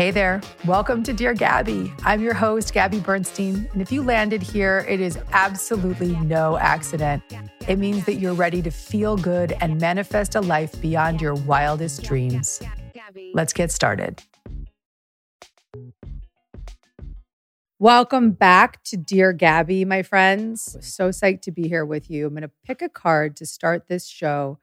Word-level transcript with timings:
Hey 0.00 0.10
there. 0.10 0.40
Welcome 0.64 1.02
to 1.02 1.12
Dear 1.12 1.34
Gabby. 1.34 1.92
I'm 2.04 2.22
your 2.22 2.32
host, 2.32 2.72
Gabby 2.72 3.00
Bernstein. 3.00 3.68
And 3.74 3.82
if 3.82 3.92
you 3.92 4.02
landed 4.02 4.42
here, 4.42 4.86
it 4.88 4.98
is 4.98 5.18
absolutely 5.32 6.16
no 6.20 6.56
accident. 6.56 7.22
It 7.68 7.78
means 7.78 8.06
that 8.06 8.14
you're 8.14 8.32
ready 8.32 8.62
to 8.62 8.70
feel 8.70 9.18
good 9.18 9.52
and 9.60 9.78
manifest 9.78 10.36
a 10.36 10.40
life 10.40 10.80
beyond 10.80 11.20
your 11.20 11.34
wildest 11.34 12.02
dreams. 12.02 12.62
Let's 13.34 13.52
get 13.52 13.70
started. 13.70 14.22
Welcome 17.78 18.30
back 18.30 18.82
to 18.84 18.96
Dear 18.96 19.34
Gabby, 19.34 19.84
my 19.84 20.02
friends. 20.02 20.78
So 20.80 21.10
psyched 21.10 21.42
to 21.42 21.52
be 21.52 21.68
here 21.68 21.84
with 21.84 22.08
you. 22.08 22.26
I'm 22.26 22.32
going 22.32 22.40
to 22.40 22.50
pick 22.64 22.80
a 22.80 22.88
card 22.88 23.36
to 23.36 23.44
start 23.44 23.88
this 23.88 24.06
show 24.06 24.60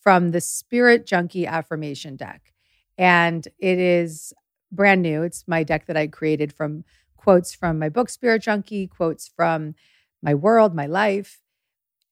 from 0.00 0.30
the 0.30 0.40
Spirit 0.40 1.04
Junkie 1.04 1.46
Affirmation 1.46 2.16
deck. 2.16 2.54
And 2.96 3.46
it 3.58 3.78
is 3.78 4.32
brand 4.70 5.02
new. 5.02 5.22
It's 5.22 5.44
my 5.46 5.62
deck 5.62 5.86
that 5.86 5.96
I 5.96 6.06
created 6.06 6.52
from 6.52 6.84
quotes 7.16 7.54
from 7.54 7.78
my 7.78 7.88
book, 7.88 8.08
Spirit 8.08 8.42
Junkie, 8.42 8.86
quotes 8.86 9.28
from 9.28 9.74
my 10.22 10.34
world, 10.34 10.74
my 10.74 10.86
life. 10.86 11.40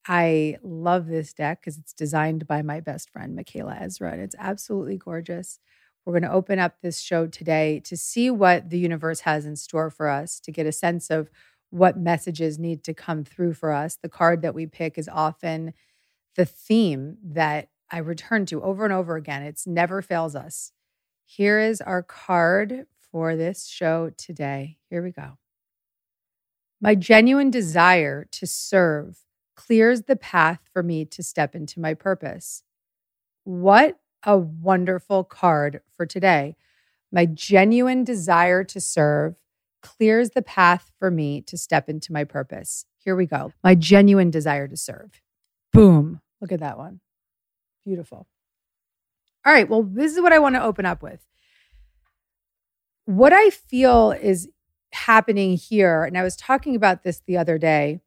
I 0.09 0.59
love 0.63 1.07
this 1.07 1.33
deck 1.33 1.61
because 1.61 1.79
it's 1.79 1.93
designed 1.93 2.47
by 2.47 2.63
my 2.63 2.81
best 2.81 3.11
friend, 3.11 3.35
Michaela 3.35 3.77
Ezra, 3.81 4.13
and 4.13 4.21
it's 4.21 4.37
absolutely 4.39 4.98
gorgeous. 4.98 5.59
We're 6.05 6.13
going 6.13 6.23
to 6.23 6.33
open 6.33 6.61
up 6.61 6.77
this 6.81 7.01
show 7.01 7.27
today 7.27 7.80
to 7.80 7.97
see 7.97 8.30
what 8.30 8.70
the 8.70 8.79
universe 8.79 9.20
has 9.20 9.45
in 9.45 9.57
store 9.57 9.91
for 9.91 10.09
us, 10.09 10.39
to 10.41 10.53
get 10.53 10.67
a 10.67 10.73
sense 10.73 11.11
of 11.11 11.29
what 11.70 11.98
messages 11.98 12.59
need 12.59 12.85
to 12.85 12.95
come 12.95 13.25
through 13.25 13.55
for 13.55 13.73
us. 13.73 13.97
The 13.97 14.09
card 14.09 14.42
that 14.42 14.55
we 14.55 14.67
pick 14.67 14.98
is 14.98 15.09
often 15.13 15.75
the 16.36 16.45
theme 16.45 17.17
that 17.25 17.70
I 17.91 17.98
return 17.98 18.47
to 18.47 18.63
over 18.63 18.85
and 18.85 18.92
over 18.92 19.17
again. 19.17 19.42
It's 19.42 19.67
never 19.67 20.03
fails 20.03 20.36
us. 20.36 20.70
Here 21.29 21.59
is 21.59 21.81
our 21.81 22.05
card 22.05 22.87
for 23.11 23.35
this 23.35 23.67
show 23.67 24.11
today. 24.17 24.79
Here 24.89 25.03
we 25.03 25.11
go. 25.11 25.39
My 26.81 26.95
genuine 26.95 27.51
desire 27.51 28.27
to 28.31 28.47
serve 28.47 29.19
clears 29.57 30.03
the 30.03 30.15
path 30.15 30.61
for 30.73 30.85
me 30.85 31.05
to 31.07 31.25
step 31.25 31.57
into 31.57 31.81
my 31.81 31.95
purpose. 31.95 32.63
What 33.42 33.98
a 34.23 34.39
wonderful 34.39 35.25
card 35.25 35.81
for 35.97 36.07
today. 36.07 36.55
My 37.11 37.27
genuine 37.27 38.05
desire 38.05 38.63
to 38.63 38.81
serve 38.81 39.35
clears 39.83 40.31
the 40.31 40.42
path 40.42 40.92
for 40.97 41.11
me 41.11 41.41
to 41.42 41.59
step 41.59 41.89
into 41.89 42.13
my 42.13 42.23
purpose. 42.23 42.86
Here 42.98 43.17
we 43.17 43.27
go. 43.27 43.53
My 43.65 43.75
genuine 43.75 44.31
desire 44.31 44.69
to 44.69 44.77
serve. 44.77 45.20
Boom. 45.73 46.20
Look 46.41 46.53
at 46.53 46.61
that 46.61 46.79
one. 46.79 47.01
Beautiful. 47.85 48.29
All 49.46 49.52
right. 49.52 49.68
Well, 49.68 49.84
this 49.84 50.12
is 50.12 50.20
what 50.20 50.33
I 50.33 50.40
want 50.40 50.57
to 50.57 50.62
open 50.62 50.84
up 50.84 51.02
with. 51.02 51.24
What 53.05 53.33
I 53.33 53.51
feel 53.51 54.11
is 54.11 54.48
happening 54.92 55.57
here, 55.57 56.02
and 56.02 56.18
I 56.18 56.24
was 56.24 56.34
talking 56.34 56.74
about 56.74 57.05
this 57.05 57.23
the 57.27 57.36
other 57.36 57.56
day 57.56 58.01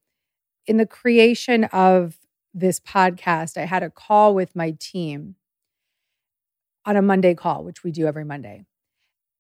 in 0.68 0.78
the 0.78 0.86
creation 0.86 1.64
of 1.66 2.18
this 2.54 2.80
podcast, 2.80 3.58
I 3.58 3.66
had 3.66 3.84
a 3.84 3.90
call 3.90 4.36
with 4.36 4.56
my 4.56 4.76
team 4.80 5.36
on 6.86 6.96
a 6.96 7.02
Monday 7.02 7.34
call, 7.34 7.64
which 7.64 7.84
we 7.84 7.92
do 7.92 8.06
every 8.06 8.24
Monday. 8.24 8.66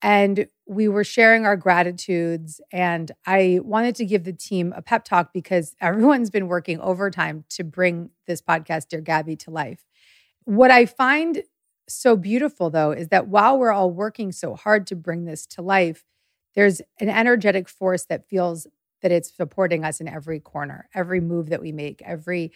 And 0.01 0.47
we 0.65 0.87
were 0.87 1.03
sharing 1.03 1.45
our 1.45 1.57
gratitudes. 1.57 2.61
And 2.71 3.11
I 3.27 3.59
wanted 3.61 3.95
to 3.95 4.05
give 4.05 4.23
the 4.23 4.33
team 4.33 4.73
a 4.75 4.81
pep 4.81 5.03
talk 5.03 5.31
because 5.33 5.75
everyone's 5.81 6.29
been 6.29 6.47
working 6.47 6.79
overtime 6.79 7.43
to 7.49 7.63
bring 7.63 8.09
this 8.25 8.41
podcast, 8.41 8.87
Dear 8.87 9.01
Gabby, 9.01 9.35
to 9.37 9.51
life. 9.51 9.85
What 10.45 10.71
I 10.71 10.85
find 10.85 11.43
so 11.89 12.15
beautiful, 12.15 12.69
though, 12.69 12.91
is 12.91 13.09
that 13.09 13.27
while 13.27 13.57
we're 13.57 13.71
all 13.71 13.91
working 13.91 14.31
so 14.31 14.55
hard 14.55 14.87
to 14.87 14.95
bring 14.95 15.25
this 15.25 15.45
to 15.47 15.61
life, 15.61 16.05
there's 16.55 16.81
an 16.99 17.09
energetic 17.09 17.69
force 17.69 18.05
that 18.05 18.27
feels 18.27 18.67
that 19.01 19.11
it's 19.11 19.35
supporting 19.35 19.85
us 19.85 20.01
in 20.01 20.07
every 20.07 20.39
corner, 20.39 20.89
every 20.93 21.21
move 21.21 21.49
that 21.49 21.61
we 21.61 21.71
make, 21.71 22.01
every 22.03 22.51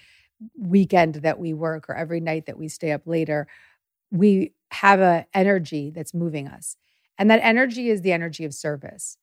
weekend 0.57 1.15
that 1.15 1.39
we 1.39 1.53
work, 1.53 1.89
or 1.89 1.95
every 1.95 2.19
night 2.19 2.47
that 2.47 2.57
we 2.57 2.67
stay 2.67 2.91
up 2.91 3.07
later. 3.07 3.47
We 4.11 4.53
have 4.71 4.99
an 4.99 5.25
energy 5.33 5.91
that's 5.91 6.13
moving 6.13 6.47
us. 6.47 6.75
And 7.17 7.29
that 7.31 7.39
energy 7.43 7.89
is 7.89 8.01
the 8.01 8.11
energy 8.11 8.43
of 8.45 8.53
service. 8.53 9.17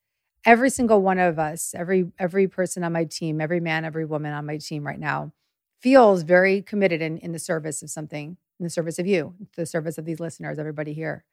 Every 0.46 0.70
single 0.70 1.02
one 1.02 1.18
of 1.18 1.38
us, 1.38 1.74
every 1.76 2.10
every 2.18 2.48
person 2.48 2.84
on 2.84 2.92
my 2.92 3.04
team, 3.04 3.40
every 3.40 3.60
man, 3.60 3.84
every 3.84 4.06
woman 4.06 4.32
on 4.32 4.46
my 4.46 4.56
team 4.56 4.86
right 4.86 4.98
now 4.98 5.32
feels 5.80 6.22
very 6.22 6.62
committed 6.62 7.00
in, 7.02 7.18
in 7.18 7.32
the 7.32 7.38
service 7.38 7.82
of 7.82 7.90
something 7.90 8.36
in 8.58 8.64
the 8.64 8.70
service 8.70 8.98
of 8.98 9.06
you, 9.06 9.34
the 9.56 9.64
service 9.64 9.96
of 9.96 10.04
these 10.04 10.20
listeners, 10.20 10.58
everybody 10.58 10.92
here. 10.92 11.24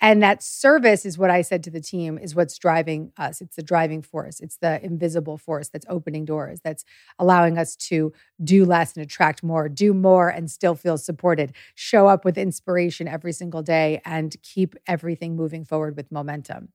And 0.00 0.22
that 0.22 0.42
service 0.42 1.04
is 1.04 1.18
what 1.18 1.30
I 1.30 1.42
said 1.42 1.64
to 1.64 1.70
the 1.70 1.80
team 1.80 2.18
is 2.18 2.34
what's 2.34 2.56
driving 2.56 3.12
us. 3.16 3.40
It's 3.40 3.56
the 3.56 3.62
driving 3.62 4.00
force. 4.00 4.38
It's 4.38 4.56
the 4.56 4.84
invisible 4.84 5.38
force 5.38 5.68
that's 5.68 5.86
opening 5.88 6.24
doors, 6.24 6.60
that's 6.62 6.84
allowing 7.18 7.58
us 7.58 7.74
to 7.76 8.12
do 8.42 8.64
less 8.64 8.94
and 8.96 9.04
attract 9.04 9.42
more, 9.42 9.68
do 9.68 9.92
more 9.92 10.28
and 10.28 10.50
still 10.50 10.76
feel 10.76 10.98
supported, 10.98 11.52
show 11.74 12.06
up 12.06 12.24
with 12.24 12.38
inspiration 12.38 13.08
every 13.08 13.32
single 13.32 13.62
day 13.62 14.00
and 14.04 14.36
keep 14.42 14.76
everything 14.86 15.34
moving 15.34 15.64
forward 15.64 15.96
with 15.96 16.12
momentum. 16.12 16.68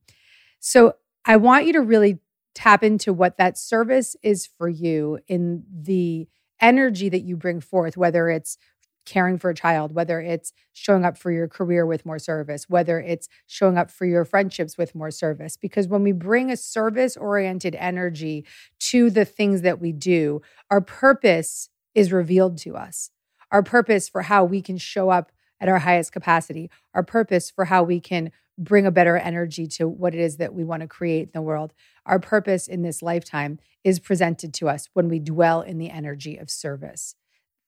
So 0.60 0.96
I 1.26 1.38
want 1.38 1.66
you 1.66 1.74
to 1.74 1.82
really 1.82 2.20
tap 2.54 2.84
into 2.84 3.14
what 3.14 3.38
that 3.38 3.58
service 3.58 4.16
is 4.22 4.48
for 4.58 4.68
you 4.68 5.20
in 5.28 5.64
the 5.72 6.28
energy 6.62 7.10
that 7.10 7.24
you 7.24 7.36
bring 7.36 7.60
forth, 7.60 7.98
whether 7.98 8.30
it's 8.30 8.58
caring 9.06 9.38
for 9.38 9.50
a 9.50 9.56
child, 9.56 9.94
whether 9.94 10.22
it's 10.22 10.54
showing 10.72 11.04
up 11.04 11.18
for 11.18 11.32
your 11.32 11.48
career 11.48 11.86
with 11.86 12.06
more 12.06 12.20
service, 12.20 12.70
whether 12.70 13.00
it's 13.00 13.28
showing 13.48 13.78
up 13.78 13.92
for 13.92 14.06
your 14.06 14.24
friendships 14.24 14.78
with 14.78 14.96
more 14.96 15.12
service. 15.12 15.58
Because 15.58 15.88
when 15.88 16.04
we 16.04 16.12
bring 16.12 16.50
a 16.50 16.58
service 16.58 17.18
oriented 17.18 17.76
energy 17.76 18.46
to 18.80 19.10
the 19.10 19.26
things 19.26 19.62
that 19.62 19.82
we 19.82 19.92
do, 19.92 20.42
our 20.70 20.82
purpose 20.82 21.70
is 21.94 22.12
revealed 22.12 22.58
to 22.60 22.76
us. 22.76 23.10
Our 23.52 23.64
purpose 23.64 24.10
for 24.10 24.24
how 24.24 24.46
we 24.46 24.62
can 24.62 24.78
show 24.78 25.10
up 25.10 25.32
at 25.60 25.70
our 25.70 25.80
highest 25.80 26.12
capacity, 26.12 26.70
our 26.94 27.04
purpose 27.04 27.52
for 27.52 27.66
how 27.66 27.84
we 27.84 28.00
can 28.00 28.32
bring 28.58 28.86
a 28.86 28.92
better 28.92 29.18
energy 29.18 29.68
to 29.68 29.88
what 29.88 30.14
it 30.14 30.20
is 30.20 30.38
that 30.38 30.54
we 30.54 30.64
want 30.64 30.82
to 30.82 30.88
create 30.88 31.24
in 31.24 31.32
the 31.34 31.42
world. 31.42 31.74
Our 32.06 32.20
purpose 32.20 32.68
in 32.68 32.82
this 32.82 33.02
lifetime 33.02 33.60
is 33.84 34.00
presented 34.00 34.54
to 34.56 34.70
us 34.70 34.90
when 34.94 35.10
we 35.10 35.20
dwell 35.20 35.62
in 35.62 35.78
the 35.78 35.90
energy 35.90 36.38
of 36.38 36.50
service. 36.50 37.16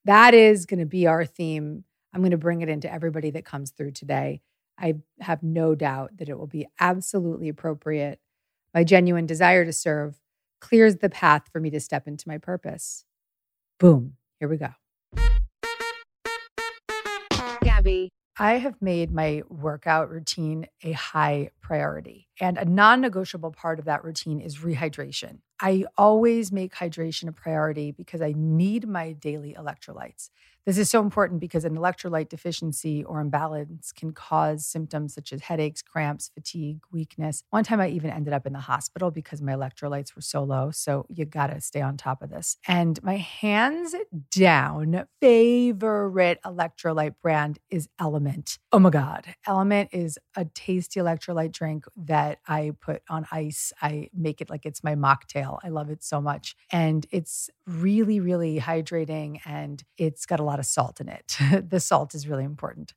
That 0.05 0.33
is 0.33 0.65
going 0.65 0.79
to 0.79 0.85
be 0.85 1.07
our 1.07 1.25
theme. 1.25 1.83
I'm 2.13 2.21
going 2.21 2.31
to 2.31 2.37
bring 2.37 2.61
it 2.61 2.69
into 2.69 2.91
everybody 2.91 3.31
that 3.31 3.45
comes 3.45 3.71
through 3.71 3.91
today. 3.91 4.41
I 4.77 4.95
have 5.21 5.41
no 5.41 5.73
doubt 5.73 6.17
that 6.17 6.29
it 6.29 6.37
will 6.37 6.47
be 6.47 6.67
absolutely 6.79 7.49
appropriate. 7.49 8.19
My 8.73 8.83
genuine 8.83 9.25
desire 9.25 9.65
to 9.65 9.73
serve 9.73 10.19
clears 10.59 10.97
the 10.97 11.09
path 11.09 11.49
for 11.51 11.59
me 11.59 11.69
to 11.71 11.79
step 11.79 12.07
into 12.07 12.27
my 12.27 12.37
purpose. 12.37 13.05
Boom. 13.79 14.13
Here 14.39 14.49
we 14.49 14.57
go. 14.57 14.69
Gabby. 17.61 18.09
I 18.37 18.57
have 18.57 18.81
made 18.81 19.11
my 19.13 19.43
workout 19.49 20.09
routine 20.09 20.67
a 20.83 20.91
high 20.91 21.51
priority. 21.61 22.27
And 22.39 22.57
a 22.57 22.65
non 22.65 22.99
negotiable 22.99 23.51
part 23.51 23.79
of 23.79 23.85
that 23.85 24.03
routine 24.03 24.41
is 24.41 24.57
rehydration. 24.57 25.39
I 25.61 25.85
always 25.97 26.51
make 26.51 26.73
hydration 26.75 27.29
a 27.29 27.31
priority 27.31 27.91
because 27.91 28.21
I 28.21 28.33
need 28.35 28.87
my 28.87 29.13
daily 29.13 29.55
electrolytes. 29.57 30.29
This 30.65 30.79
is 30.79 30.89
so 30.89 30.99
important 30.99 31.39
because 31.39 31.63
an 31.63 31.75
electrolyte 31.75 32.27
deficiency 32.27 33.03
or 33.03 33.19
imbalance 33.19 33.91
can 33.91 34.13
cause 34.13 34.65
symptoms 34.65 35.13
such 35.13 35.31
as 35.31 35.41
headaches, 35.41 35.83
cramps, 35.83 36.31
fatigue, 36.33 36.79
weakness. 36.91 37.43
One 37.51 37.63
time 37.63 37.79
I 37.79 37.89
even 37.89 38.09
ended 38.09 38.33
up 38.33 38.47
in 38.47 38.53
the 38.53 38.59
hospital 38.59 39.11
because 39.11 39.43
my 39.43 39.51
electrolytes 39.51 40.15
were 40.15 40.23
so 40.23 40.43
low. 40.43 40.71
So 40.71 41.05
you 41.07 41.25
got 41.25 41.47
to 41.47 41.61
stay 41.61 41.81
on 41.81 41.97
top 41.97 42.23
of 42.23 42.31
this. 42.31 42.57
And 42.67 43.01
my 43.03 43.17
hands 43.17 43.93
down 44.31 45.05
favorite 45.21 46.39
electrolyte 46.43 47.13
brand 47.21 47.59
is 47.69 47.87
LMNT. 48.01 48.57
Oh 48.71 48.79
my 48.79 48.89
God. 48.89 49.27
LMNT 49.47 49.89
is 49.91 50.17
a 50.35 50.45
tasty 50.45 50.99
electrolyte 50.99 51.51
drink 51.51 51.85
that 51.95 52.39
I 52.47 52.71
put 52.81 53.03
on 53.07 53.27
ice. 53.31 53.71
I 53.83 54.09
make 54.15 54.41
it 54.41 54.49
like 54.49 54.65
it's 54.65 54.83
my 54.83 54.95
mocktail. 54.95 55.59
I 55.63 55.69
love 55.69 55.91
it 55.91 56.03
so 56.03 56.19
much. 56.19 56.55
And 56.71 57.05
it's 57.11 57.51
really, 57.67 58.19
really 58.19 58.59
hydrating 58.59 59.39
and 59.45 59.83
it's 59.97 60.25
got 60.25 60.39
a 60.39 60.43
lot 60.43 60.54
of 60.59 60.65
salt 60.65 60.99
in 61.01 61.09
it. 61.09 61.37
the 61.69 61.79
salt 61.79 62.15
is 62.15 62.27
really 62.27 62.43
important. 62.43 62.93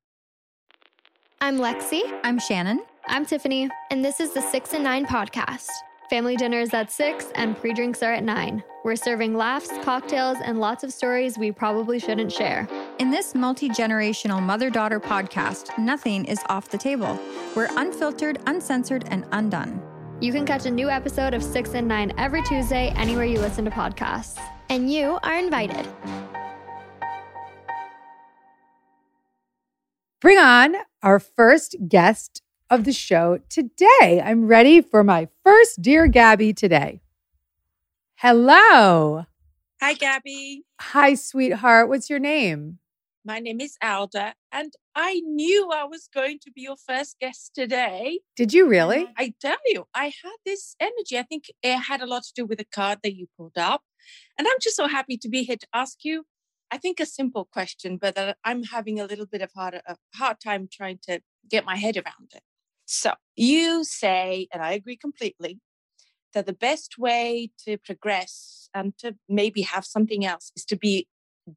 I'm 1.41 1.59
Lexi. 1.59 2.03
I'm 2.25 2.39
Shannon. 2.39 2.81
I'm 3.07 3.27
Tiffany. 3.27 3.69
And 3.91 4.05
this 4.05 4.21
is 4.21 4.33
the 4.33 4.41
Six 4.41 4.73
and 4.73 4.83
Nine 4.83 5.05
podcast. 5.05 5.69
Family 6.09 6.37
dinners 6.37 6.73
at 6.73 6.93
6 6.93 7.33
and 7.35 7.57
pre 7.57 7.73
drinks 7.73 8.01
are 8.01 8.13
at 8.13 8.23
9. 8.23 8.63
We're 8.85 8.95
serving 8.95 9.35
laughs, 9.35 9.71
cocktails, 9.83 10.39
and 10.45 10.61
lots 10.61 10.85
of 10.85 10.93
stories 10.93 11.37
we 11.37 11.51
probably 11.51 11.99
shouldn't 11.99 12.31
share. 12.31 12.69
In 13.01 13.11
this 13.11 13.35
multi 13.35 13.69
generational 13.69 14.41
mother 14.41 14.71
daughter 14.71 15.01
podcast, 15.01 15.77
nothing 15.79 16.25
is 16.27 16.39
off 16.49 16.69
the 16.69 16.79
table. 16.79 17.19
We're 17.57 17.69
unfiltered, 17.77 18.39
uncensored, 18.47 19.09
and 19.09 19.27
undone. 19.33 19.83
You 20.21 20.33
can 20.33 20.47
catch 20.47 20.65
a 20.65 20.71
new 20.71 20.89
episode 20.89 21.35
of 21.35 21.43
6 21.43 21.75
and 21.75 21.89
9 21.89 22.13
every 22.19 22.43
Tuesday 22.45 22.93
anywhere 22.95 23.25
you 23.25 23.41
listen 23.41 23.65
to 23.65 23.71
podcasts. 23.73 24.41
And 24.71 24.93
you 24.93 25.19
are 25.25 25.37
invited. 25.37 25.89
Bring 30.21 30.39
on 30.39 30.77
our 31.03 31.19
first 31.19 31.75
guest 31.89 32.43
of 32.71 32.85
the 32.85 32.93
show 32.93 33.39
today. 33.49 34.23
I'm 34.25 34.47
ready 34.47 34.81
for 34.81 35.05
my 35.05 35.29
first 35.45 35.83
Dear 35.83 36.07
Gabby 36.07 36.53
today. 36.53 37.01
Hello. 38.17 39.27
Hi, 39.81 39.95
Gabby. 39.95 40.65
Hi, 40.81 41.15
sweetheart. 41.15 41.89
What's 41.89 42.11
your 42.11 42.19
name? 42.19 42.79
My 43.25 43.41
name 43.41 43.61
is 43.61 43.77
Alda, 43.83 44.35
and 44.53 44.73
I 44.95 45.21
knew 45.25 45.71
I 45.73 45.85
was 45.85 46.09
going 46.15 46.39
to 46.45 46.53
be 46.53 46.63
your 46.63 46.77
first 46.77 47.19
guest 47.19 47.53
today. 47.55 48.21
Did 48.37 48.55
you 48.55 48.69
really? 48.69 49.09
I 49.17 49.35
tell 49.41 49.57
you, 49.67 49.87
I 49.95 50.13
had 50.23 50.37
this 50.45 50.77
energy. 50.79 51.19
I 51.19 51.25
think 51.25 51.47
it 51.61 51.77
had 51.77 52.01
a 52.01 52.07
lot 52.07 52.23
to 52.23 52.33
do 52.35 52.47
with 52.47 52.59
the 52.59 52.65
card 52.65 53.01
that 53.03 53.17
you 53.17 53.27
pulled 53.37 53.59
up. 53.59 53.83
And 54.39 54.47
I'm 54.47 54.59
just 54.61 54.77
so 54.77 54.87
happy 54.87 55.17
to 55.19 55.29
be 55.29 55.43
here 55.43 55.57
to 55.57 55.67
ask 55.75 56.05
you, 56.05 56.25
I 56.71 56.79
think, 56.79 57.01
a 57.01 57.07
simple 57.07 57.45
question, 57.45 57.97
but 57.97 58.15
that 58.15 58.39
I'm 58.45 58.63
having 58.63 59.01
a 59.01 59.07
little 59.07 59.27
bit 59.27 59.43
of 59.43 59.51
hard, 59.55 59.75
a 59.75 59.91
uh, 59.91 59.95
hard 60.15 60.39
time 60.41 60.69
trying 60.73 61.01
to 61.09 61.21
get 61.51 61.65
my 61.65 61.77
head 61.77 61.97
around 61.97 62.31
it. 62.33 62.43
So 62.87 63.13
you 63.35 63.85
say, 63.85 64.49
and 64.53 64.63
I 64.63 64.73
agree 64.73 64.97
completely, 64.97 65.61
that 66.33 66.47
the 66.47 66.53
best 66.53 66.99
way 66.99 67.51
to 67.67 67.79
progress 67.79 68.69
and 68.75 68.97
to 68.99 69.17
maybe 69.29 69.63
have 69.63 69.85
something 69.85 70.25
else 70.25 70.53
is 70.57 70.65
to 70.67 70.77
be 70.77 71.09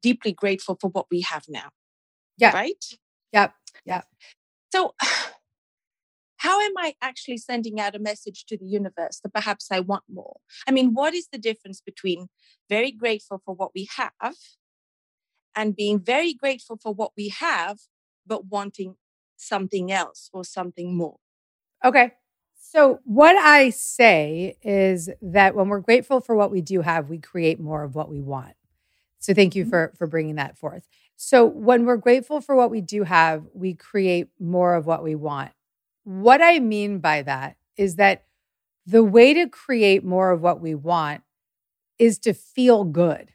deeply 0.02 0.32
grateful 0.32 0.76
for 0.80 0.88
what 0.90 1.06
we 1.10 1.20
have 1.22 1.44
now. 1.48 1.70
Yeah. 2.36 2.52
Right? 2.52 2.84
Yep. 3.32 3.54
Yep. 3.84 4.04
So, 4.72 4.94
how 6.38 6.60
am 6.60 6.72
I 6.78 6.94
actually 7.02 7.36
sending 7.36 7.78
out 7.78 7.94
a 7.94 7.98
message 7.98 8.46
to 8.46 8.56
the 8.56 8.64
universe 8.64 9.20
that 9.22 9.34
perhaps 9.34 9.68
I 9.70 9.80
want 9.80 10.04
more? 10.10 10.38
I 10.66 10.70
mean, 10.72 10.94
what 10.94 11.14
is 11.14 11.28
the 11.30 11.38
difference 11.38 11.80
between 11.80 12.28
very 12.68 12.90
grateful 12.90 13.42
for 13.44 13.54
what 13.54 13.72
we 13.74 13.88
have 13.96 14.34
and 15.54 15.76
being 15.76 16.00
very 16.00 16.32
grateful 16.32 16.78
for 16.82 16.94
what 16.94 17.12
we 17.16 17.28
have, 17.28 17.78
but 18.26 18.46
wanting 18.46 18.96
something 19.40 19.90
else 19.90 20.30
or 20.32 20.44
something 20.44 20.96
more. 20.96 21.18
Okay. 21.84 22.12
So, 22.72 23.00
what 23.04 23.36
I 23.36 23.70
say 23.70 24.56
is 24.62 25.10
that 25.22 25.56
when 25.56 25.68
we're 25.68 25.80
grateful 25.80 26.20
for 26.20 26.36
what 26.36 26.52
we 26.52 26.60
do 26.60 26.82
have, 26.82 27.08
we 27.08 27.18
create 27.18 27.58
more 27.58 27.82
of 27.82 27.96
what 27.96 28.08
we 28.08 28.20
want. 28.20 28.54
So, 29.18 29.34
thank 29.34 29.56
you 29.56 29.64
mm-hmm. 29.64 29.70
for, 29.70 29.92
for 29.98 30.06
bringing 30.06 30.36
that 30.36 30.56
forth. 30.56 30.86
So, 31.16 31.44
when 31.44 31.84
we're 31.84 31.96
grateful 31.96 32.40
for 32.40 32.54
what 32.54 32.70
we 32.70 32.80
do 32.80 33.02
have, 33.02 33.44
we 33.54 33.74
create 33.74 34.28
more 34.38 34.76
of 34.76 34.86
what 34.86 35.02
we 35.02 35.16
want. 35.16 35.50
What 36.04 36.40
I 36.40 36.60
mean 36.60 37.00
by 37.00 37.22
that 37.22 37.56
is 37.76 37.96
that 37.96 38.24
the 38.86 39.02
way 39.02 39.34
to 39.34 39.48
create 39.48 40.04
more 40.04 40.30
of 40.30 40.40
what 40.40 40.60
we 40.60 40.74
want 40.74 41.22
is 41.98 42.18
to 42.20 42.32
feel 42.32 42.84
good. 42.84 43.32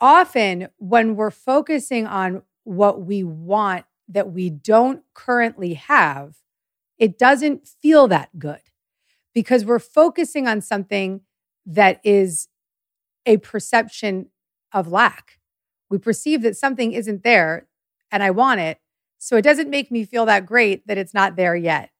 Often, 0.00 0.68
when 0.78 1.14
we're 1.14 1.30
focusing 1.30 2.06
on 2.06 2.42
what 2.64 3.02
we 3.02 3.22
want 3.22 3.84
that 4.08 4.32
we 4.32 4.50
don't 4.50 5.02
currently 5.14 5.74
have, 5.74 6.36
it 6.98 7.18
doesn't 7.18 7.66
feel 7.66 8.08
that 8.08 8.38
good 8.38 8.60
because 9.34 9.64
we're 9.64 9.78
focusing 9.78 10.46
on 10.46 10.60
something 10.60 11.20
that 11.66 12.00
is 12.04 12.48
a 13.26 13.36
perception 13.38 14.30
of 14.72 14.88
lack. 14.88 15.38
We 15.90 15.98
perceive 15.98 16.42
that 16.42 16.56
something 16.56 16.92
isn't 16.92 17.22
there 17.22 17.66
and 18.10 18.22
I 18.22 18.30
want 18.30 18.60
it. 18.60 18.78
So 19.18 19.36
it 19.36 19.42
doesn't 19.42 19.70
make 19.70 19.90
me 19.90 20.04
feel 20.04 20.26
that 20.26 20.46
great 20.46 20.86
that 20.86 20.98
it's 20.98 21.14
not 21.14 21.36
there 21.36 21.56
yet. 21.56 21.90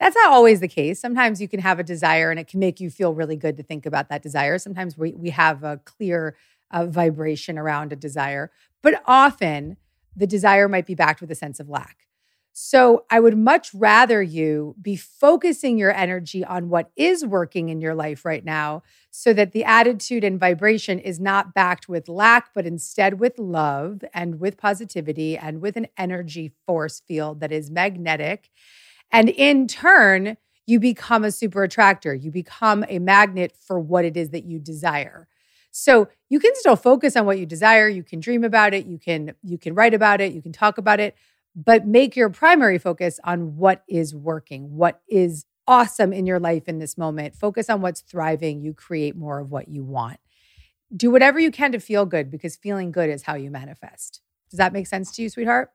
That's 0.00 0.16
not 0.16 0.30
always 0.30 0.60
the 0.60 0.68
case. 0.68 1.00
Sometimes 1.00 1.40
you 1.40 1.48
can 1.48 1.60
have 1.60 1.78
a 1.78 1.84
desire 1.84 2.30
and 2.30 2.38
it 2.38 2.48
can 2.48 2.60
make 2.60 2.80
you 2.80 2.90
feel 2.90 3.14
really 3.14 3.36
good 3.36 3.56
to 3.56 3.62
think 3.62 3.86
about 3.86 4.08
that 4.10 4.22
desire. 4.22 4.58
Sometimes 4.58 4.98
we, 4.98 5.12
we 5.12 5.30
have 5.30 5.64
a 5.64 5.78
clear 5.84 6.36
uh, 6.70 6.86
vibration 6.86 7.58
around 7.58 7.92
a 7.92 7.96
desire, 7.96 8.50
but 8.82 9.02
often 9.06 9.76
the 10.16 10.26
desire 10.26 10.68
might 10.68 10.86
be 10.86 10.94
backed 10.94 11.20
with 11.20 11.30
a 11.30 11.36
sense 11.36 11.60
of 11.60 11.68
lack. 11.68 12.06
So 12.58 13.04
I 13.10 13.20
would 13.20 13.36
much 13.36 13.74
rather 13.74 14.22
you 14.22 14.76
be 14.80 14.96
focusing 14.96 15.76
your 15.76 15.94
energy 15.94 16.42
on 16.42 16.70
what 16.70 16.90
is 16.96 17.22
working 17.22 17.68
in 17.68 17.82
your 17.82 17.94
life 17.94 18.24
right 18.24 18.42
now 18.42 18.82
so 19.10 19.34
that 19.34 19.52
the 19.52 19.62
attitude 19.62 20.24
and 20.24 20.40
vibration 20.40 20.98
is 20.98 21.20
not 21.20 21.52
backed 21.52 21.86
with 21.86 22.08
lack, 22.08 22.54
but 22.54 22.64
instead 22.64 23.20
with 23.20 23.38
love 23.38 24.02
and 24.14 24.40
with 24.40 24.56
positivity 24.56 25.36
and 25.36 25.60
with 25.60 25.76
an 25.76 25.86
energy 25.98 26.50
force 26.66 27.02
field 27.06 27.40
that 27.40 27.52
is 27.52 27.70
magnetic. 27.70 28.48
And 29.12 29.28
in 29.28 29.66
turn, 29.66 30.38
you 30.64 30.80
become 30.80 31.24
a 31.24 31.32
super 31.32 31.62
attractor. 31.62 32.14
You 32.14 32.30
become 32.30 32.86
a 32.88 33.00
magnet 33.00 33.52
for 33.66 33.78
what 33.78 34.06
it 34.06 34.16
is 34.16 34.30
that 34.30 34.44
you 34.44 34.58
desire. 34.58 35.28
So 35.78 36.08
you 36.30 36.40
can 36.40 36.52
still 36.54 36.74
focus 36.74 37.16
on 37.16 37.26
what 37.26 37.38
you 37.38 37.44
desire. 37.44 37.86
You 37.86 38.02
can 38.02 38.18
dream 38.18 38.44
about 38.44 38.72
it. 38.72 38.86
You 38.86 38.98
can 38.98 39.34
you 39.42 39.58
can 39.58 39.74
write 39.74 39.92
about 39.92 40.22
it. 40.22 40.32
You 40.32 40.40
can 40.40 40.52
talk 40.52 40.78
about 40.78 41.00
it, 41.00 41.14
but 41.54 41.86
make 41.86 42.16
your 42.16 42.30
primary 42.30 42.78
focus 42.78 43.20
on 43.24 43.56
what 43.56 43.84
is 43.86 44.14
working, 44.14 44.74
what 44.74 45.02
is 45.06 45.44
awesome 45.68 46.14
in 46.14 46.24
your 46.24 46.40
life 46.40 46.66
in 46.66 46.78
this 46.78 46.96
moment. 46.96 47.34
Focus 47.34 47.68
on 47.68 47.82
what's 47.82 48.00
thriving. 48.00 48.62
You 48.62 48.72
create 48.72 49.16
more 49.16 49.38
of 49.38 49.50
what 49.50 49.68
you 49.68 49.84
want. 49.84 50.18
Do 50.96 51.10
whatever 51.10 51.38
you 51.38 51.50
can 51.50 51.72
to 51.72 51.78
feel 51.78 52.06
good 52.06 52.30
because 52.30 52.56
feeling 52.56 52.90
good 52.90 53.10
is 53.10 53.24
how 53.24 53.34
you 53.34 53.50
manifest. 53.50 54.22
Does 54.50 54.56
that 54.56 54.72
make 54.72 54.86
sense 54.86 55.12
to 55.16 55.22
you, 55.22 55.28
sweetheart? 55.28 55.72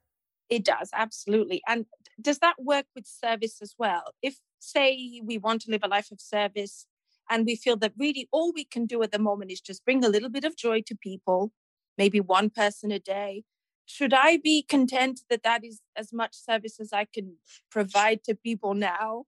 It 0.49 0.65
does, 0.65 0.89
absolutely. 0.93 1.61
And 1.67 1.85
does 2.19 2.39
that 2.39 2.55
work 2.57 2.85
with 2.95 3.05
service 3.05 3.61
as 3.61 3.75
well? 3.77 4.13
If, 4.23 4.39
say, 4.57 5.21
we 5.23 5.37
want 5.37 5.61
to 5.61 5.71
live 5.71 5.81
a 5.83 5.87
life 5.87 6.11
of 6.11 6.19
service 6.19 6.87
and 7.31 7.45
we 7.45 7.55
feel 7.55 7.77
that 7.77 7.93
really 7.97 8.27
all 8.31 8.51
we 8.53 8.65
can 8.65 8.85
do 8.85 9.01
at 9.01 9.11
the 9.11 9.17
moment 9.17 9.51
is 9.51 9.61
just 9.61 9.85
bring 9.85 10.03
a 10.03 10.09
little 10.09 10.29
bit 10.29 10.43
of 10.43 10.57
joy 10.57 10.81
to 10.81 10.95
people, 10.95 11.53
maybe 11.97 12.19
one 12.19 12.49
person 12.49 12.91
a 12.91 12.99
day, 12.99 13.43
should 13.85 14.13
I 14.13 14.37
be 14.37 14.63
content 14.63 15.21
that 15.29 15.43
that 15.43 15.63
is 15.63 15.81
as 15.95 16.13
much 16.13 16.35
service 16.35 16.79
as 16.79 16.93
I 16.93 17.05
can 17.05 17.37
provide 17.71 18.23
to 18.25 18.35
people 18.35 18.73
now? 18.73 19.25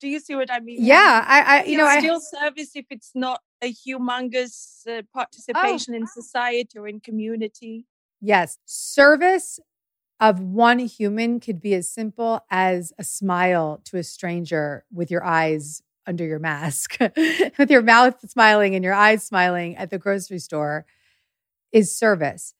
Do 0.00 0.08
you 0.08 0.20
see 0.20 0.34
what 0.34 0.50
I 0.50 0.60
mean? 0.60 0.78
Yeah, 0.80 1.24
I, 1.26 1.40
I 1.40 1.64
you 1.64 1.78
know, 1.78 1.88
still 1.98 2.16
I, 2.16 2.40
service 2.40 2.72
if 2.74 2.86
it's 2.90 3.12
not 3.14 3.40
a 3.62 3.72
humongous 3.72 4.86
uh, 4.86 5.02
participation 5.12 5.94
oh. 5.94 5.98
in 5.98 6.06
society 6.06 6.78
or 6.78 6.86
in 6.86 7.00
community. 7.00 7.86
Yes, 8.20 8.58
service 8.66 9.58
of 10.20 10.40
one 10.40 10.78
human 10.78 11.40
could 11.40 11.60
be 11.60 11.74
as 11.74 11.88
simple 11.88 12.40
as 12.50 12.92
a 12.98 13.04
smile 13.04 13.80
to 13.84 13.96
a 13.96 14.02
stranger 14.02 14.84
with 14.92 15.10
your 15.10 15.24
eyes 15.24 15.82
under 16.06 16.24
your 16.24 16.38
mask, 16.38 16.98
with 17.58 17.70
your 17.70 17.82
mouth 17.82 18.28
smiling 18.28 18.74
and 18.74 18.84
your 18.84 18.94
eyes 18.94 19.24
smiling 19.24 19.76
at 19.76 19.90
the 19.90 19.98
grocery 19.98 20.38
store 20.38 20.86
is 21.72 21.96
service. 21.96 22.54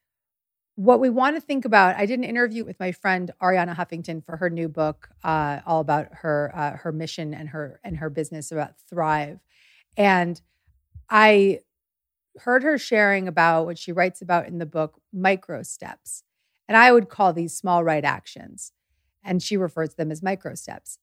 What 0.74 1.00
we 1.00 1.08
want 1.08 1.36
to 1.36 1.40
think 1.40 1.64
about, 1.64 1.96
I 1.96 2.04
did 2.04 2.18
an 2.18 2.24
interview 2.24 2.64
with 2.64 2.78
my 2.78 2.92
friend 2.92 3.30
Arianna 3.40 3.74
Huffington 3.76 4.24
for 4.24 4.36
her 4.36 4.50
new 4.50 4.68
book, 4.68 5.08
uh, 5.24 5.60
all 5.64 5.80
about 5.80 6.08
her 6.12 6.52
uh, 6.54 6.76
her 6.76 6.92
mission 6.92 7.32
and 7.32 7.48
her 7.50 7.80
and 7.82 7.96
her 7.96 8.10
business 8.10 8.52
about 8.52 8.78
Thrive, 8.90 9.40
and 9.96 10.40
I 11.08 11.60
heard 12.40 12.62
her 12.62 12.78
sharing 12.78 13.28
about 13.28 13.64
what 13.64 13.78
she 13.78 13.92
writes 13.92 14.20
about 14.20 14.46
in 14.46 14.58
the 14.58 14.66
book, 14.66 15.00
micro 15.12 15.62
steps. 15.62 16.22
And 16.68 16.76
I 16.76 16.92
would 16.92 17.08
call 17.08 17.32
these 17.32 17.56
small 17.56 17.84
right 17.84 18.04
actions. 18.04 18.72
And 19.24 19.42
she 19.42 19.56
refers 19.56 19.90
to 19.90 19.96
them 19.96 20.12
as 20.12 20.22
micro 20.22 20.54
steps. 20.54 20.98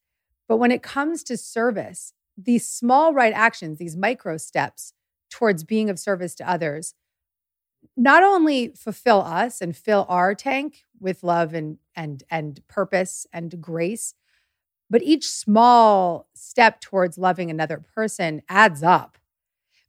But 0.47 0.57
when 0.57 0.71
it 0.71 0.83
comes 0.83 1.23
to 1.23 1.37
service, 1.37 2.13
these 2.37 2.67
small 2.67 3.13
right 3.13 3.33
actions, 3.33 3.77
these 3.77 3.95
micro 3.95 4.37
steps 4.37 4.93
towards 5.29 5.63
being 5.63 5.89
of 5.89 5.99
service 5.99 6.35
to 6.35 6.49
others, 6.49 6.93
not 7.97 8.23
only 8.23 8.69
fulfill 8.75 9.21
us 9.21 9.61
and 9.61 9.75
fill 9.75 10.05
our 10.09 10.33
tank 10.33 10.83
with 10.99 11.23
love 11.23 11.53
and 11.53 11.77
and 11.95 12.23
and 12.29 12.65
purpose 12.67 13.27
and 13.33 13.61
grace, 13.61 14.15
but 14.89 15.03
each 15.03 15.29
small 15.29 16.27
step 16.33 16.79
towards 16.79 17.17
loving 17.17 17.49
another 17.49 17.83
person 17.95 18.41
adds 18.49 18.83
up. 18.83 19.17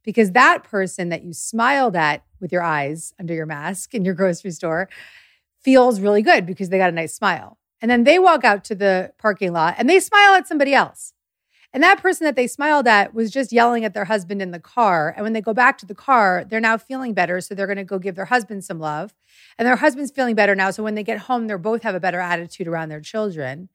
Because 0.03 0.31
that 0.33 0.63
person 0.63 1.09
that 1.09 1.23
you 1.23 1.33
smiled 1.33 1.95
at 1.95 2.23
with 2.39 2.51
your 2.51 2.61
eyes 2.61 3.13
under 3.19 3.33
your 3.33 3.47
mask 3.47 3.95
in 3.95 4.05
your 4.05 4.13
grocery 4.13 4.51
store 4.51 4.87
feels 5.61 5.99
really 5.99 6.21
good 6.21 6.45
because 6.45 6.69
they 6.69 6.77
got 6.77 6.89
a 6.89 6.93
nice 6.93 7.15
smile. 7.15 7.57
And 7.81 7.89
then 7.89 8.03
they 8.03 8.19
walk 8.19 8.43
out 8.43 8.63
to 8.65 8.75
the 8.75 9.13
parking 9.17 9.51
lot 9.51 9.75
and 9.77 9.89
they 9.89 9.99
smile 9.99 10.35
at 10.35 10.47
somebody 10.47 10.73
else. 10.75 11.14
And 11.75 11.83
that 11.83 12.01
person 12.01 12.23
that 12.23 12.37
they 12.37 12.47
smiled 12.47 12.87
at 12.87 13.13
was 13.13 13.29
just 13.29 13.51
yelling 13.51 13.83
at 13.83 13.93
their 13.93 14.05
husband 14.05 14.41
in 14.41 14.51
the 14.51 14.61
car. 14.61 15.13
And 15.13 15.25
when 15.25 15.33
they 15.33 15.41
go 15.41 15.53
back 15.53 15.77
to 15.79 15.85
the 15.85 15.93
car, 15.93 16.45
they're 16.47 16.61
now 16.61 16.77
feeling 16.77 17.13
better. 17.13 17.41
So 17.41 17.53
they're 17.53 17.67
going 17.67 17.75
to 17.75 17.83
go 17.83 17.99
give 17.99 18.15
their 18.15 18.23
husband 18.23 18.63
some 18.63 18.79
love. 18.79 19.13
And 19.59 19.67
their 19.67 19.75
husband's 19.75 20.09
feeling 20.09 20.35
better 20.35 20.55
now. 20.55 20.71
So 20.71 20.83
when 20.83 20.95
they 20.95 21.03
get 21.03 21.17
home, 21.19 21.47
they 21.47 21.55
both 21.55 21.83
have 21.83 21.93
a 21.93 21.99
better 21.99 22.21
attitude 22.21 22.69
around 22.69 22.87
their 22.87 23.01
children. 23.01 23.67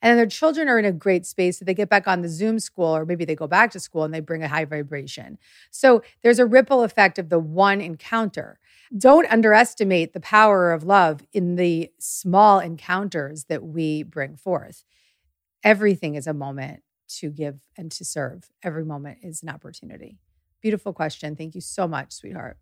And 0.00 0.16
their 0.16 0.26
children 0.26 0.68
are 0.68 0.78
in 0.78 0.84
a 0.84 0.92
great 0.92 1.26
space. 1.26 1.58
So 1.58 1.64
they 1.64 1.74
get 1.74 1.88
back 1.88 2.06
on 2.06 2.22
the 2.22 2.28
Zoom 2.28 2.60
school, 2.60 2.96
or 2.96 3.04
maybe 3.04 3.24
they 3.24 3.34
go 3.34 3.48
back 3.48 3.72
to 3.72 3.80
school 3.80 4.04
and 4.04 4.14
they 4.14 4.20
bring 4.20 4.44
a 4.44 4.48
high 4.48 4.64
vibration. 4.64 5.36
So 5.72 6.04
there's 6.22 6.38
a 6.38 6.46
ripple 6.46 6.84
effect 6.84 7.18
of 7.18 7.28
the 7.28 7.40
one 7.40 7.80
encounter. 7.80 8.60
Don't 8.96 9.28
underestimate 9.32 10.12
the 10.12 10.20
power 10.20 10.70
of 10.70 10.84
love 10.84 11.26
in 11.32 11.56
the 11.56 11.90
small 11.98 12.60
encounters 12.60 13.46
that 13.46 13.64
we 13.64 14.04
bring 14.04 14.36
forth. 14.36 14.84
Everything 15.64 16.14
is 16.14 16.28
a 16.28 16.32
moment 16.32 16.84
to 17.08 17.30
give 17.30 17.60
and 17.76 17.90
to 17.92 18.04
serve. 18.04 18.50
Every 18.62 18.84
moment 18.84 19.18
is 19.22 19.42
an 19.42 19.48
opportunity. 19.48 20.18
Beautiful 20.60 20.92
question. 20.92 21.36
Thank 21.36 21.54
you 21.54 21.60
so 21.60 21.86
much, 21.88 22.12
sweetheart. 22.12 22.58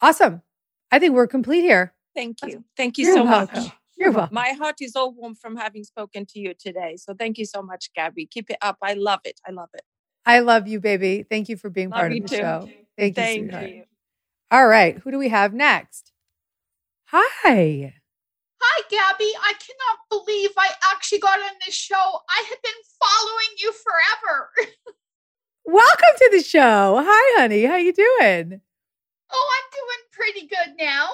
Awesome. 0.00 0.42
I 0.90 0.98
think 0.98 1.14
we're 1.14 1.26
complete 1.26 1.62
here. 1.62 1.94
Thank 2.14 2.38
you. 2.42 2.64
Thank 2.76 2.98
you 2.98 3.06
You're 3.06 3.16
so 3.16 3.24
welcome. 3.24 3.64
much. 3.64 3.72
You're 3.96 4.12
welcome. 4.12 4.34
My 4.34 4.50
heart 4.50 4.76
is 4.80 4.94
all 4.94 5.12
warm 5.12 5.34
from 5.34 5.56
having 5.56 5.84
spoken 5.84 6.26
to 6.26 6.38
you 6.38 6.54
today. 6.54 6.96
So 6.96 7.14
thank 7.14 7.38
you 7.38 7.44
so 7.44 7.62
much, 7.62 7.90
Gabby. 7.94 8.26
Keep 8.26 8.50
it 8.50 8.58
up. 8.60 8.76
I 8.82 8.92
love 8.94 9.20
it. 9.24 9.40
I 9.46 9.52
love 9.52 9.70
it. 9.74 9.82
I 10.24 10.40
love 10.40 10.66
you, 10.68 10.80
baby. 10.80 11.24
Thank 11.28 11.48
you 11.48 11.56
for 11.56 11.70
being 11.70 11.90
love 11.90 12.00
part 12.00 12.12
of 12.12 12.22
the 12.22 12.28
too. 12.28 12.36
show. 12.36 12.68
Thank, 12.98 13.16
thank 13.16 13.36
you, 13.36 13.44
sweetheart. 13.44 13.70
you. 13.70 13.84
All 14.50 14.66
right. 14.66 14.98
Who 14.98 15.10
do 15.10 15.18
we 15.18 15.28
have 15.28 15.54
next? 15.54 16.12
Hi. 17.06 17.94
Hi, 18.68 18.82
Gabby. 18.90 19.30
I 19.40 19.52
cannot 19.52 19.98
believe 20.10 20.50
I 20.58 20.68
actually 20.92 21.20
got 21.20 21.38
on 21.38 21.52
this 21.64 21.74
show. 21.74 21.94
I 21.94 22.44
have 22.48 22.62
been 22.62 22.72
following 22.98 23.52
you 23.58 23.72
forever. 23.72 24.50
Welcome 25.64 26.16
to 26.18 26.30
the 26.32 26.42
show. 26.42 27.00
Hi, 27.06 27.40
honey. 27.40 27.64
How 27.64 27.76
you 27.76 27.92
doing? 27.92 28.60
Oh, 29.30 29.50
I'm 29.56 29.70
doing 29.72 30.02
pretty 30.10 30.46
good 30.48 30.76
now. 30.78 31.08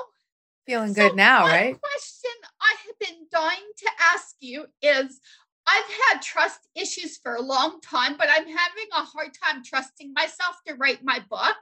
Feeling 0.67 0.95
so 0.95 1.09
good 1.09 1.17
now, 1.17 1.43
one 1.43 1.51
right? 1.51 1.81
question 1.81 2.31
I 2.61 2.75
have 2.87 2.99
been 2.99 3.27
dying 3.31 3.71
to 3.79 3.91
ask 4.15 4.37
you 4.41 4.65
is 4.81 5.21
I've 5.67 5.91
had 6.11 6.23
trust 6.23 6.61
issues 6.75 7.19
for 7.19 7.35
a 7.35 7.43
long 7.43 7.81
time, 7.83 8.17
but 8.17 8.29
I'm 8.31 8.47
having 8.47 8.89
a 8.93 9.05
hard 9.05 9.33
time 9.45 9.63
trusting 9.63 10.15
myself 10.15 10.57
to 10.67 10.75
write 10.75 11.05
my 11.05 11.19
book. 11.29 11.57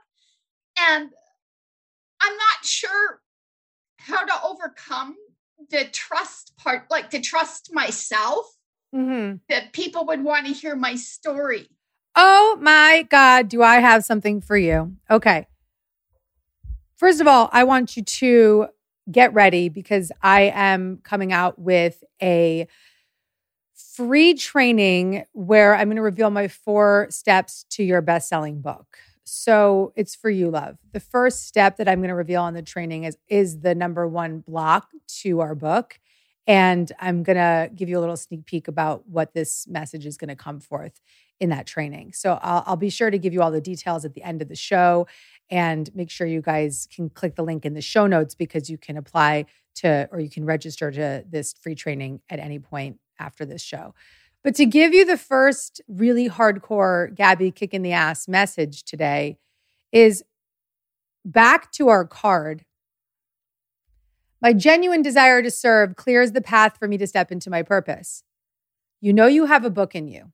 And 0.79 1.09
I'm 2.21 2.37
not 2.37 2.63
sure 2.63 3.21
how 3.97 4.23
to 4.23 4.33
overcome 4.45 5.15
the 5.69 5.85
trust 5.91 6.53
part, 6.57 6.89
like 6.89 7.09
to 7.11 7.19
trust 7.19 7.73
myself, 7.73 8.55
mm-hmm. 8.93 9.37
that 9.49 9.73
people 9.73 10.05
would 10.07 10.23
want 10.23 10.47
to 10.47 10.53
hear 10.53 10.75
my 10.75 10.95
story. 10.95 11.67
Oh 12.15 12.57
my 12.61 13.07
God, 13.09 13.47
do 13.47 13.63
I 13.63 13.79
have 13.79 14.03
something 14.03 14.41
for 14.41 14.57
you? 14.57 14.95
Okay. 15.09 15.47
First 16.95 17.21
of 17.21 17.27
all, 17.27 17.49
I 17.51 17.63
want 17.63 17.97
you 17.97 18.03
to 18.03 18.67
get 19.11 19.33
ready 19.33 19.69
because 19.69 20.11
I 20.21 20.51
am 20.53 20.99
coming 21.03 21.33
out 21.33 21.57
with 21.57 22.03
a 22.21 22.67
free 23.73 24.33
training 24.35 25.25
where 25.33 25.75
I'm 25.75 25.87
going 25.87 25.95
to 25.95 26.01
reveal 26.01 26.29
my 26.29 26.47
four 26.47 27.07
steps 27.09 27.65
to 27.71 27.83
your 27.83 28.01
best 28.01 28.29
selling 28.29 28.61
book. 28.61 28.97
So 29.33 29.93
it's 29.95 30.13
for 30.13 30.29
you, 30.29 30.49
love. 30.49 30.77
The 30.91 30.99
first 30.99 31.47
step 31.47 31.77
that 31.77 31.87
I'm 31.87 31.99
going 31.99 32.09
to 32.09 32.15
reveal 32.15 32.41
on 32.41 32.53
the 32.53 32.61
training 32.61 33.05
is 33.05 33.17
is 33.29 33.61
the 33.61 33.73
number 33.73 34.05
one 34.05 34.39
block 34.39 34.89
to 35.21 35.39
our 35.39 35.55
book. 35.55 36.01
And 36.47 36.91
I'm 36.99 37.23
going 37.23 37.37
to 37.37 37.69
give 37.73 37.87
you 37.87 37.97
a 37.97 38.01
little 38.01 38.17
sneak 38.17 38.45
peek 38.45 38.67
about 38.67 39.07
what 39.07 39.33
this 39.33 39.65
message 39.69 40.05
is 40.05 40.17
going 40.17 40.27
to 40.27 40.35
come 40.35 40.59
forth 40.59 40.99
in 41.39 41.49
that 41.49 41.65
training. 41.65 42.11
So 42.11 42.39
I'll, 42.41 42.63
I'll, 42.65 42.75
be 42.75 42.89
sure 42.89 43.09
to 43.09 43.17
give 43.17 43.31
you 43.31 43.41
all 43.41 43.51
the 43.51 43.61
details 43.61 44.03
at 44.03 44.15
the 44.15 44.23
end 44.23 44.41
of 44.41 44.49
the 44.49 44.55
show 44.55 45.07
and 45.49 45.89
make 45.95 46.09
sure 46.09 46.27
you 46.27 46.41
guys 46.41 46.89
can 46.93 47.09
click 47.09 47.35
the 47.35 47.43
link 47.43 47.65
in 47.65 47.73
the 47.73 47.81
show 47.81 48.07
notes 48.07 48.35
because 48.35 48.69
you 48.69 48.77
can 48.77 48.97
apply 48.97 49.45
to 49.75 50.09
or 50.11 50.19
you 50.19 50.29
can 50.29 50.43
register 50.43 50.91
to 50.91 51.23
this 51.29 51.53
free 51.53 51.75
training 51.75 52.19
at 52.29 52.39
any 52.39 52.59
point 52.59 52.99
after 53.17 53.45
this 53.45 53.61
show. 53.61 53.93
But 54.43 54.55
to 54.55 54.65
give 54.65 54.93
you 54.93 55.05
the 55.05 55.17
first 55.17 55.81
really 55.87 56.27
hardcore 56.27 57.13
Gabby 57.15 57.51
kick 57.51 57.73
in 57.73 57.83
the 57.83 57.91
ass 57.91 58.27
message 58.27 58.83
today 58.83 59.37
is 59.91 60.23
back 61.23 61.71
to 61.73 61.89
our 61.89 62.05
card. 62.05 62.65
My 64.41 64.53
genuine 64.53 65.03
desire 65.03 65.43
to 65.43 65.51
serve 65.51 65.95
clears 65.95 66.31
the 66.31 66.41
path 66.41 66.77
for 66.79 66.87
me 66.87 66.97
to 66.97 67.05
step 67.05 67.31
into 67.31 67.51
my 67.51 67.61
purpose. 67.61 68.23
You 68.99 69.13
know 69.13 69.27
you 69.27 69.45
have 69.45 69.63
a 69.63 69.69
book 69.69 69.93
in 69.93 70.07
you. 70.07 70.31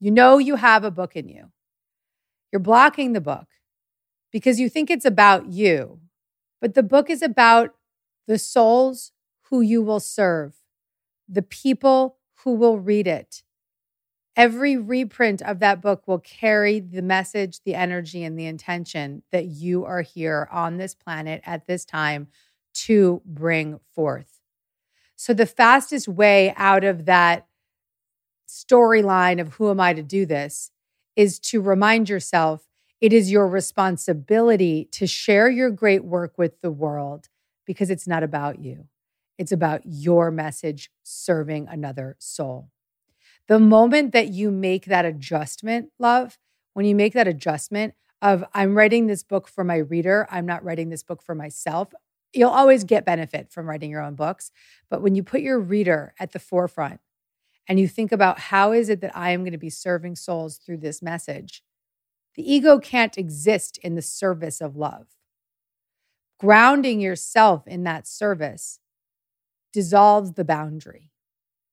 You 0.00 0.10
know 0.10 0.38
you 0.38 0.56
have 0.56 0.84
a 0.84 0.90
book 0.90 1.14
in 1.16 1.28
you. 1.28 1.50
You're 2.52 2.60
blocking 2.60 3.12
the 3.12 3.20
book 3.20 3.46
because 4.32 4.58
you 4.58 4.70
think 4.70 4.90
it's 4.90 5.04
about 5.04 5.48
you, 5.48 6.00
but 6.60 6.74
the 6.74 6.82
book 6.82 7.10
is 7.10 7.20
about 7.20 7.74
the 8.26 8.38
souls 8.38 9.12
who 9.50 9.60
you 9.60 9.82
will 9.82 10.00
serve, 10.00 10.54
the 11.28 11.42
people 11.42 12.15
who 12.46 12.52
will 12.52 12.78
read 12.78 13.08
it. 13.08 13.42
Every 14.36 14.76
reprint 14.76 15.42
of 15.42 15.58
that 15.58 15.82
book 15.82 16.06
will 16.06 16.20
carry 16.20 16.78
the 16.78 17.02
message, 17.02 17.58
the 17.64 17.74
energy, 17.74 18.22
and 18.22 18.38
the 18.38 18.46
intention 18.46 19.24
that 19.32 19.46
you 19.46 19.84
are 19.84 20.02
here 20.02 20.48
on 20.52 20.76
this 20.76 20.94
planet 20.94 21.42
at 21.44 21.66
this 21.66 21.84
time 21.84 22.28
to 22.74 23.20
bring 23.24 23.80
forth. 23.96 24.38
So, 25.16 25.34
the 25.34 25.44
fastest 25.44 26.06
way 26.06 26.54
out 26.56 26.84
of 26.84 27.06
that 27.06 27.48
storyline 28.48 29.40
of 29.40 29.54
who 29.54 29.68
am 29.68 29.80
I 29.80 29.92
to 29.92 30.04
do 30.04 30.24
this 30.24 30.70
is 31.16 31.40
to 31.40 31.60
remind 31.60 32.08
yourself 32.08 32.68
it 33.00 33.12
is 33.12 33.32
your 33.32 33.48
responsibility 33.48 34.88
to 34.92 35.08
share 35.08 35.50
your 35.50 35.70
great 35.70 36.04
work 36.04 36.38
with 36.38 36.60
the 36.60 36.70
world 36.70 37.28
because 37.66 37.90
it's 37.90 38.06
not 38.06 38.22
about 38.22 38.60
you. 38.60 38.86
It's 39.38 39.52
about 39.52 39.82
your 39.84 40.30
message 40.30 40.90
serving 41.02 41.68
another 41.68 42.16
soul. 42.18 42.70
The 43.48 43.60
moment 43.60 44.12
that 44.12 44.28
you 44.28 44.50
make 44.50 44.86
that 44.86 45.04
adjustment, 45.04 45.90
love, 45.98 46.38
when 46.74 46.86
you 46.86 46.94
make 46.94 47.12
that 47.12 47.28
adjustment 47.28 47.94
of 48.22 48.44
I'm 48.54 48.74
writing 48.74 49.06
this 49.06 49.22
book 49.22 49.46
for 49.46 49.62
my 49.62 49.76
reader, 49.76 50.26
I'm 50.30 50.46
not 50.46 50.64
writing 50.64 50.88
this 50.88 51.02
book 51.02 51.22
for 51.22 51.34
myself, 51.34 51.92
you'll 52.32 52.50
always 52.50 52.84
get 52.84 53.04
benefit 53.04 53.50
from 53.50 53.68
writing 53.68 53.90
your 53.90 54.02
own 54.02 54.14
books. 54.14 54.50
But 54.90 55.02
when 55.02 55.14
you 55.14 55.22
put 55.22 55.40
your 55.40 55.60
reader 55.60 56.14
at 56.18 56.32
the 56.32 56.38
forefront 56.38 57.00
and 57.68 57.78
you 57.78 57.88
think 57.88 58.12
about 58.12 58.38
how 58.38 58.72
is 58.72 58.88
it 58.88 59.00
that 59.00 59.16
I 59.16 59.30
am 59.30 59.42
going 59.42 59.52
to 59.52 59.58
be 59.58 59.70
serving 59.70 60.16
souls 60.16 60.58
through 60.58 60.78
this 60.78 61.02
message, 61.02 61.62
the 62.34 62.52
ego 62.52 62.78
can't 62.78 63.16
exist 63.16 63.78
in 63.78 63.94
the 63.94 64.02
service 64.02 64.60
of 64.60 64.76
love. 64.76 65.06
Grounding 66.38 67.00
yourself 67.00 67.66
in 67.66 67.84
that 67.84 68.06
service 68.06 68.78
dissolves 69.72 70.32
the 70.32 70.44
boundary. 70.44 71.10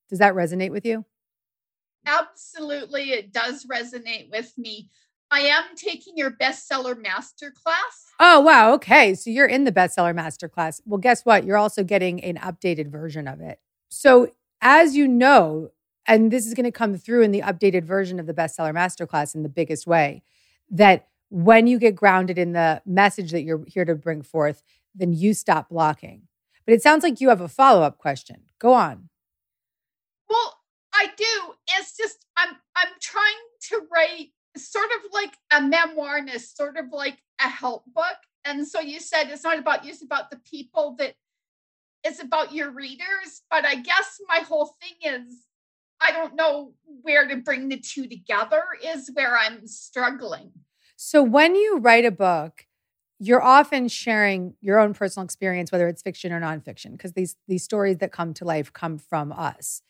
Does 0.10 0.20
that 0.20 0.34
resonate 0.34 0.72
with 0.72 0.86
you? 0.86 1.06
Absolutely, 2.06 3.12
it 3.12 3.32
does 3.32 3.66
resonate 3.66 4.30
with 4.30 4.54
me. 4.58 4.90
I 5.32 5.40
am 5.40 5.64
taking 5.76 6.16
your 6.16 6.30
bestseller 6.30 6.94
masterclass. 6.94 8.12
Oh, 8.20 8.40
wow. 8.42 8.74
Okay. 8.74 9.16
So 9.16 9.32
you're 9.32 9.48
in 9.48 9.64
the 9.64 9.72
bestseller 9.72 10.16
masterclass. 10.16 10.80
Well, 10.86 11.00
guess 11.00 11.26
what? 11.26 11.44
You're 11.44 11.58
also 11.58 11.84
getting 11.84 12.24
an 12.24 12.36
updated 12.38 12.92
version 12.92 13.28
of 13.28 13.42
it. 13.42 13.60
So, 13.90 14.30
as 14.62 14.96
you 14.96 15.08
know, 15.08 15.72
and 16.06 16.30
this 16.30 16.46
is 16.46 16.54
going 16.54 16.66
to 16.66 16.72
come 16.72 16.98
through 16.98 17.24
in 17.24 17.32
the 17.32 17.42
updated 17.42 17.84
version 17.84 18.20
of 18.20 18.28
the 18.28 18.34
bestseller 18.34 18.74
masterclass 18.76 19.34
in 19.34 19.42
the 19.42 19.50
biggest 19.50 19.88
way, 19.88 20.22
that 20.70 21.08
when 21.30 21.66
you 21.66 21.80
get 21.80 21.96
grounded 21.96 22.38
in 22.38 22.52
the 22.52 22.84
message 22.86 23.32
that 23.32 23.42
you're 23.42 23.64
here 23.66 23.86
to 23.86 23.96
bring 23.96 24.22
forth, 24.22 24.62
then 24.94 25.14
you 25.14 25.34
stop 25.34 25.70
blocking. 25.70 26.28
But 26.66 26.74
it 26.74 26.82
sounds 26.82 27.04
like 27.04 27.20
you 27.20 27.30
have 27.30 27.42
a 27.42 27.48
follow 27.48 27.82
up 27.82 27.98
question. 27.98 28.44
Go 28.60 28.74
on. 28.74 29.10
Well, 30.30 30.58
I 30.94 31.08
do. 31.18 31.54
It's 31.78 31.96
just 31.98 32.26
I'm 32.38 32.56
I'm 32.76 32.90
trying 33.02 33.34
to 33.70 33.82
write 33.94 34.30
sort 34.56 34.90
of 34.98 35.12
like 35.12 35.38
a 35.52 35.62
memoir 35.62 36.18
and 36.18 36.30
it's 36.30 36.56
sort 36.56 36.78
of 36.78 36.86
like 36.92 37.18
a 37.40 37.50
help 37.50 37.86
book. 37.94 38.18
And 38.46 38.68
so 38.68 38.80
you 38.80 39.00
said 39.00 39.26
it's 39.30 39.44
not 39.44 39.58
about 39.58 39.84
you, 39.84 39.92
it's 39.92 40.04
about 40.04 40.30
the 40.30 40.40
people 40.50 40.96
that 41.00 41.16
it's 42.04 42.22
about 42.22 42.54
your 42.54 42.72
readers. 42.72 43.42
But 43.50 43.66
I 43.66 43.76
guess 43.76 44.20
my 44.28 44.40
whole 44.40 44.76
thing 44.82 45.14
is 45.14 45.46
I 46.02 46.12
don't 46.12 46.36
know 46.36 46.74
where 47.02 47.28
to 47.28 47.38
bring 47.38 47.70
the 47.70 47.80
two 47.80 48.08
together, 48.08 48.64
is 48.84 49.10
where 49.14 49.38
I'm 49.38 49.68
struggling. 49.68 50.52
So 50.96 51.24
when 51.24 51.56
you 51.56 51.78
write 51.78 52.06
a 52.06 52.12
book, 52.12 52.66
you're 53.20 53.42
often 53.44 53.88
sharing 53.88 54.56
your 54.62 54.80
own 54.80 54.94
personal 54.94 55.24
experience, 55.24 55.72
whether 55.72 55.88
it's 55.88 56.02
fiction 56.02 56.32
or 56.32 56.42
nonfiction, 56.42 56.92
because 56.92 57.14
these 57.14 57.36
these 57.48 57.64
stories 57.64 57.98
that 57.98 58.12
come 58.12 58.34
to 58.36 58.46
life 58.46 58.74
come 58.74 58.98
from 58.98 59.32
us. 59.32 59.82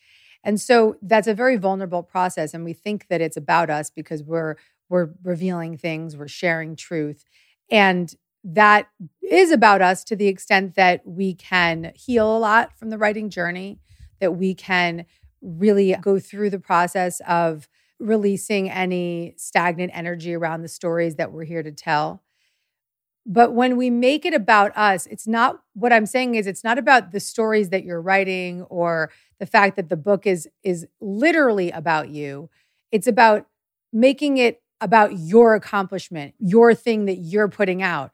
And 0.43 0.59
so 0.59 0.97
that's 1.01 1.27
a 1.27 1.33
very 1.33 1.57
vulnerable 1.57 2.03
process. 2.03 2.53
And 2.53 2.65
we 2.65 2.73
think 2.73 3.07
that 3.07 3.21
it's 3.21 3.37
about 3.37 3.69
us 3.69 3.89
because 3.89 4.23
we're 4.23 4.55
we're 4.89 5.09
revealing 5.23 5.77
things, 5.77 6.15
we're 6.17 6.27
sharing 6.27 6.75
truth. 6.75 7.23
And 7.71 8.13
that 8.43 8.89
is 9.21 9.51
about 9.51 9.81
us 9.81 10.03
to 10.05 10.15
the 10.15 10.27
extent 10.27 10.75
that 10.75 11.01
we 11.05 11.33
can 11.33 11.93
heal 11.95 12.35
a 12.35 12.39
lot 12.39 12.77
from 12.77 12.89
the 12.89 12.97
writing 12.97 13.29
journey, 13.29 13.79
that 14.19 14.33
we 14.33 14.53
can 14.53 15.05
really 15.41 15.95
go 16.01 16.19
through 16.19 16.49
the 16.49 16.59
process 16.59 17.21
of 17.27 17.67
releasing 17.99 18.69
any 18.69 19.33
stagnant 19.37 19.91
energy 19.93 20.33
around 20.33 20.61
the 20.61 20.67
stories 20.67 21.15
that 21.15 21.31
we're 21.31 21.45
here 21.45 21.63
to 21.63 21.71
tell. 21.71 22.22
But 23.25 23.53
when 23.53 23.77
we 23.77 23.89
make 23.89 24.25
it 24.25 24.33
about 24.33 24.75
us, 24.77 25.07
it's 25.07 25.27
not 25.27 25.61
what 25.73 25.93
I'm 25.93 26.05
saying 26.05 26.35
is 26.35 26.45
it's 26.45 26.63
not 26.63 26.77
about 26.77 27.11
the 27.11 27.19
stories 27.19 27.69
that 27.69 27.85
you're 27.85 28.01
writing 28.01 28.63
or 28.63 29.11
the 29.39 29.45
fact 29.45 29.77
that 29.77 29.89
the 29.89 29.95
book 29.97 30.27
is 30.27 30.49
is 30.63 30.85
literally 30.99 31.71
about 31.71 32.09
you. 32.09 32.49
It's 32.91 33.07
about 33.07 33.47
making 33.93 34.37
it 34.37 34.61
about 34.81 35.17
your 35.17 35.55
accomplishment, 35.55 36.33
your 36.37 36.73
thing 36.75 37.05
that 37.05 37.15
you're 37.15 37.47
putting 37.47 37.81
out. 37.81 38.11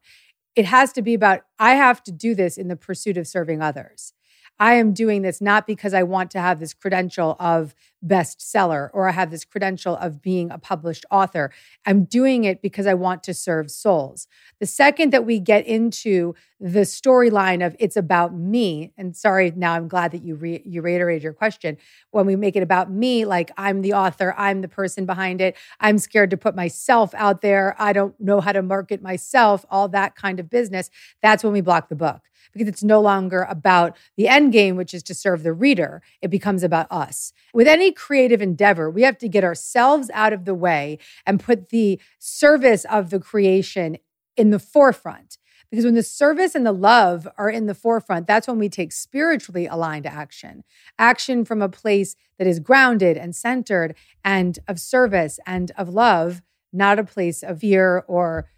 It 0.56 0.66
has 0.66 0.94
to 0.94 1.02
be 1.02 1.16
about 1.16 1.42
I 1.58 1.74
have 1.74 2.04
to 2.04 2.12
do 2.12 2.36
this 2.36 2.58
in 2.58 2.68
the 2.68 2.76
pursuit 2.76 3.18
of 3.18 3.28
serving 3.28 3.62
others. 3.62 4.14
I 4.62 4.74
am 4.74 4.92
doing 4.94 5.22
this 5.22 5.40
not 5.40 5.66
because 5.66 5.94
I 5.94 6.04
want 6.04 6.32
to 6.32 6.42
have 6.42 6.60
this 6.60 6.74
credential 6.74 7.38
of 7.40 7.74
bestseller 8.06 8.90
or 8.94 9.08
I 9.08 9.12
have 9.12 9.32
this 9.32 9.46
credential 9.46 9.96
of 9.98 10.22
being 10.22 10.52
a 10.52 10.58
published 10.58 11.06
author. 11.10 11.52
I'm 11.86 12.04
doing 12.04 12.44
it 12.44 12.62
because 12.62 12.86
I 12.86 12.94
want 12.94 13.24
to 13.24 13.34
serve 13.34 13.72
souls. 13.72 14.28
The 14.60 14.66
second 14.66 15.12
that 15.12 15.26
we 15.26 15.40
get 15.40 15.66
into 15.66 16.36
the 16.60 16.82
storyline 16.82 17.66
of 17.66 17.76
it's 17.80 17.96
about 17.96 18.34
me, 18.34 18.92
and 18.98 19.16
sorry, 19.16 19.52
now 19.56 19.74
I'm 19.74 19.88
glad 19.88 20.12
that 20.12 20.24
you 20.24 20.36
re- 20.36 20.62
you 20.66 20.82
reiterated 20.82 21.24
your 21.24 21.34
question. 21.34 21.78
When 22.12 22.26
we 22.26 22.36
make 22.36 22.58
it 22.58 22.64
about 22.64 22.92
me, 22.92 23.24
like 23.24 23.52
I'm 23.58 23.82
the 23.82 23.94
author, 23.94 24.36
I'm 24.38 24.62
the 24.62 24.68
person 24.68 25.06
behind 25.06 25.40
it. 25.40 25.56
I'm 25.80 25.98
scared 25.98 26.32
to 26.32 26.38
put 26.38 26.56
myself 26.56 27.14
out 27.16 27.42
there. 27.42 27.76
I 27.80 27.94
don't 27.94 28.20
know 28.20 28.42
how 28.42 28.52
to 28.52 28.62
market 28.62 29.02
myself. 29.02 29.66
All 29.70 29.88
that 29.90 30.16
kind 30.16 30.40
of 30.40 30.50
business. 30.50 30.90
That's 31.22 31.44
when 31.46 31.54
we 31.54 31.62
block 31.62 31.88
the 31.88 31.96
book 31.96 32.29
because 32.54 32.68
it's 32.68 32.84
no 32.84 33.00
longer 33.02 33.46
about 33.50 33.96
the 34.18 34.28
end 34.28 34.52
game, 34.52 34.76
which 34.76 34.94
is 34.94 35.04
to 35.04 35.14
serve 35.14 35.44
the 35.44 35.54
reader. 35.54 36.02
It 36.22 36.30
becomes 36.30 36.64
about 36.64 36.88
us. 36.92 37.34
With 37.54 37.68
any 37.68 37.92
creative 37.92 38.42
endeavor, 38.42 38.90
we 38.90 39.04
have 39.04 39.18
to 39.20 39.30
get 39.30 39.44
ourselves 39.44 40.10
out 40.14 40.34
of 40.34 40.46
the 40.46 40.56
way 40.56 41.00
and 41.26 41.40
put 41.40 41.70
the 41.70 42.00
service 42.18 42.86
of 42.86 43.10
the 43.10 43.20
creation 43.20 43.98
in 44.36 44.50
the 44.50 44.60
forefront. 44.60 45.38
Because 45.70 45.86
when 45.86 45.94
the 45.94 46.04
service 46.04 46.56
and 46.56 46.66
the 46.66 46.72
love 46.72 47.28
are 47.38 47.50
in 47.50 47.68
the 47.68 47.76
forefront, 47.76 48.26
that's 48.26 48.48
when 48.48 48.58
we 48.58 48.70
take 48.70 48.92
spiritually 48.92 49.68
aligned 49.68 50.08
action. 50.08 50.64
Action 50.98 51.46
from 51.46 51.62
a 51.62 51.70
place 51.70 52.16
that 52.40 52.48
is 52.48 52.60
grounded 52.60 53.18
and 53.18 53.36
centered 53.36 53.96
and 54.24 54.58
of 54.68 54.80
service 54.80 55.40
and 55.46 55.72
of 55.78 55.90
love, 55.90 56.42
not 56.74 56.98
a 56.98 57.04
place 57.04 57.44
of 57.44 57.60
fear 57.60 58.04
or 58.08 58.50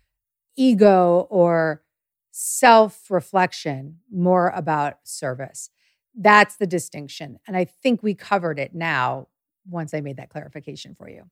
ego 0.55 1.27
or 1.29 1.81
self 2.31 3.09
reflection, 3.11 3.99
more 4.11 4.49
about 4.55 4.97
service. 5.03 5.69
That's 6.15 6.55
the 6.55 6.67
distinction. 6.67 7.39
And 7.47 7.55
I 7.55 7.65
think 7.65 8.03
we 8.03 8.15
covered 8.15 8.59
it 8.59 8.73
now 8.73 9.27
once 9.69 9.93
I 9.93 10.01
made 10.01 10.17
that 10.17 10.29
clarification 10.29 10.95
for 10.95 11.09
you. 11.09 11.23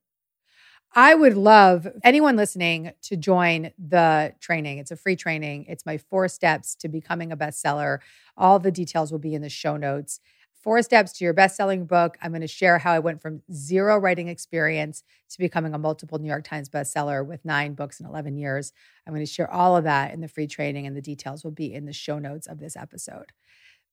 I 0.92 1.14
would 1.14 1.36
love 1.36 1.86
anyone 2.02 2.34
listening 2.34 2.92
to 3.02 3.16
join 3.16 3.70
the 3.78 4.34
training. 4.40 4.78
It's 4.78 4.90
a 4.90 4.96
free 4.96 5.14
training. 5.14 5.66
It's 5.68 5.86
my 5.86 5.98
four 5.98 6.26
steps 6.26 6.74
to 6.76 6.88
becoming 6.88 7.30
a 7.30 7.36
bestseller. 7.36 7.98
All 8.36 8.58
the 8.58 8.72
details 8.72 9.12
will 9.12 9.20
be 9.20 9.34
in 9.34 9.42
the 9.42 9.48
show 9.48 9.76
notes 9.76 10.18
four 10.62 10.82
steps 10.82 11.12
to 11.12 11.24
your 11.24 11.32
best 11.32 11.56
selling 11.56 11.86
book. 11.86 12.18
I'm 12.22 12.30
going 12.30 12.40
to 12.42 12.46
share 12.46 12.78
how 12.78 12.92
I 12.92 12.98
went 12.98 13.20
from 13.20 13.42
zero 13.52 13.98
writing 13.98 14.28
experience 14.28 15.02
to 15.30 15.38
becoming 15.38 15.74
a 15.74 15.78
multiple 15.78 16.18
New 16.18 16.28
York 16.28 16.44
Times 16.44 16.68
bestseller 16.68 17.24
with 17.26 17.44
nine 17.44 17.74
books 17.74 18.00
in 18.00 18.06
11 18.06 18.36
years. 18.36 18.72
I'm 19.06 19.12
going 19.12 19.24
to 19.24 19.30
share 19.30 19.50
all 19.50 19.76
of 19.76 19.84
that 19.84 20.12
in 20.12 20.20
the 20.20 20.28
free 20.28 20.46
training, 20.46 20.86
and 20.86 20.96
the 20.96 21.02
details 21.02 21.44
will 21.44 21.50
be 21.50 21.72
in 21.72 21.86
the 21.86 21.92
show 21.92 22.18
notes 22.18 22.46
of 22.46 22.58
this 22.58 22.76
episode. 22.76 23.32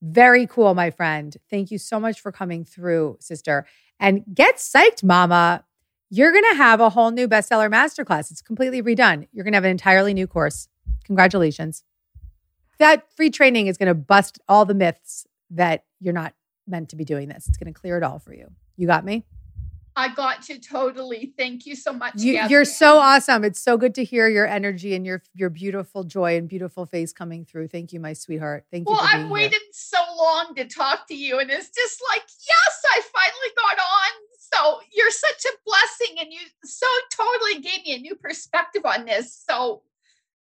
Very 0.01 0.45
cool, 0.45 0.75
my 0.75 0.91
friend. 0.91 1.35
Thank 1.49 1.71
you 1.71 1.77
so 1.77 1.99
much 1.99 2.19
for 2.19 2.31
coming 2.31 2.63
through, 2.63 3.17
sister. 3.19 3.65
And 3.99 4.23
get 4.33 4.57
psyched, 4.57 5.03
mama. 5.03 5.63
You're 6.09 6.31
going 6.31 6.45
to 6.51 6.57
have 6.57 6.79
a 6.79 6.89
whole 6.89 7.11
new 7.11 7.27
bestseller 7.27 7.71
masterclass. 7.71 8.31
It's 8.31 8.41
completely 8.41 8.81
redone. 8.81 9.27
You're 9.31 9.43
going 9.43 9.53
to 9.53 9.57
have 9.57 9.65
an 9.65 9.71
entirely 9.71 10.13
new 10.13 10.27
course. 10.27 10.67
Congratulations. 11.05 11.83
That 12.77 13.11
free 13.11 13.29
training 13.29 13.67
is 13.67 13.77
going 13.77 13.87
to 13.87 13.95
bust 13.95 14.39
all 14.47 14.65
the 14.65 14.75
myths 14.75 15.25
that 15.49 15.85
you're 15.99 16.13
not 16.13 16.33
meant 16.67 16.89
to 16.89 16.95
be 16.95 17.05
doing 17.05 17.29
this. 17.29 17.47
It's 17.47 17.57
going 17.57 17.73
to 17.73 17.79
clear 17.79 17.97
it 17.97 18.03
all 18.03 18.19
for 18.19 18.33
you. 18.33 18.51
You 18.75 18.87
got 18.87 19.05
me? 19.05 19.25
I 19.97 20.09
got 20.13 20.47
you 20.47 20.59
totally. 20.59 21.33
Thank 21.35 21.65
you 21.65 21.75
so 21.75 21.91
much. 21.91 22.13
You, 22.17 22.37
are 22.39 22.65
so 22.65 22.99
awesome. 22.99 23.43
It's 23.43 23.59
so 23.59 23.77
good 23.77 23.95
to 23.95 24.03
hear 24.03 24.27
your 24.27 24.45
energy 24.45 24.93
and 24.93 25.03
your 25.03 25.23
your 25.33 25.49
beautiful 25.49 26.03
joy 26.03 26.37
and 26.37 26.47
beautiful 26.47 26.85
face 26.85 27.11
coming 27.11 27.45
through. 27.45 27.69
Thank 27.69 27.91
you, 27.93 27.99
my 27.99 28.13
sweetheart. 28.13 28.65
Thank 28.69 28.87
well, 28.87 28.97
you. 28.97 29.01
Well, 29.01 29.25
I've 29.25 29.31
waited 29.31 29.53
here. 29.53 29.71
so 29.71 29.97
long 30.19 30.53
to 30.55 30.65
talk 30.65 31.07
to 31.07 31.15
you, 31.15 31.39
and 31.39 31.49
it's 31.49 31.69
just 31.69 31.99
like, 32.13 32.21
yes, 32.21 32.81
I 32.91 33.01
finally 33.11 33.55
got 33.55 33.79
on. 33.79 34.11
So 34.37 34.81
you're 34.93 35.09
such 35.09 35.45
a 35.45 35.57
blessing, 35.65 36.17
and 36.21 36.31
you 36.31 36.41
so 36.63 36.85
totally 37.11 37.61
gave 37.61 37.83
me 37.83 37.95
a 37.95 37.99
new 37.99 38.13
perspective 38.13 38.83
on 38.85 39.05
this. 39.05 39.43
So, 39.49 39.81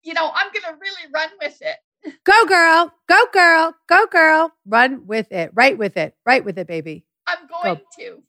you 0.03 0.13
know, 0.13 0.31
I'm 0.35 0.47
gonna 0.53 0.77
really 0.77 1.13
run 1.13 1.29
with 1.41 1.57
it. 1.61 1.77
Go, 2.23 2.45
girl. 2.45 2.93
Go, 3.07 3.25
girl. 3.33 3.75
Go, 3.87 4.05
girl. 4.07 4.53
Run 4.65 5.05
with 5.07 5.31
it. 5.31 5.51
Write 5.53 5.77
with 5.77 5.97
it. 5.97 6.15
Write 6.25 6.45
with 6.45 6.57
it, 6.57 6.67
baby. 6.67 7.05
I'm 7.27 7.47
going 7.47 7.75
Go. 7.75 7.81
to. 7.99 8.23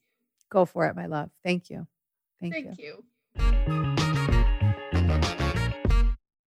Go 0.50 0.64
for 0.64 0.86
it, 0.86 0.96
my 0.96 1.06
love. 1.06 1.30
Thank 1.44 1.70
you. 1.70 1.86
Thank, 2.40 2.54
Thank 2.54 2.78
you. 2.78 3.04
you. 3.36 4.00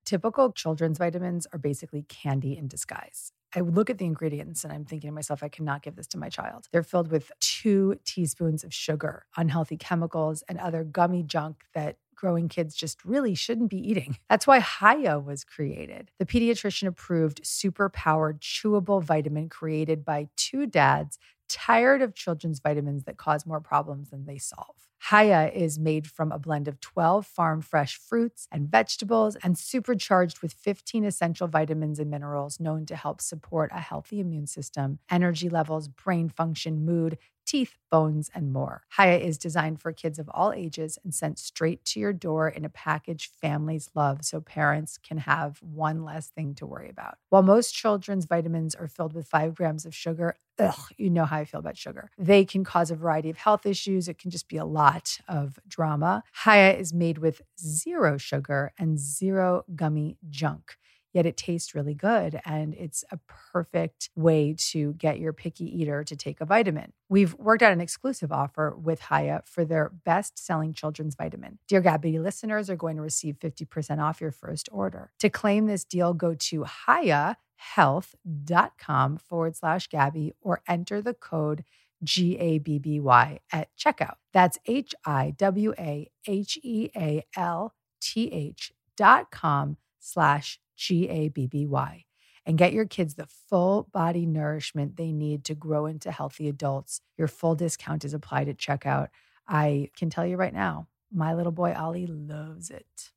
Typical 0.05 0.51
children's 0.51 0.97
vitamins 0.97 1.47
are 1.53 1.59
basically 1.59 2.03
candy 2.03 2.57
in 2.57 2.67
disguise. 2.67 3.31
I 3.55 3.61
look 3.61 3.89
at 3.89 3.97
the 3.97 4.05
ingredients 4.05 4.63
and 4.63 4.73
I'm 4.73 4.85
thinking 4.85 5.09
to 5.09 5.13
myself, 5.13 5.43
I 5.43 5.49
cannot 5.49 5.83
give 5.83 5.95
this 5.95 6.07
to 6.07 6.17
my 6.17 6.29
child. 6.29 6.67
They're 6.71 6.83
filled 6.83 7.11
with 7.11 7.31
two 7.39 7.99
teaspoons 8.05 8.63
of 8.63 8.73
sugar, 8.73 9.25
unhealthy 9.37 9.77
chemicals, 9.77 10.43
and 10.47 10.59
other 10.59 10.83
gummy 10.83 11.23
junk 11.23 11.63
that 11.73 11.97
growing 12.15 12.47
kids 12.47 12.75
just 12.75 13.03
really 13.03 13.35
shouldn't 13.35 13.69
be 13.69 13.77
eating. 13.77 14.17
That's 14.29 14.47
why 14.47 14.61
Hiya 14.61 15.19
was 15.19 15.43
created. 15.43 16.11
The 16.19 16.25
pediatrician 16.25 16.87
approved 16.87 17.45
super 17.45 17.89
powered 17.89 18.41
chewable 18.41 19.03
vitamin 19.03 19.49
created 19.49 20.05
by 20.05 20.29
two 20.35 20.65
dads 20.65 21.19
tired 21.49 22.01
of 22.01 22.15
children's 22.15 22.59
vitamins 22.59 23.03
that 23.03 23.17
cause 23.17 23.45
more 23.45 23.59
problems 23.59 24.09
than 24.09 24.25
they 24.25 24.37
solve. 24.37 24.87
Hiya 25.09 25.51
is 25.53 25.77
made 25.77 26.07
from 26.07 26.31
a 26.31 26.39
blend 26.39 26.69
of 26.69 26.79
12 26.79 27.25
farm 27.25 27.61
fresh 27.61 27.97
fruits 27.97 28.47
and 28.53 28.69
vegetables 28.69 29.35
and 29.43 29.57
supercharged 29.57 30.41
with 30.41 30.53
15 30.53 31.03
essential 31.03 31.47
vitamins 31.49 31.99
and 31.99 32.09
minerals 32.09 32.57
known 32.57 32.85
to 32.85 32.95
help 32.95 33.19
support 33.19 33.69
a 33.73 33.81
healthy 33.81 34.21
immune 34.21 34.47
system, 34.47 34.99
energy 35.09 35.49
levels, 35.49 35.89
brain 35.89 36.29
function, 36.29 36.85
mood, 36.85 37.17
teeth, 37.45 37.77
bones, 37.91 38.29
and 38.33 38.51
more. 38.51 38.83
Hiya 38.97 39.17
is 39.17 39.37
designed 39.37 39.81
for 39.81 39.91
kids 39.91 40.19
of 40.19 40.29
all 40.29 40.53
ages 40.53 40.97
and 41.03 41.13
sent 41.13 41.39
straight 41.39 41.83
to 41.85 41.99
your 41.99 42.13
door 42.13 42.47
in 42.47 42.65
a 42.65 42.69
package 42.69 43.29
families 43.41 43.89
love 43.95 44.23
so 44.25 44.41
parents 44.41 44.97
can 44.97 45.17
have 45.19 45.59
one 45.61 46.03
less 46.03 46.27
thing 46.29 46.55
to 46.55 46.65
worry 46.65 46.89
about. 46.89 47.17
While 47.29 47.43
most 47.43 47.73
children's 47.73 48.25
vitamins 48.25 48.75
are 48.75 48.87
filled 48.87 49.13
with 49.13 49.27
five 49.27 49.55
grams 49.55 49.85
of 49.85 49.93
sugar, 49.95 50.35
ugh, 50.59 50.91
you 50.97 51.09
know 51.09 51.25
how 51.25 51.37
I 51.37 51.45
feel 51.45 51.59
about 51.59 51.77
sugar. 51.77 52.11
They 52.17 52.45
can 52.45 52.63
cause 52.63 52.91
a 52.91 52.95
variety 52.95 53.29
of 53.29 53.37
health 53.37 53.65
issues. 53.65 54.07
It 54.07 54.17
can 54.17 54.31
just 54.31 54.47
be 54.47 54.57
a 54.57 54.65
lot 54.65 55.19
of 55.27 55.59
drama. 55.67 56.23
Hiya 56.45 56.73
is 56.73 56.93
made 56.93 57.17
with 57.17 57.41
zero 57.59 58.17
sugar 58.17 58.71
and 58.77 58.97
zero 58.99 59.65
gummy 59.75 60.17
junk 60.29 60.77
yet 61.13 61.25
it 61.25 61.37
tastes 61.37 61.73
really 61.73 61.93
good. 61.93 62.41
And 62.45 62.73
it's 62.73 63.05
a 63.11 63.19
perfect 63.51 64.09
way 64.15 64.55
to 64.71 64.93
get 64.93 65.19
your 65.19 65.31
picky 65.31 65.65
eater 65.65 66.03
to 66.03 66.15
take 66.15 66.41
a 66.41 66.45
vitamin. 66.45 66.91
We've 67.07 67.33
worked 67.35 67.63
out 67.63 67.71
an 67.71 67.81
exclusive 67.81 68.31
offer 68.31 68.75
with 68.75 69.01
Hiya 69.09 69.43
for 69.45 69.63
their 69.63 69.91
best 70.03 70.43
selling 70.43 70.73
children's 70.73 71.15
vitamin. 71.15 71.59
Dear 71.67 71.81
Gabby 71.81 72.19
listeners 72.19 72.69
are 72.69 72.75
going 72.75 72.97
to 72.97 73.01
receive 73.01 73.37
50% 73.39 74.03
off 74.03 74.19
your 74.19 74.31
first 74.31 74.67
order. 74.71 75.11
To 75.19 75.29
claim 75.29 75.67
this 75.67 75.85
deal, 75.85 76.13
go 76.13 76.33
to 76.33 76.65
hiyahealth.com 76.87 79.17
forward 79.17 79.55
slash 79.55 79.87
Gabby 79.87 80.33
or 80.41 80.61
enter 80.67 81.01
the 81.01 81.13
code 81.13 81.63
G 82.03 82.37
A 82.37 82.57
B 82.57 82.79
B 82.79 82.99
Y 82.99 83.39
at 83.51 83.69
checkout. 83.77 84.15
That's 84.33 84.57
H 84.65 84.93
I 85.05 85.33
W 85.37 85.73
A 85.79 86.09
H 86.27 86.59
E 86.61 86.89
A 86.95 87.23
L 87.35 87.73
T 88.01 88.31
H 88.31 88.73
dot 88.97 89.31
com 89.31 89.77
slash 89.99 90.59
G 90.75 91.09
A 91.09 91.29
B 91.29 91.47
B 91.47 91.65
Y, 91.65 92.05
and 92.45 92.57
get 92.57 92.73
your 92.73 92.85
kids 92.85 93.15
the 93.15 93.27
full 93.49 93.89
body 93.93 94.25
nourishment 94.25 94.97
they 94.97 95.11
need 95.11 95.43
to 95.45 95.55
grow 95.55 95.85
into 95.85 96.11
healthy 96.11 96.47
adults. 96.47 97.01
Your 97.17 97.27
full 97.27 97.55
discount 97.55 98.03
is 98.05 98.13
applied 98.13 98.49
at 98.49 98.57
checkout. 98.57 99.07
I 99.47 99.89
can 99.97 100.09
tell 100.09 100.25
you 100.25 100.37
right 100.37 100.53
now, 100.53 100.87
my 101.11 101.33
little 101.33 101.51
boy 101.51 101.73
Ollie 101.73 102.07
loves 102.07 102.69
it. 102.69 103.11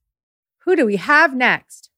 Who 0.59 0.77
do 0.77 0.85
we 0.85 0.97
have 0.97 1.35
next? 1.35 1.91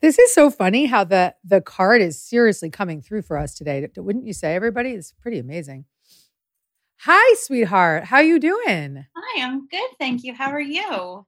This 0.00 0.18
is 0.18 0.32
so 0.32 0.48
funny 0.50 0.86
how 0.86 1.04
the 1.04 1.34
the 1.44 1.60
card 1.60 2.00
is 2.00 2.20
seriously 2.20 2.70
coming 2.70 3.02
through 3.02 3.22
for 3.22 3.36
us 3.36 3.54
today. 3.54 3.86
Wouldn't 3.96 4.26
you 4.26 4.32
say, 4.32 4.54
everybody? 4.54 4.90
It's 4.90 5.12
pretty 5.12 5.38
amazing. 5.38 5.86
Hi, 7.02 7.34
sweetheart. 7.36 8.04
How 8.04 8.20
you 8.20 8.38
doing? 8.40 9.06
Hi, 9.16 9.44
I'm 9.44 9.66
good, 9.68 9.90
thank 9.98 10.24
you. 10.24 10.34
How 10.34 10.50
are 10.50 10.60
you? 10.60 11.26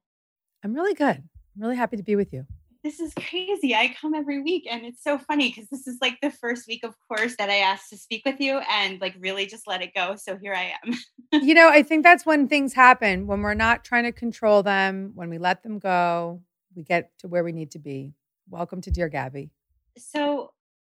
I'm 0.64 0.74
really 0.74 0.94
good. 0.94 1.22
I'm 1.54 1.62
really 1.62 1.76
happy 1.76 1.96
to 1.96 2.02
be 2.02 2.16
with 2.16 2.32
you. 2.32 2.46
This 2.82 2.98
is 2.98 3.12
crazy. 3.14 3.74
I 3.74 3.94
come 4.00 4.14
every 4.14 4.40
week 4.40 4.66
and 4.70 4.86
it's 4.86 5.02
so 5.02 5.18
funny 5.18 5.50
because 5.50 5.68
this 5.68 5.86
is 5.86 5.98
like 6.00 6.18
the 6.22 6.30
first 6.30 6.66
week, 6.66 6.82
of 6.82 6.94
course, 7.08 7.36
that 7.36 7.50
I 7.50 7.56
asked 7.56 7.90
to 7.90 7.98
speak 7.98 8.22
with 8.24 8.40
you 8.40 8.60
and 8.72 8.98
like 9.00 9.14
really 9.18 9.44
just 9.44 9.66
let 9.66 9.82
it 9.82 9.92
go. 9.94 10.16
So 10.16 10.38
here 10.38 10.54
I 10.54 10.72
am. 10.82 11.42
you 11.42 11.52
know, 11.52 11.68
I 11.68 11.82
think 11.82 12.04
that's 12.04 12.24
when 12.24 12.48
things 12.48 12.72
happen 12.72 13.26
when 13.26 13.42
we're 13.42 13.52
not 13.52 13.84
trying 13.84 14.04
to 14.04 14.12
control 14.12 14.62
them, 14.62 15.12
when 15.14 15.28
we 15.28 15.36
let 15.36 15.62
them 15.62 15.78
go, 15.78 16.40
we 16.74 16.82
get 16.82 17.10
to 17.18 17.28
where 17.28 17.44
we 17.44 17.52
need 17.52 17.72
to 17.72 17.78
be. 17.78 18.14
Welcome 18.48 18.80
to 18.82 18.90
Dear 18.90 19.08
Gabby. 19.08 19.50
So, 19.98 20.52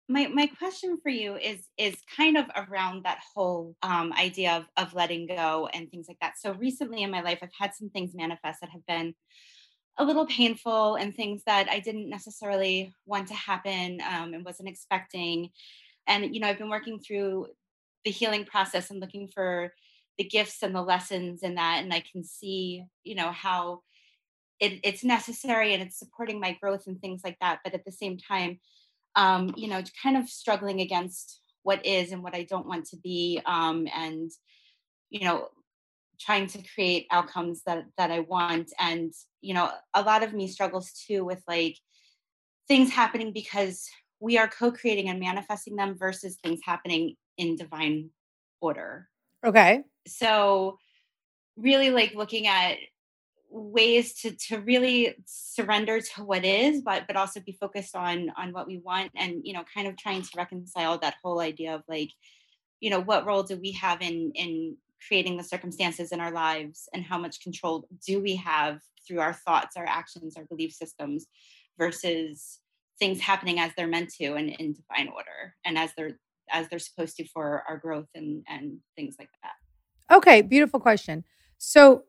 my 0.08 0.26
my 0.26 0.48
question 0.58 0.98
for 1.02 1.08
you 1.08 1.36
is 1.36 1.68
is 1.78 1.94
kind 2.16 2.36
of 2.36 2.46
around 2.56 3.04
that 3.04 3.20
whole 3.34 3.76
um, 3.82 4.12
idea 4.12 4.56
of 4.56 4.66
of 4.76 4.92
letting 4.92 5.28
go 5.28 5.68
and 5.72 5.90
things 5.90 6.06
like 6.08 6.18
that. 6.20 6.36
So 6.36 6.52
recently 6.54 7.02
in 7.02 7.10
my 7.10 7.22
life, 7.22 7.38
I've 7.42 7.50
had 7.56 7.74
some 7.74 7.90
things 7.90 8.10
manifest 8.12 8.60
that 8.60 8.70
have 8.70 8.84
been 8.86 9.14
a 10.00 10.04
little 10.04 10.26
painful 10.26 10.96
and 10.96 11.14
things 11.14 11.42
that 11.44 11.68
I 11.70 11.78
didn't 11.78 12.08
necessarily 12.08 12.94
want 13.04 13.28
to 13.28 13.34
happen 13.34 14.00
um, 14.00 14.32
and 14.32 14.44
wasn't 14.44 14.68
expecting. 14.68 15.50
And, 16.06 16.34
you 16.34 16.40
know, 16.40 16.48
I've 16.48 16.58
been 16.58 16.70
working 16.70 16.98
through 16.98 17.48
the 18.04 18.10
healing 18.10 18.44
process 18.44 18.90
and 18.90 18.98
looking 18.98 19.28
for 19.28 19.74
the 20.16 20.24
gifts 20.24 20.62
and 20.62 20.74
the 20.74 20.82
lessons 20.82 21.42
in 21.42 21.56
that. 21.56 21.82
And 21.82 21.92
I 21.92 22.02
can 22.12 22.24
see, 22.24 22.84
you 23.04 23.14
know, 23.14 23.30
how 23.30 23.82
it, 24.58 24.80
it's 24.84 25.04
necessary 25.04 25.74
and 25.74 25.82
it's 25.82 25.98
supporting 25.98 26.40
my 26.40 26.56
growth 26.60 26.86
and 26.86 26.98
things 27.00 27.20
like 27.22 27.36
that. 27.40 27.60
But 27.62 27.74
at 27.74 27.84
the 27.84 27.92
same 27.92 28.16
time, 28.16 28.58
um, 29.16 29.52
you 29.56 29.68
know, 29.68 29.82
kind 30.02 30.16
of 30.16 30.28
struggling 30.28 30.80
against 30.80 31.40
what 31.62 31.84
is 31.84 32.10
and 32.10 32.22
what 32.22 32.34
I 32.34 32.44
don't 32.44 32.66
want 32.66 32.86
to 32.86 32.96
be. 32.96 33.40
Um, 33.44 33.86
and, 33.94 34.30
you 35.10 35.24
know, 35.24 35.48
trying 36.18 36.46
to 36.46 36.62
create 36.74 37.06
outcomes 37.10 37.62
that 37.64 37.84
that 37.96 38.10
I 38.10 38.20
want 38.20 38.72
and 38.78 39.12
you 39.40 39.54
know 39.54 39.70
a 39.94 40.02
lot 40.02 40.22
of 40.22 40.32
me 40.32 40.46
struggles 40.46 40.92
too 40.92 41.24
with 41.24 41.42
like 41.48 41.76
things 42.68 42.90
happening 42.90 43.32
because 43.32 43.88
we 44.20 44.38
are 44.38 44.48
co-creating 44.48 45.08
and 45.08 45.18
manifesting 45.18 45.76
them 45.76 45.96
versus 45.96 46.38
things 46.42 46.60
happening 46.64 47.16
in 47.38 47.56
divine 47.56 48.10
order. 48.60 49.08
Okay. 49.44 49.82
So 50.06 50.78
really 51.56 51.90
like 51.90 52.14
looking 52.14 52.46
at 52.46 52.76
ways 53.50 54.14
to 54.14 54.30
to 54.36 54.60
really 54.60 55.16
surrender 55.26 56.00
to 56.00 56.22
what 56.22 56.44
is 56.44 56.82
but 56.82 57.04
but 57.08 57.16
also 57.16 57.40
be 57.40 57.56
focused 57.60 57.96
on 57.96 58.30
on 58.36 58.52
what 58.52 58.68
we 58.68 58.78
want 58.78 59.10
and 59.16 59.40
you 59.42 59.52
know 59.52 59.64
kind 59.74 59.88
of 59.88 59.96
trying 59.96 60.22
to 60.22 60.30
reconcile 60.36 60.98
that 60.98 61.16
whole 61.20 61.40
idea 61.40 61.74
of 61.74 61.82
like 61.88 62.10
you 62.78 62.90
know 62.90 63.00
what 63.00 63.26
role 63.26 63.42
do 63.42 63.56
we 63.56 63.72
have 63.72 64.00
in 64.02 64.30
in 64.36 64.76
creating 65.06 65.36
the 65.36 65.44
circumstances 65.44 66.12
in 66.12 66.20
our 66.20 66.30
lives 66.30 66.88
and 66.92 67.04
how 67.04 67.18
much 67.18 67.42
control 67.42 67.86
do 68.06 68.20
we 68.20 68.36
have 68.36 68.80
through 69.06 69.20
our 69.20 69.32
thoughts 69.32 69.76
our 69.76 69.86
actions 69.86 70.36
our 70.36 70.44
belief 70.44 70.72
systems 70.72 71.26
versus 71.78 72.60
things 73.00 73.20
happening 73.20 73.58
as 73.58 73.72
they're 73.76 73.88
meant 73.88 74.10
to 74.10 74.34
and 74.34 74.50
in 74.50 74.74
divine 74.74 75.08
order 75.08 75.54
and 75.64 75.76
as 75.76 75.90
they're 75.96 76.18
as 76.52 76.68
they're 76.68 76.78
supposed 76.78 77.16
to 77.16 77.26
for 77.26 77.64
our 77.68 77.78
growth 77.78 78.08
and 78.14 78.44
and 78.48 78.78
things 78.94 79.16
like 79.18 79.30
that. 79.42 80.14
Okay 80.14 80.42
beautiful 80.42 80.78
question. 80.78 81.24
So 81.58 82.04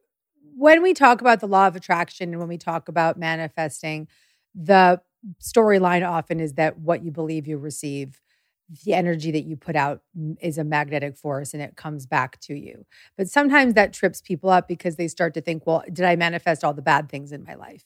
when 0.55 0.83
we 0.83 0.93
talk 0.93 1.21
about 1.21 1.39
the 1.39 1.47
law 1.47 1.67
of 1.67 1.75
attraction 1.75 2.29
and 2.29 2.39
when 2.39 2.49
we 2.49 2.57
talk 2.57 2.87
about 2.89 3.17
manifesting 3.17 4.07
the 4.53 5.01
storyline 5.41 6.07
often 6.07 6.39
is 6.39 6.53
that 6.53 6.79
what 6.79 7.03
you 7.03 7.11
believe 7.11 7.47
you 7.47 7.57
receive 7.57 8.19
the 8.85 8.93
energy 8.93 9.31
that 9.31 9.43
you 9.43 9.57
put 9.57 9.75
out 9.75 10.01
is 10.39 10.57
a 10.57 10.63
magnetic 10.63 11.17
force 11.17 11.53
and 11.53 11.61
it 11.61 11.75
comes 11.75 12.05
back 12.05 12.39
to 12.41 12.53
you. 12.53 12.85
But 13.17 13.27
sometimes 13.27 13.73
that 13.73 13.93
trips 13.93 14.21
people 14.21 14.49
up 14.49 14.67
because 14.67 14.95
they 14.95 15.07
start 15.07 15.33
to 15.33 15.41
think, 15.41 15.65
well, 15.65 15.83
did 15.91 16.05
I 16.05 16.15
manifest 16.15 16.63
all 16.63 16.73
the 16.73 16.81
bad 16.81 17.09
things 17.09 17.31
in 17.31 17.43
my 17.43 17.55
life? 17.55 17.85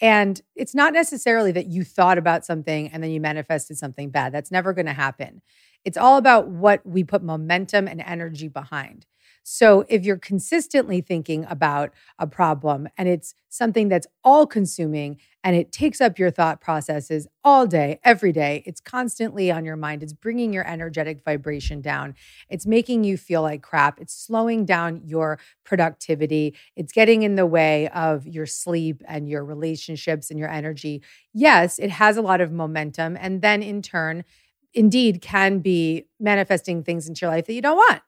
And 0.00 0.40
it's 0.56 0.74
not 0.74 0.92
necessarily 0.92 1.52
that 1.52 1.66
you 1.66 1.84
thought 1.84 2.18
about 2.18 2.44
something 2.44 2.88
and 2.88 3.02
then 3.02 3.10
you 3.10 3.20
manifested 3.20 3.78
something 3.78 4.10
bad. 4.10 4.32
That's 4.32 4.50
never 4.50 4.72
going 4.72 4.86
to 4.86 4.92
happen. 4.92 5.42
It's 5.84 5.98
all 5.98 6.16
about 6.16 6.48
what 6.48 6.84
we 6.86 7.04
put 7.04 7.22
momentum 7.22 7.86
and 7.86 8.00
energy 8.00 8.48
behind. 8.48 9.06
So 9.42 9.84
if 9.88 10.04
you're 10.04 10.18
consistently 10.18 11.00
thinking 11.00 11.44
about 11.48 11.92
a 12.18 12.26
problem 12.26 12.88
and 12.96 13.08
it's 13.08 13.34
something 13.48 13.88
that's 13.88 14.06
all 14.22 14.46
consuming 14.46 15.18
and 15.42 15.56
it 15.56 15.72
takes 15.72 16.00
up 16.00 16.18
your 16.18 16.30
thought 16.30 16.60
processes 16.60 17.26
all 17.42 17.66
day, 17.66 17.98
every 18.04 18.32
day, 18.32 18.62
it's 18.64 18.80
constantly 18.80 19.50
on 19.50 19.64
your 19.64 19.76
mind. 19.76 20.02
It's 20.02 20.12
bringing 20.12 20.52
your 20.52 20.66
energetic 20.66 21.24
vibration 21.24 21.80
down. 21.80 22.14
It's 22.48 22.66
making 22.66 23.02
you 23.02 23.16
feel 23.16 23.42
like 23.42 23.62
crap. 23.62 24.00
It's 24.00 24.14
slowing 24.14 24.64
down 24.64 25.02
your 25.04 25.40
productivity. 25.64 26.54
It's 26.76 26.92
getting 26.92 27.22
in 27.22 27.34
the 27.34 27.46
way 27.46 27.88
of 27.88 28.26
your 28.26 28.46
sleep 28.46 29.02
and 29.08 29.28
your 29.28 29.44
relationships 29.44 30.30
and 30.30 30.38
your 30.38 30.50
energy. 30.50 31.02
Yes, 31.34 31.80
it 31.80 31.90
has 31.90 32.16
a 32.16 32.22
lot 32.22 32.40
of 32.40 32.52
momentum. 32.52 33.16
And 33.20 33.42
then 33.42 33.62
in 33.62 33.82
turn, 33.82 34.24
indeed 34.72 35.20
can 35.20 35.58
be 35.58 36.06
manifesting 36.20 36.84
things 36.84 37.08
into 37.08 37.26
your 37.26 37.32
life 37.32 37.46
that 37.46 37.54
you 37.54 37.62
don't 37.62 37.76
want 37.76 38.02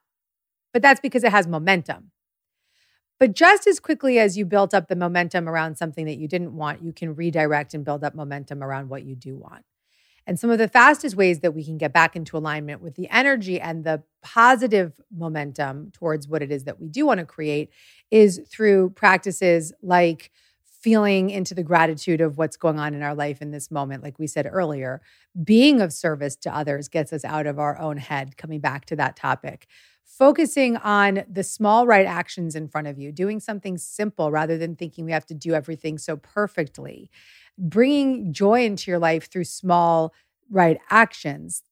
but 0.74 0.82
that's 0.82 1.00
because 1.00 1.24
it 1.24 1.30
has 1.30 1.46
momentum. 1.46 2.10
But 3.20 3.32
just 3.32 3.66
as 3.66 3.78
quickly 3.78 4.18
as 4.18 4.36
you 4.36 4.44
built 4.44 4.74
up 4.74 4.88
the 4.88 4.96
momentum 4.96 5.48
around 5.48 5.76
something 5.78 6.04
that 6.04 6.18
you 6.18 6.28
didn't 6.28 6.54
want, 6.54 6.82
you 6.82 6.92
can 6.92 7.14
redirect 7.14 7.72
and 7.72 7.84
build 7.84 8.02
up 8.04 8.14
momentum 8.14 8.62
around 8.62 8.88
what 8.88 9.04
you 9.04 9.14
do 9.14 9.36
want. 9.36 9.64
And 10.26 10.38
some 10.38 10.50
of 10.50 10.58
the 10.58 10.68
fastest 10.68 11.16
ways 11.16 11.40
that 11.40 11.54
we 11.54 11.64
can 11.64 11.78
get 11.78 11.92
back 11.92 12.16
into 12.16 12.36
alignment 12.36 12.82
with 12.82 12.96
the 12.96 13.08
energy 13.08 13.60
and 13.60 13.84
the 13.84 14.02
positive 14.22 15.00
momentum 15.14 15.92
towards 15.92 16.26
what 16.26 16.42
it 16.42 16.50
is 16.50 16.64
that 16.64 16.80
we 16.80 16.88
do 16.88 17.06
want 17.06 17.20
to 17.20 17.26
create 17.26 17.70
is 18.10 18.40
through 18.50 18.90
practices 18.90 19.72
like 19.80 20.32
feeling 20.80 21.30
into 21.30 21.54
the 21.54 21.62
gratitude 21.62 22.20
of 22.20 22.36
what's 22.36 22.56
going 22.56 22.78
on 22.78 22.94
in 22.94 23.02
our 23.02 23.14
life 23.14 23.40
in 23.40 23.50
this 23.52 23.70
moment. 23.70 24.02
Like 24.02 24.18
we 24.18 24.26
said 24.26 24.48
earlier, 24.50 25.02
being 25.42 25.80
of 25.80 25.92
service 25.92 26.36
to 26.36 26.54
others 26.54 26.88
gets 26.88 27.12
us 27.12 27.24
out 27.24 27.46
of 27.46 27.58
our 27.58 27.78
own 27.78 27.98
head, 27.98 28.36
coming 28.36 28.60
back 28.60 28.86
to 28.86 28.96
that 28.96 29.16
topic 29.16 29.66
focusing 30.04 30.76
on 30.78 31.24
the 31.28 31.42
small 31.42 31.86
right 31.86 32.06
actions 32.06 32.54
in 32.54 32.68
front 32.68 32.86
of 32.86 32.98
you, 32.98 33.10
doing 33.12 33.40
something 33.40 33.78
simple 33.78 34.30
rather 34.30 34.56
than 34.58 34.76
thinking 34.76 35.04
we 35.04 35.12
have 35.12 35.26
to 35.26 35.34
do 35.34 35.54
everything 35.54 35.98
so 35.98 36.16
perfectly, 36.16 37.10
bringing 37.58 38.32
joy 38.32 38.64
into 38.64 38.90
your 38.90 39.00
life 39.00 39.30
through 39.30 39.44
small 39.44 40.12
right 40.50 40.78
actions. 40.90 41.62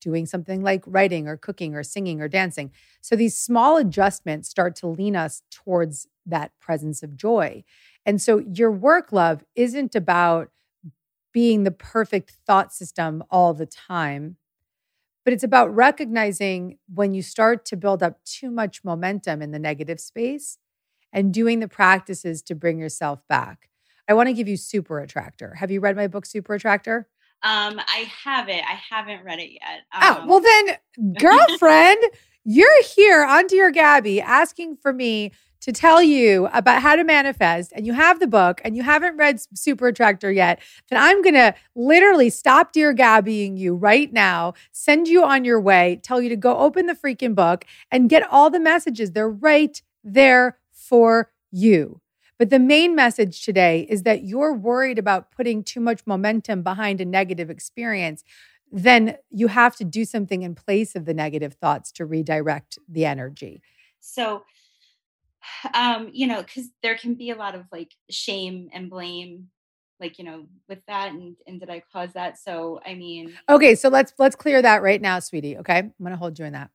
doing 0.00 0.26
something 0.26 0.62
like 0.62 0.84
writing 0.86 1.26
or 1.26 1.36
cooking 1.36 1.74
or 1.74 1.82
singing 1.82 2.20
or 2.20 2.28
dancing. 2.28 2.70
So 3.00 3.16
these 3.16 3.36
small 3.36 3.76
adjustments 3.78 4.48
start 4.48 4.76
to 4.76 4.86
lean 4.86 5.16
us 5.16 5.42
towards 5.50 6.06
that 6.26 6.52
presence 6.60 7.02
of 7.02 7.16
joy. 7.16 7.64
And 8.04 8.22
so 8.22 8.38
your 8.38 8.70
work 8.70 9.12
love 9.12 9.44
isn't 9.56 9.94
about 9.94 10.50
being 11.32 11.64
the 11.64 11.70
perfect 11.70 12.32
thought 12.46 12.72
system 12.72 13.22
all 13.30 13.54
the 13.54 13.66
time, 13.66 14.36
but 15.26 15.32
it's 15.32 15.42
about 15.42 15.74
recognizing 15.74 16.78
when 16.94 17.12
you 17.12 17.20
start 17.20 17.66
to 17.66 17.76
build 17.76 18.00
up 18.00 18.22
too 18.24 18.48
much 18.48 18.84
momentum 18.84 19.42
in 19.42 19.50
the 19.50 19.58
negative 19.58 19.98
space 19.98 20.58
and 21.12 21.34
doing 21.34 21.58
the 21.58 21.66
practices 21.66 22.42
to 22.42 22.54
bring 22.54 22.78
yourself 22.78 23.18
back. 23.28 23.68
I 24.08 24.14
want 24.14 24.28
to 24.28 24.32
give 24.32 24.46
you 24.46 24.56
Super 24.56 25.00
Attractor. 25.00 25.54
Have 25.56 25.72
you 25.72 25.80
read 25.80 25.96
my 25.96 26.06
book, 26.06 26.26
Super 26.26 26.54
Attractor? 26.54 27.08
Um, 27.42 27.80
I 27.80 28.08
have 28.22 28.48
it. 28.48 28.62
I 28.64 28.78
haven't 28.88 29.24
read 29.24 29.40
it 29.40 29.50
yet. 29.50 29.80
oh, 30.00 30.20
Um, 30.20 30.28
well 30.28 30.40
then, 30.40 31.14
girlfriend, 31.18 31.98
you're 32.44 32.84
here 32.84 33.24
on 33.24 33.48
Dear 33.48 33.72
Gabby 33.72 34.20
asking 34.20 34.76
for 34.76 34.92
me 34.92 35.32
to 35.60 35.72
tell 35.72 36.02
you 36.02 36.48
about 36.52 36.82
how 36.82 36.96
to 36.96 37.04
manifest 37.04 37.72
and 37.74 37.86
you 37.86 37.92
have 37.92 38.20
the 38.20 38.26
book 38.26 38.60
and 38.64 38.76
you 38.76 38.82
haven't 38.82 39.16
read 39.16 39.40
Super 39.54 39.88
Attractor 39.88 40.30
yet, 40.30 40.60
then 40.90 41.02
I'm 41.02 41.22
going 41.22 41.34
to 41.34 41.54
literally 41.74 42.30
stop 42.30 42.72
Dear 42.72 42.94
Gabbying 42.94 43.58
you 43.58 43.74
right 43.74 44.12
now, 44.12 44.54
send 44.72 45.08
you 45.08 45.24
on 45.24 45.44
your 45.44 45.60
way, 45.60 46.00
tell 46.02 46.20
you 46.20 46.28
to 46.28 46.36
go 46.36 46.56
open 46.58 46.86
the 46.86 46.94
freaking 46.94 47.34
book 47.34 47.64
and 47.90 48.08
get 48.08 48.26
all 48.30 48.50
the 48.50 48.60
messages. 48.60 49.12
They're 49.12 49.28
right 49.28 49.80
there 50.04 50.58
for 50.72 51.32
you. 51.50 52.00
But 52.38 52.50
the 52.50 52.58
main 52.58 52.94
message 52.94 53.44
today 53.44 53.86
is 53.88 54.02
that 54.02 54.24
you're 54.24 54.52
worried 54.54 54.98
about 54.98 55.30
putting 55.30 55.64
too 55.64 55.80
much 55.80 56.02
momentum 56.06 56.62
behind 56.62 57.00
a 57.00 57.04
negative 57.04 57.48
experience. 57.48 58.24
Then 58.70 59.16
you 59.30 59.48
have 59.48 59.76
to 59.76 59.84
do 59.84 60.04
something 60.04 60.42
in 60.42 60.54
place 60.54 60.94
of 60.94 61.06
the 61.06 61.14
negative 61.14 61.54
thoughts 61.54 61.90
to 61.92 62.04
redirect 62.04 62.78
the 62.88 63.06
energy. 63.06 63.62
so 64.00 64.44
um 65.74 66.10
you 66.12 66.26
know 66.26 66.42
because 66.42 66.68
there 66.82 66.96
can 66.96 67.14
be 67.14 67.30
a 67.30 67.36
lot 67.36 67.54
of 67.54 67.64
like 67.72 67.92
shame 68.10 68.68
and 68.72 68.90
blame 68.90 69.48
like 70.00 70.18
you 70.18 70.24
know 70.24 70.46
with 70.68 70.80
that 70.86 71.12
and 71.12 71.36
and 71.46 71.60
did 71.60 71.70
i 71.70 71.82
cause 71.92 72.12
that 72.12 72.38
so 72.38 72.80
i 72.84 72.94
mean 72.94 73.36
Okay, 73.48 73.74
so 73.74 73.88
let's 73.88 74.12
let's 74.18 74.36
clear 74.36 74.60
that 74.62 74.82
right 74.82 75.00
now, 75.00 75.18
sweetie. 75.20 75.56
Okay, 75.58 75.78
I'm 75.78 75.92
going 76.00 76.10
to 76.10 76.16
hold 76.16 76.38
you 76.38 76.44
in 76.44 76.52
that. 76.52 76.70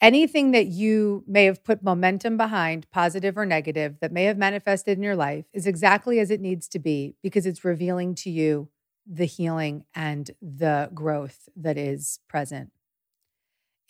Anything 0.00 0.50
that 0.50 0.66
you 0.66 1.24
may 1.26 1.44
have 1.44 1.64
put 1.64 1.82
momentum 1.82 2.36
behind, 2.36 2.90
positive 2.90 3.38
or 3.38 3.46
negative, 3.46 3.96
that 4.00 4.12
may 4.12 4.24
have 4.24 4.36
manifested 4.36 4.98
in 4.98 5.04
your 5.04 5.16
life 5.16 5.46
is 5.52 5.66
exactly 5.66 6.18
as 6.20 6.30
it 6.30 6.40
needs 6.40 6.68
to 6.68 6.78
be 6.78 7.16
because 7.22 7.46
it's 7.46 7.64
revealing 7.64 8.14
to 8.16 8.30
you 8.30 8.68
the 9.06 9.24
healing 9.24 9.84
and 9.94 10.30
the 10.42 10.90
growth 10.94 11.48
that 11.56 11.78
is 11.78 12.18
present. 12.28 12.70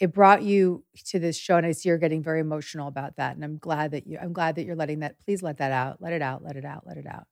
It 0.01 0.13
brought 0.13 0.43
you 0.43 0.85
to 1.07 1.19
this 1.19 1.37
show, 1.37 1.57
and 1.57 1.67
I 1.67 1.73
see 1.73 1.89
you're 1.89 1.99
getting 1.99 2.23
very 2.23 2.41
emotional 2.41 2.89
about 2.89 3.17
that. 3.17 3.37
And 3.37 3.45
I'm 3.45 3.59
glad 3.59 3.93
that 3.93 4.07
you 4.07 4.19
I'm 4.21 4.33
glad 4.33 4.57
that 4.57 4.65
you're 4.65 4.77
letting 4.77 5.01
that, 5.01 5.21
please 5.25 5.43
let 5.43 5.59
that 5.59 5.73
out. 5.73 6.03
Let 6.03 6.13
it 6.13 6.23
out, 6.23 6.43
let 6.43 6.57
it 6.57 6.65
out, 6.65 6.85
let 6.87 6.97
it 6.97 7.07
out. 7.07 7.27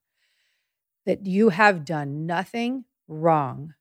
That 1.06 1.26
you 1.26 1.48
have 1.48 1.84
done 1.84 2.26
nothing 2.26 2.84
wrong 3.08 3.74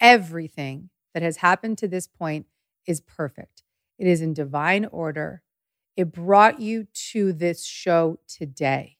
everything 0.00 0.90
that 1.14 1.22
has 1.22 1.38
happened 1.38 1.78
to 1.78 1.88
this 1.88 2.06
point 2.06 2.46
is 2.86 3.00
perfect. 3.00 3.62
It 3.98 4.06
is 4.06 4.20
in 4.20 4.34
divine 4.34 4.84
order. 4.86 5.42
It 5.96 6.12
brought 6.12 6.60
you 6.60 6.86
to 7.12 7.32
this 7.32 7.64
show 7.64 8.18
today. 8.28 8.98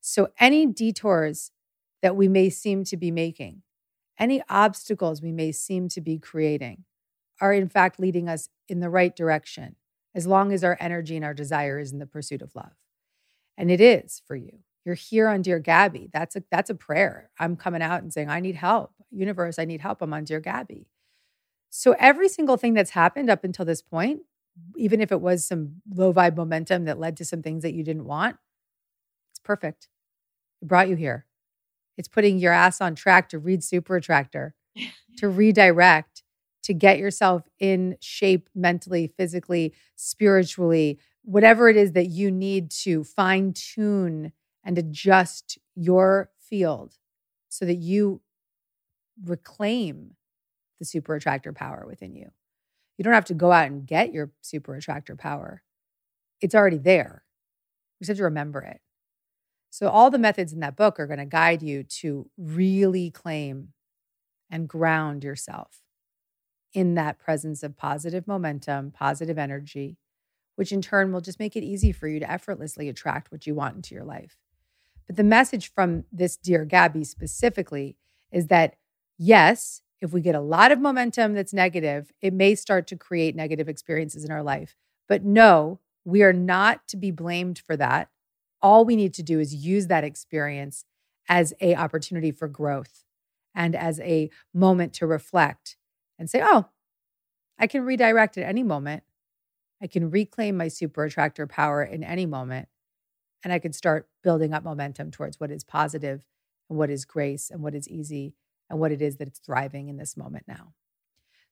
So, 0.00 0.28
any 0.38 0.66
detours 0.66 1.50
that 2.02 2.16
we 2.16 2.28
may 2.28 2.50
seem 2.50 2.84
to 2.84 2.96
be 2.96 3.10
making, 3.10 3.62
any 4.18 4.42
obstacles 4.48 5.20
we 5.20 5.32
may 5.32 5.52
seem 5.52 5.88
to 5.90 6.00
be 6.00 6.18
creating, 6.18 6.84
are 7.40 7.52
in 7.52 7.68
fact 7.68 8.00
leading 8.00 8.28
us 8.28 8.48
in 8.68 8.80
the 8.80 8.90
right 8.90 9.14
direction 9.14 9.76
as 10.14 10.26
long 10.26 10.52
as 10.52 10.62
our 10.62 10.76
energy 10.80 11.16
and 11.16 11.24
our 11.24 11.34
desire 11.34 11.78
is 11.78 11.92
in 11.92 11.98
the 11.98 12.06
pursuit 12.06 12.42
of 12.42 12.54
love. 12.54 12.72
And 13.56 13.70
it 13.70 13.80
is 13.80 14.22
for 14.26 14.36
you. 14.36 14.60
You're 14.84 14.94
here 14.94 15.28
on 15.28 15.42
Dear 15.42 15.58
Gabby. 15.58 16.10
That's 16.12 16.36
a 16.36 16.44
that's 16.50 16.70
a 16.70 16.74
prayer. 16.74 17.30
I'm 17.38 17.56
coming 17.56 17.82
out 17.82 18.02
and 18.02 18.12
saying, 18.12 18.28
I 18.28 18.40
need 18.40 18.56
help. 18.56 18.92
Universe, 19.10 19.58
I 19.58 19.64
need 19.64 19.80
help. 19.80 20.02
I'm 20.02 20.12
on 20.12 20.24
Dear 20.24 20.40
Gabby. 20.40 20.88
So 21.70 21.96
every 21.98 22.28
single 22.28 22.56
thing 22.56 22.74
that's 22.74 22.90
happened 22.90 23.30
up 23.30 23.44
until 23.44 23.64
this 23.64 23.82
point, 23.82 24.20
even 24.76 25.00
if 25.00 25.10
it 25.10 25.20
was 25.20 25.44
some 25.44 25.80
low 25.92 26.12
vibe 26.12 26.36
momentum 26.36 26.84
that 26.84 27.00
led 27.00 27.16
to 27.16 27.24
some 27.24 27.42
things 27.42 27.62
that 27.62 27.74
you 27.74 27.82
didn't 27.82 28.04
want, 28.04 28.36
it's 29.32 29.40
perfect. 29.40 29.88
It 30.60 30.68
brought 30.68 30.88
you 30.88 30.96
here. 30.96 31.26
It's 31.96 32.08
putting 32.08 32.38
your 32.38 32.52
ass 32.52 32.80
on 32.80 32.94
track 32.94 33.28
to 33.30 33.38
read 33.38 33.64
Super 33.64 33.96
Attractor, 33.96 34.54
to 35.18 35.28
redirect, 35.28 36.23
to 36.64 36.74
get 36.74 36.98
yourself 36.98 37.42
in 37.58 37.96
shape 38.00 38.48
mentally, 38.54 39.06
physically, 39.06 39.74
spiritually, 39.96 40.98
whatever 41.22 41.68
it 41.68 41.76
is 41.76 41.92
that 41.92 42.08
you 42.08 42.30
need 42.30 42.70
to 42.70 43.04
fine 43.04 43.52
tune 43.52 44.32
and 44.64 44.78
adjust 44.78 45.58
your 45.74 46.30
field 46.38 46.96
so 47.48 47.64
that 47.64 47.76
you 47.76 48.20
reclaim 49.22 50.16
the 50.78 50.84
super 50.84 51.14
attractor 51.14 51.52
power 51.52 51.84
within 51.86 52.14
you. 52.14 52.30
You 52.96 53.04
don't 53.04 53.14
have 53.14 53.26
to 53.26 53.34
go 53.34 53.52
out 53.52 53.66
and 53.66 53.86
get 53.86 54.12
your 54.12 54.32
super 54.40 54.74
attractor 54.74 55.16
power. 55.16 55.62
It's 56.40 56.54
already 56.54 56.78
there. 56.78 57.24
You 57.98 58.04
just 58.04 58.08
have 58.08 58.16
to 58.18 58.24
remember 58.24 58.60
it. 58.60 58.80
So 59.70 59.88
all 59.88 60.10
the 60.10 60.18
methods 60.18 60.52
in 60.52 60.60
that 60.60 60.76
book 60.76 60.98
are 60.98 61.06
going 61.06 61.18
to 61.18 61.26
guide 61.26 61.62
you 61.62 61.82
to 61.82 62.30
really 62.38 63.10
claim 63.10 63.72
and 64.50 64.68
ground 64.68 65.24
yourself 65.24 65.83
in 66.74 66.94
that 66.94 67.18
presence 67.18 67.62
of 67.62 67.76
positive 67.76 68.26
momentum, 68.26 68.90
positive 68.90 69.38
energy, 69.38 69.96
which 70.56 70.72
in 70.72 70.82
turn 70.82 71.12
will 71.12 71.20
just 71.20 71.38
make 71.38 71.56
it 71.56 71.64
easy 71.64 71.92
for 71.92 72.08
you 72.08 72.20
to 72.20 72.30
effortlessly 72.30 72.88
attract 72.88 73.32
what 73.32 73.46
you 73.46 73.54
want 73.54 73.76
into 73.76 73.94
your 73.94 74.04
life. 74.04 74.36
But 75.06 75.16
the 75.16 75.24
message 75.24 75.72
from 75.72 76.04
this 76.12 76.36
Dear 76.36 76.64
Gabby 76.64 77.04
specifically 77.04 77.96
is 78.32 78.48
that 78.48 78.76
yes, 79.16 79.82
if 80.00 80.12
we 80.12 80.20
get 80.20 80.34
a 80.34 80.40
lot 80.40 80.72
of 80.72 80.80
momentum 80.80 81.34
that's 81.34 81.52
negative, 81.52 82.12
it 82.20 82.32
may 82.32 82.54
start 82.54 82.86
to 82.88 82.96
create 82.96 83.36
negative 83.36 83.68
experiences 83.68 84.24
in 84.24 84.30
our 84.30 84.42
life. 84.42 84.76
But 85.08 85.24
no, 85.24 85.80
we 86.04 86.22
are 86.22 86.32
not 86.32 86.86
to 86.88 86.96
be 86.96 87.10
blamed 87.10 87.58
for 87.58 87.76
that. 87.76 88.08
All 88.60 88.84
we 88.84 88.96
need 88.96 89.14
to 89.14 89.22
do 89.22 89.38
is 89.40 89.54
use 89.54 89.86
that 89.86 90.04
experience 90.04 90.84
as 91.28 91.54
a 91.60 91.74
opportunity 91.74 92.32
for 92.32 92.48
growth 92.48 93.04
and 93.54 93.74
as 93.74 94.00
a 94.00 94.30
moment 94.52 94.92
to 94.94 95.06
reflect 95.06 95.76
and 96.18 96.30
say, 96.30 96.40
"Oh, 96.42 96.66
I 97.58 97.66
can 97.66 97.84
redirect 97.84 98.38
at 98.38 98.48
any 98.48 98.62
moment. 98.62 99.04
I 99.82 99.86
can 99.88 100.10
reclaim 100.10 100.56
my 100.56 100.68
super 100.68 101.04
attractor 101.04 101.46
power 101.46 101.82
in 101.82 102.04
any 102.04 102.26
moment." 102.26 102.68
and 103.44 103.52
I 103.52 103.58
can 103.58 103.72
start 103.72 104.08
building 104.22 104.54
up 104.54 104.64
momentum 104.64 105.10
towards 105.10 105.38
what 105.38 105.50
is 105.50 105.64
positive 105.64 106.24
and 106.68 106.78
what 106.78 106.90
is 106.90 107.04
grace 107.04 107.50
and 107.50 107.62
what 107.62 107.74
is 107.74 107.88
easy 107.88 108.34
and 108.70 108.80
what 108.80 108.92
it 108.92 109.02
is 109.02 109.16
that's 109.16 109.38
thriving 109.38 109.88
in 109.88 109.98
this 109.98 110.16
moment 110.16 110.44
now. 110.48 110.72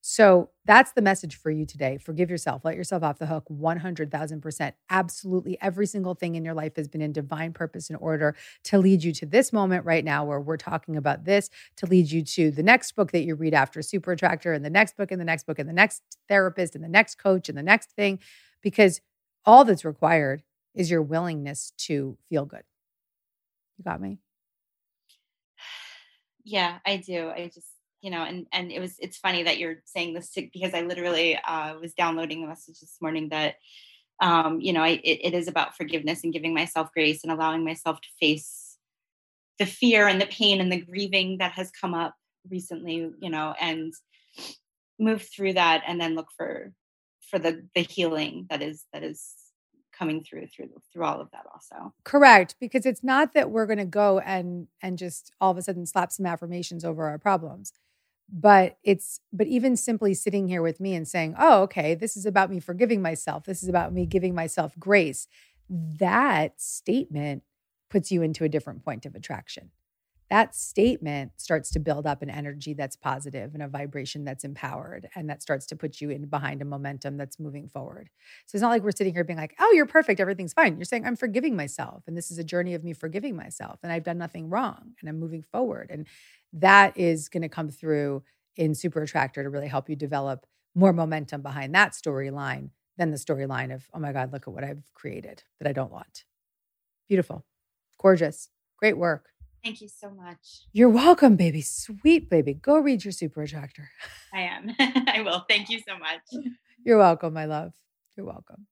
So 0.05 0.49
that's 0.65 0.91
the 0.91 1.01
message 1.01 1.37
for 1.37 1.49
you 1.49 1.65
today. 1.65 1.97
Forgive 1.97 2.29
yourself, 2.29 2.65
let 2.65 2.75
yourself 2.75 3.03
off 3.03 3.19
the 3.19 3.25
hook 3.25 3.45
100,000%. 3.47 4.73
Absolutely 4.89 5.57
every 5.61 5.85
single 5.85 6.13
thing 6.13 6.35
in 6.35 6.43
your 6.43 6.53
life 6.53 6.75
has 6.75 6.89
been 6.89 7.01
in 7.01 7.13
divine 7.13 7.53
purpose 7.53 7.89
and 7.89 7.97
order 8.01 8.35
to 8.65 8.77
lead 8.79 9.01
you 9.01 9.13
to 9.13 9.25
this 9.25 9.53
moment 9.53 9.85
right 9.85 10.03
now 10.03 10.25
where 10.25 10.41
we're 10.41 10.57
talking 10.57 10.97
about 10.97 11.23
this, 11.23 11.49
to 11.77 11.85
lead 11.85 12.11
you 12.11 12.21
to 12.21 12.51
the 12.51 12.61
next 12.61 12.97
book 12.97 13.13
that 13.13 13.23
you 13.23 13.33
read 13.33 13.53
after 13.53 13.81
Super 13.81 14.11
Attractor 14.11 14.51
and 14.51 14.65
the 14.65 14.69
next 14.69 14.97
book 14.97 15.09
and 15.09 15.21
the 15.21 15.25
next 15.25 15.45
book 15.47 15.57
and 15.57 15.69
the 15.69 15.73
next 15.73 16.01
therapist 16.27 16.75
and 16.75 16.83
the 16.83 16.89
next 16.89 17.15
coach 17.15 17.47
and 17.47 17.57
the 17.57 17.63
next 17.63 17.91
thing, 17.91 18.19
because 18.61 18.99
all 19.45 19.63
that's 19.63 19.85
required 19.85 20.43
is 20.75 20.91
your 20.91 21.01
willingness 21.01 21.71
to 21.77 22.17
feel 22.27 22.43
good. 22.43 22.63
You 23.77 23.85
got 23.85 24.01
me? 24.01 24.19
yeah 26.43 26.79
i 26.85 26.97
do 26.97 27.29
i 27.29 27.49
just 27.53 27.72
you 28.03 28.11
know 28.11 28.21
and 28.21 28.45
and 28.51 28.71
it 28.71 28.79
was 28.79 28.95
it's 28.99 29.17
funny 29.17 29.43
that 29.43 29.57
you're 29.57 29.77
saying 29.85 30.13
this 30.13 30.29
to, 30.31 30.47
because 30.53 30.73
i 30.73 30.81
literally 30.81 31.39
uh, 31.47 31.73
was 31.81 31.93
downloading 31.93 32.41
the 32.41 32.47
message 32.47 32.79
this 32.79 32.97
morning 33.01 33.29
that 33.29 33.55
um 34.21 34.59
you 34.61 34.73
know 34.73 34.83
I, 34.83 34.99
it, 35.03 35.19
it 35.23 35.33
is 35.33 35.47
about 35.47 35.75
forgiveness 35.75 36.23
and 36.23 36.33
giving 36.33 36.53
myself 36.53 36.89
grace 36.93 37.23
and 37.23 37.31
allowing 37.31 37.63
myself 37.63 37.99
to 38.01 38.09
face 38.19 38.77
the 39.57 39.65
fear 39.65 40.07
and 40.07 40.21
the 40.21 40.27
pain 40.27 40.61
and 40.61 40.71
the 40.71 40.81
grieving 40.81 41.37
that 41.39 41.53
has 41.53 41.71
come 41.71 41.93
up 41.95 42.13
recently 42.51 43.09
you 43.19 43.29
know 43.29 43.55
and 43.59 43.93
move 44.99 45.25
through 45.33 45.53
that 45.53 45.81
and 45.87 45.99
then 45.99 46.13
look 46.13 46.27
for 46.37 46.71
for 47.31 47.39
the 47.39 47.65
the 47.73 47.81
healing 47.81 48.45
that 48.49 48.61
is 48.61 48.85
that 48.93 49.03
is 49.03 49.33
coming 49.97 50.23
through 50.23 50.47
through 50.47 50.69
through 50.91 51.05
all 51.05 51.21
of 51.21 51.31
that 51.31 51.45
also 51.53 51.93
Correct, 52.03 52.55
because 52.59 52.85
it's 52.85 53.03
not 53.03 53.33
that 53.33 53.49
we're 53.49 53.65
going 53.65 53.77
to 53.77 53.85
go 53.85 54.19
and 54.19 54.67
and 54.81 54.97
just 54.97 55.31
all 55.39 55.51
of 55.51 55.57
a 55.57 55.61
sudden 55.61 55.85
slap 55.85 56.11
some 56.11 56.25
affirmations 56.25 56.83
over 56.83 57.07
our 57.07 57.17
problems. 57.17 57.71
But 58.31 58.77
it's 58.83 59.19
but 59.31 59.47
even 59.47 59.75
simply 59.75 60.13
sitting 60.13 60.47
here 60.47 60.61
with 60.61 60.79
me 60.79 60.95
and 60.95 61.07
saying, 61.07 61.35
"Oh, 61.37 61.61
okay, 61.63 61.93
this 61.93 62.17
is 62.17 62.25
about 62.25 62.49
me 62.49 62.59
forgiving 62.59 63.01
myself. 63.01 63.45
This 63.45 63.61
is 63.63 63.69
about 63.69 63.93
me 63.93 64.05
giving 64.05 64.33
myself 64.33 64.77
grace." 64.79 65.27
That 65.69 66.59
statement 66.59 67.43
puts 67.89 68.11
you 68.11 68.21
into 68.21 68.43
a 68.43 68.49
different 68.49 68.83
point 68.83 69.05
of 69.05 69.15
attraction. 69.15 69.71
That 70.29 70.55
statement 70.55 71.31
starts 71.37 71.69
to 71.71 71.79
build 71.79 72.07
up 72.07 72.21
an 72.21 72.29
energy 72.29 72.73
that's 72.73 72.95
positive 72.95 73.53
and 73.53 73.61
a 73.63 73.67
vibration 73.67 74.23
that's 74.23 74.43
empowered 74.43 75.09
and 75.15 75.29
that 75.29 75.41
starts 75.41 75.65
to 75.67 75.75
put 75.75 76.01
you 76.01 76.09
in 76.09 76.25
behind 76.27 76.61
a 76.61 76.65
momentum 76.65 77.17
that's 77.17 77.39
moving 77.39 77.69
forward. 77.69 78.09
So 78.45 78.55
it's 78.55 78.61
not 78.61 78.69
like 78.69 78.83
we're 78.83 78.91
sitting 78.91 79.13
here 79.13 79.23
being 79.23 79.37
like, 79.39 79.55
"Oh, 79.59 79.71
you're 79.75 79.85
perfect, 79.85 80.19
everything's 80.19 80.53
fine." 80.53 80.77
You're 80.77 80.85
saying, 80.85 81.05
"I'm 81.05 81.15
forgiving 81.15 81.55
myself 81.55 82.03
and 82.07 82.17
this 82.17 82.31
is 82.31 82.37
a 82.39 82.43
journey 82.43 82.73
of 82.73 82.83
me 82.83 82.93
forgiving 82.93 83.35
myself 83.35 83.79
and 83.83 83.91
I've 83.91 84.03
done 84.03 84.17
nothing 84.17 84.49
wrong 84.49 84.93
and 85.01 85.09
I'm 85.09 85.19
moving 85.19 85.43
forward." 85.43 85.89
And 85.91 86.07
that 86.53 86.97
is 86.97 87.29
going 87.29 87.41
to 87.43 87.49
come 87.49 87.69
through 87.69 88.23
in 88.55 88.75
Super 88.75 89.01
Attractor 89.01 89.43
to 89.43 89.49
really 89.49 89.67
help 89.67 89.89
you 89.89 89.95
develop 89.95 90.45
more 90.75 90.93
momentum 90.93 91.41
behind 91.41 91.73
that 91.75 91.91
storyline 91.93 92.69
than 92.97 93.11
the 93.11 93.17
storyline 93.17 93.73
of, 93.73 93.89
"Oh 93.93 93.99
my 93.99 94.13
god, 94.13 94.31
look 94.31 94.47
at 94.47 94.53
what 94.53 94.63
I've 94.63 94.83
created 94.93 95.43
that 95.59 95.67
I 95.67 95.73
don't 95.73 95.91
want." 95.91 96.25
Beautiful. 97.09 97.45
Gorgeous. 97.99 98.49
Great 98.77 98.97
work. 98.97 99.32
Thank 99.63 99.81
you 99.81 99.87
so 99.87 100.09
much. 100.11 100.65
You're 100.73 100.89
welcome, 100.89 101.37
baby. 101.37 101.61
Sweet 101.61 102.29
baby. 102.29 102.53
Go 102.53 102.79
read 102.79 103.05
your 103.05 103.13
super 103.13 103.43
attractor. 103.43 103.89
I 104.33 104.41
am. 104.41 104.75
I 104.79 105.21
will. 105.21 105.45
Thank 105.47 105.69
you 105.69 105.79
so 105.87 105.97
much. 105.97 106.45
You're 106.83 106.97
welcome, 106.97 107.33
my 107.33 107.45
love. 107.45 107.73
You're 108.17 108.25
welcome. 108.25 108.67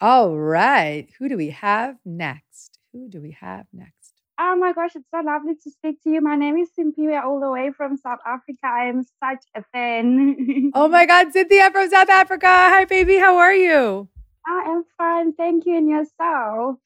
All 0.00 0.36
right. 0.36 1.08
Who 1.18 1.28
do 1.28 1.36
we 1.36 1.50
have 1.50 1.96
next? 2.04 2.78
Who 2.92 3.08
do 3.08 3.20
we 3.20 3.36
have 3.40 3.66
next? 3.72 4.14
Oh 4.38 4.56
my 4.56 4.72
gosh, 4.72 4.96
it's 4.96 5.08
so 5.14 5.20
lovely 5.20 5.54
to 5.62 5.70
speak 5.70 6.02
to 6.02 6.10
you. 6.10 6.20
My 6.20 6.34
name 6.34 6.58
is 6.58 6.68
Cynthia, 6.74 7.22
all 7.24 7.38
the 7.38 7.50
way 7.50 7.70
from 7.70 7.96
South 7.96 8.18
Africa. 8.26 8.58
I 8.64 8.86
am 8.86 9.04
such 9.22 9.44
a 9.54 9.62
fan. 9.72 10.72
oh 10.74 10.88
my 10.88 11.06
God, 11.06 11.32
Cynthia 11.32 11.70
from 11.70 11.88
South 11.88 12.08
Africa. 12.08 12.46
Hi, 12.48 12.84
baby. 12.84 13.16
How 13.18 13.36
are 13.36 13.54
you? 13.54 14.08
I 14.44 14.64
am 14.70 14.84
fine. 14.98 15.34
Thank 15.34 15.66
you. 15.66 15.76
And 15.76 15.88
yourself? 15.88 16.78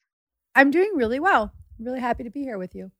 I'm 0.53 0.69
doing 0.69 0.91
really 0.93 1.19
well. 1.19 1.51
I'm 1.79 1.85
really 1.85 1.99
happy 1.99 2.23
to 2.23 2.29
be 2.29 2.43
here 2.43 2.59
with 2.59 2.75
you. 2.75 2.91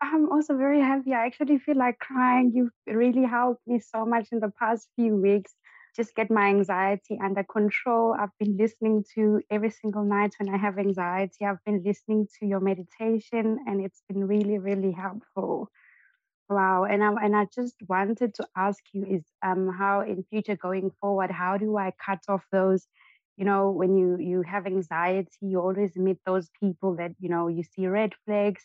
I'm 0.00 0.30
also 0.30 0.56
very 0.56 0.80
happy. 0.80 1.12
I 1.14 1.26
actually 1.26 1.58
feel 1.58 1.76
like 1.76 1.98
crying. 1.98 2.52
You've 2.54 2.72
really 2.86 3.24
helped 3.24 3.66
me 3.66 3.78
so 3.80 4.04
much 4.04 4.28
in 4.32 4.40
the 4.40 4.50
past 4.50 4.88
few 4.96 5.16
weeks. 5.16 5.54
Just 5.96 6.14
get 6.16 6.30
my 6.30 6.48
anxiety 6.48 7.18
under 7.22 7.44
control. 7.44 8.14
I've 8.18 8.36
been 8.38 8.56
listening 8.56 9.04
to 9.14 9.40
every 9.50 9.70
single 9.70 10.04
night 10.04 10.34
when 10.38 10.52
I 10.52 10.58
have 10.58 10.78
anxiety. 10.78 11.44
I've 11.44 11.62
been 11.64 11.82
listening 11.84 12.26
to 12.38 12.46
your 12.46 12.60
meditation, 12.60 13.58
and 13.66 13.80
it's 13.84 14.02
been 14.08 14.26
really, 14.26 14.58
really 14.58 14.92
helpful. 14.92 15.70
Wow. 16.48 16.84
And 16.84 17.02
I 17.02 17.08
and 17.24 17.34
I 17.36 17.46
just 17.54 17.76
wanted 17.88 18.34
to 18.34 18.46
ask 18.56 18.82
you 18.92 19.04
is 19.06 19.24
um 19.42 19.68
how 19.72 20.00
in 20.02 20.24
future 20.30 20.56
going 20.56 20.90
forward, 21.00 21.30
how 21.30 21.56
do 21.56 21.76
I 21.78 21.92
cut 22.04 22.20
off 22.28 22.44
those 22.52 22.86
you 23.36 23.44
know 23.44 23.70
when 23.70 23.96
you 23.96 24.16
you 24.18 24.42
have 24.42 24.64
anxiety 24.66 25.28
you 25.40 25.58
always 25.60 25.96
meet 25.96 26.18
those 26.24 26.50
people 26.60 26.94
that 26.96 27.12
you 27.18 27.28
know 27.28 27.48
you 27.48 27.64
see 27.64 27.86
red 27.88 28.12
flags 28.24 28.62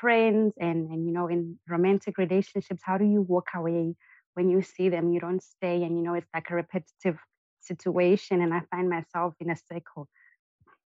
friends 0.00 0.54
and 0.58 0.90
and 0.90 1.06
you 1.06 1.12
know 1.12 1.26
in 1.28 1.58
romantic 1.68 2.18
relationships 2.18 2.82
how 2.84 2.98
do 2.98 3.04
you 3.04 3.22
walk 3.22 3.48
away 3.54 3.94
when 4.34 4.48
you 4.48 4.62
see 4.62 4.88
them? 4.88 5.12
You 5.12 5.20
don't 5.20 5.42
stay 5.42 5.82
and 5.82 5.96
you 5.96 6.02
know 6.04 6.14
it's 6.14 6.30
like 6.34 6.50
a 6.50 6.54
repetitive 6.54 7.18
situation 7.60 8.40
and 8.40 8.54
i 8.54 8.60
find 8.70 8.88
myself 8.88 9.34
in 9.40 9.50
a 9.50 9.56
cycle 9.56 10.08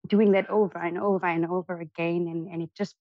doing 0.08 0.32
that 0.32 0.48
over 0.50 0.78
and 0.78 0.98
over 0.98 1.26
and 1.26 1.46
over 1.46 1.80
again 1.80 2.26
and, 2.28 2.48
and 2.48 2.62
it 2.62 2.70
just 2.76 2.94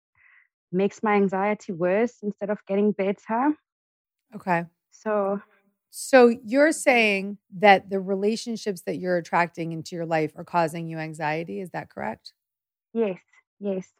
makes 0.72 1.02
my 1.02 1.14
anxiety 1.14 1.72
worse 1.72 2.16
instead 2.22 2.50
of 2.50 2.58
getting 2.66 2.92
better. 2.92 3.54
Okay. 4.34 4.64
So 4.90 5.40
so 5.90 6.28
you're 6.44 6.72
saying 6.72 7.38
that 7.58 7.88
the 7.88 8.00
relationships 8.00 8.82
that 8.82 8.96
you're 8.96 9.16
attracting 9.16 9.72
into 9.72 9.96
your 9.96 10.06
life 10.06 10.32
are 10.36 10.44
causing 10.44 10.88
you 10.88 10.98
anxiety 10.98 11.60
is 11.60 11.70
that 11.70 11.90
correct? 11.90 12.32
Yes 12.92 13.20
yes 13.60 13.92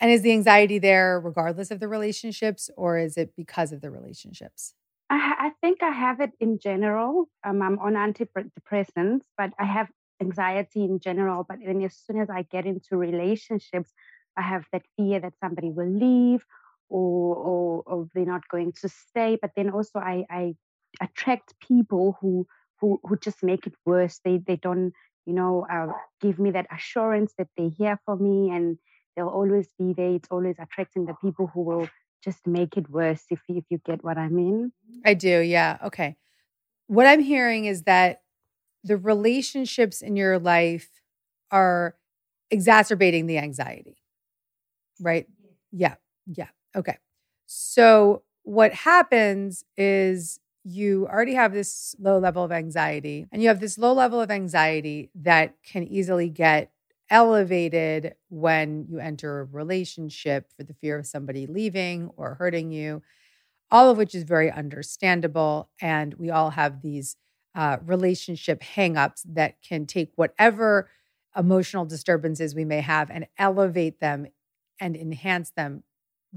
and 0.00 0.10
is 0.10 0.22
the 0.22 0.32
anxiety 0.32 0.78
there 0.78 1.20
regardless 1.20 1.70
of 1.70 1.78
the 1.78 1.88
relationships, 1.88 2.70
or 2.76 2.98
is 2.98 3.16
it 3.16 3.34
because 3.36 3.72
of 3.72 3.80
the 3.82 3.90
relationships? 3.90 4.74
I, 5.10 5.34
I 5.38 5.50
think 5.60 5.82
I 5.82 5.90
have 5.90 6.20
it 6.20 6.32
in 6.40 6.58
general. 6.58 7.28
Um, 7.44 7.60
I'm 7.62 7.78
on 7.80 7.94
antidepressants, 7.94 9.22
but 9.36 9.52
I 9.58 9.64
have 9.64 9.88
anxiety 10.20 10.84
in 10.84 11.00
general. 11.00 11.44
But 11.48 11.58
then 11.64 11.82
as 11.82 11.94
soon 11.94 12.20
as 12.20 12.30
I 12.30 12.42
get 12.42 12.64
into 12.64 12.96
relationships, 12.96 13.92
I 14.36 14.42
have 14.42 14.64
that 14.72 14.82
fear 14.96 15.20
that 15.20 15.34
somebody 15.42 15.70
will 15.70 15.90
leave 15.90 16.44
or, 16.88 17.36
or, 17.36 17.82
or 17.86 18.08
they're 18.14 18.24
not 18.24 18.48
going 18.48 18.72
to 18.80 18.88
stay. 18.88 19.36
But 19.40 19.50
then 19.56 19.70
also 19.70 19.98
I, 19.98 20.24
I 20.30 20.54
attract 21.00 21.54
people 21.60 22.16
who, 22.20 22.46
who, 22.80 23.00
who 23.02 23.16
just 23.18 23.42
make 23.42 23.66
it 23.66 23.74
worse. 23.84 24.20
They, 24.24 24.38
they 24.38 24.56
don't, 24.56 24.92
you 25.26 25.34
know, 25.34 25.66
uh, 25.70 25.92
give 26.20 26.38
me 26.38 26.52
that 26.52 26.66
assurance 26.72 27.34
that 27.36 27.48
they're 27.56 27.70
here 27.76 28.00
for 28.06 28.16
me 28.16 28.50
and 28.50 28.78
they'll 29.16 29.28
always 29.28 29.68
be 29.78 29.92
there. 29.92 30.10
It's 30.10 30.28
always 30.30 30.56
attracting 30.58 31.06
the 31.06 31.14
people 31.14 31.48
who 31.52 31.62
will 31.62 31.88
just 32.22 32.46
make 32.46 32.76
it 32.76 32.88
worse 32.90 33.24
if 33.30 33.40
if 33.48 33.64
you 33.70 33.78
get 33.84 34.04
what 34.04 34.18
I 34.18 34.28
mean. 34.28 34.72
I 35.04 35.14
do. 35.14 35.40
Yeah. 35.40 35.78
Okay. 35.84 36.16
What 36.86 37.06
I'm 37.06 37.20
hearing 37.20 37.64
is 37.64 37.82
that 37.82 38.22
the 38.84 38.96
relationships 38.96 40.02
in 40.02 40.16
your 40.16 40.38
life 40.38 40.88
are 41.50 41.96
exacerbating 42.50 43.26
the 43.26 43.38
anxiety. 43.38 43.96
Right? 45.00 45.26
Yeah. 45.72 45.94
Yeah. 46.26 46.48
Okay. 46.76 46.98
So 47.46 48.22
what 48.42 48.72
happens 48.72 49.64
is 49.76 50.40
you 50.64 51.06
already 51.06 51.34
have 51.34 51.52
this 51.52 51.94
low 51.98 52.18
level 52.18 52.44
of 52.44 52.52
anxiety 52.52 53.26
and 53.32 53.42
you 53.42 53.48
have 53.48 53.60
this 53.60 53.78
low 53.78 53.92
level 53.92 54.20
of 54.20 54.30
anxiety 54.30 55.10
that 55.14 55.54
can 55.64 55.84
easily 55.84 56.28
get 56.28 56.70
elevated 57.10 58.14
when 58.28 58.86
you 58.88 58.98
enter 58.98 59.40
a 59.40 59.44
relationship 59.44 60.48
for 60.56 60.62
the 60.64 60.74
fear 60.74 60.98
of 60.98 61.06
somebody 61.06 61.46
leaving 61.46 62.10
or 62.16 62.34
hurting 62.34 62.72
you, 62.72 63.02
all 63.70 63.90
of 63.90 63.96
which 63.98 64.14
is 64.14 64.24
very 64.24 64.50
understandable. 64.50 65.70
And 65.80 66.14
we 66.14 66.30
all 66.30 66.50
have 66.50 66.82
these 66.82 67.16
uh, 67.54 67.78
relationship 67.84 68.62
hangups 68.62 69.22
that 69.26 69.62
can 69.62 69.86
take 69.86 70.12
whatever 70.16 70.90
emotional 71.36 71.84
disturbances 71.84 72.54
we 72.54 72.64
may 72.64 72.80
have 72.80 73.10
and 73.10 73.26
elevate 73.38 74.00
them 74.00 74.26
and 74.80 74.96
enhance 74.96 75.50
them 75.50 75.82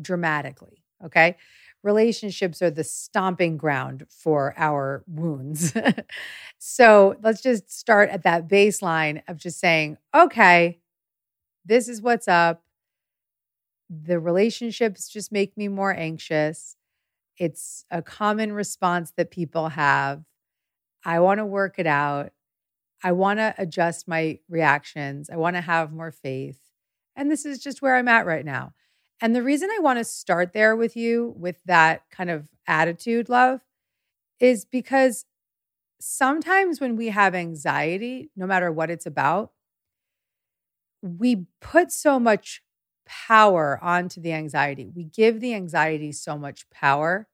dramatically. 0.02 0.84
Okay. 1.06 1.38
Relationships 1.84 2.62
are 2.62 2.72
the 2.72 2.84
stomping 2.84 3.58
ground 3.58 4.06
for 4.10 4.54
our 4.58 5.04
wounds. 5.06 5.74
so 6.58 7.16
let's 7.22 7.42
just 7.42 7.72
start 7.72 8.10
at 8.10 8.24
that 8.24 8.48
baseline 8.48 9.22
of 9.28 9.38
just 9.38 9.60
saying, 9.60 9.98
okay, 10.16 10.80
this 11.66 11.90
is 11.90 12.02
what's 12.02 12.28
up. 12.28 12.64
The 13.90 14.20
relationships 14.20 15.10
just 15.10 15.32
make 15.32 15.58
me 15.58 15.68
more 15.68 15.94
anxious. 15.94 16.78
It's 17.38 17.86
a 17.92 18.02
common 18.02 18.54
response 18.54 19.12
that 19.18 19.30
people 19.32 19.70
have. 19.70 20.24
I 21.04 21.20
want 21.20 21.40
to 21.40 21.46
work 21.46 21.80
it 21.80 21.88
out. 21.88 22.32
I 23.04 23.12
want 23.12 23.40
to 23.40 23.54
adjust 23.58 24.08
my 24.08 24.40
reactions. 24.48 25.30
I 25.30 25.36
want 25.36 25.58
to 25.58 25.62
have 25.62 25.92
more 25.92 26.12
faith. 26.12 26.60
And 27.16 27.30
this 27.30 27.46
is 27.46 27.60
just 27.60 27.82
where 27.82 27.96
I'm 27.96 28.08
at 28.08 28.26
right 28.26 28.46
now. 28.46 28.74
And 29.22 29.36
the 29.36 29.44
reason 29.44 29.70
I 29.72 29.80
want 29.80 30.00
to 30.00 30.04
start 30.04 30.54
there 30.54 30.76
with 30.76 30.96
you 30.96 31.34
with 31.38 31.58
that 31.66 32.04
kind 32.12 32.30
of 32.30 32.50
attitude, 32.68 33.30
love, 33.30 33.62
is 34.40 34.66
because 34.66 35.26
sometimes 36.00 36.82
when 36.82 36.96
we 36.96 37.10
have 37.10 37.36
anxiety, 37.36 38.32
no 38.36 38.48
matter 38.48 38.72
what 38.72 38.92
it's 38.92 39.06
about, 39.06 39.52
we 41.02 41.46
put 41.62 41.92
so 41.92 42.20
much 42.20 42.62
power 43.06 43.80
onto 43.82 44.22
the 44.22 44.32
anxiety. 44.32 44.88
We 44.88 45.04
give 45.04 45.42
the 45.42 45.54
anxiety 45.54 46.12
so 46.12 46.38
much 46.38 46.70
power 46.70 47.28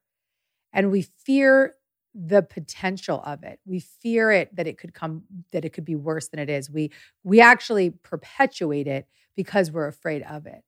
and 0.72 0.90
we 0.90 1.02
fear 1.02 1.76
the 2.14 2.42
potential 2.42 3.22
of 3.24 3.44
it. 3.44 3.60
We 3.66 3.80
fear 3.80 4.32
it 4.32 4.54
that 4.56 4.66
it 4.68 4.78
could 4.78 4.94
come 4.94 5.24
that 5.52 5.64
it 5.64 5.70
could 5.72 5.84
be 5.84 5.96
worse 5.96 6.28
than 6.28 6.40
it 6.40 6.50
is. 6.50 6.70
We 6.70 6.92
we 7.24 7.40
actually 7.40 7.90
perpetuate 7.90 8.88
it 8.88 9.06
because 9.36 9.70
we're 9.72 9.88
afraid 9.88 10.22
of 10.22 10.46
it. 10.46 10.62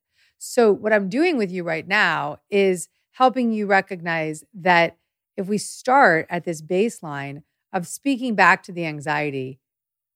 So, 0.44 0.72
what 0.72 0.92
I'm 0.92 1.08
doing 1.08 1.36
with 1.36 1.52
you 1.52 1.62
right 1.62 1.86
now 1.86 2.38
is 2.50 2.88
helping 3.12 3.52
you 3.52 3.68
recognize 3.68 4.42
that 4.52 4.96
if 5.36 5.46
we 5.46 5.56
start 5.56 6.26
at 6.28 6.42
this 6.42 6.60
baseline 6.60 7.44
of 7.72 7.86
speaking 7.86 8.34
back 8.34 8.64
to 8.64 8.72
the 8.72 8.84
anxiety 8.84 9.60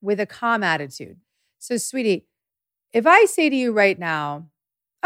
with 0.02 0.18
a 0.18 0.26
calm 0.26 0.64
attitude. 0.64 1.18
So, 1.60 1.76
sweetie, 1.76 2.26
if 2.92 3.06
I 3.06 3.26
say 3.26 3.48
to 3.48 3.54
you 3.54 3.70
right 3.70 3.96
now, 3.96 4.48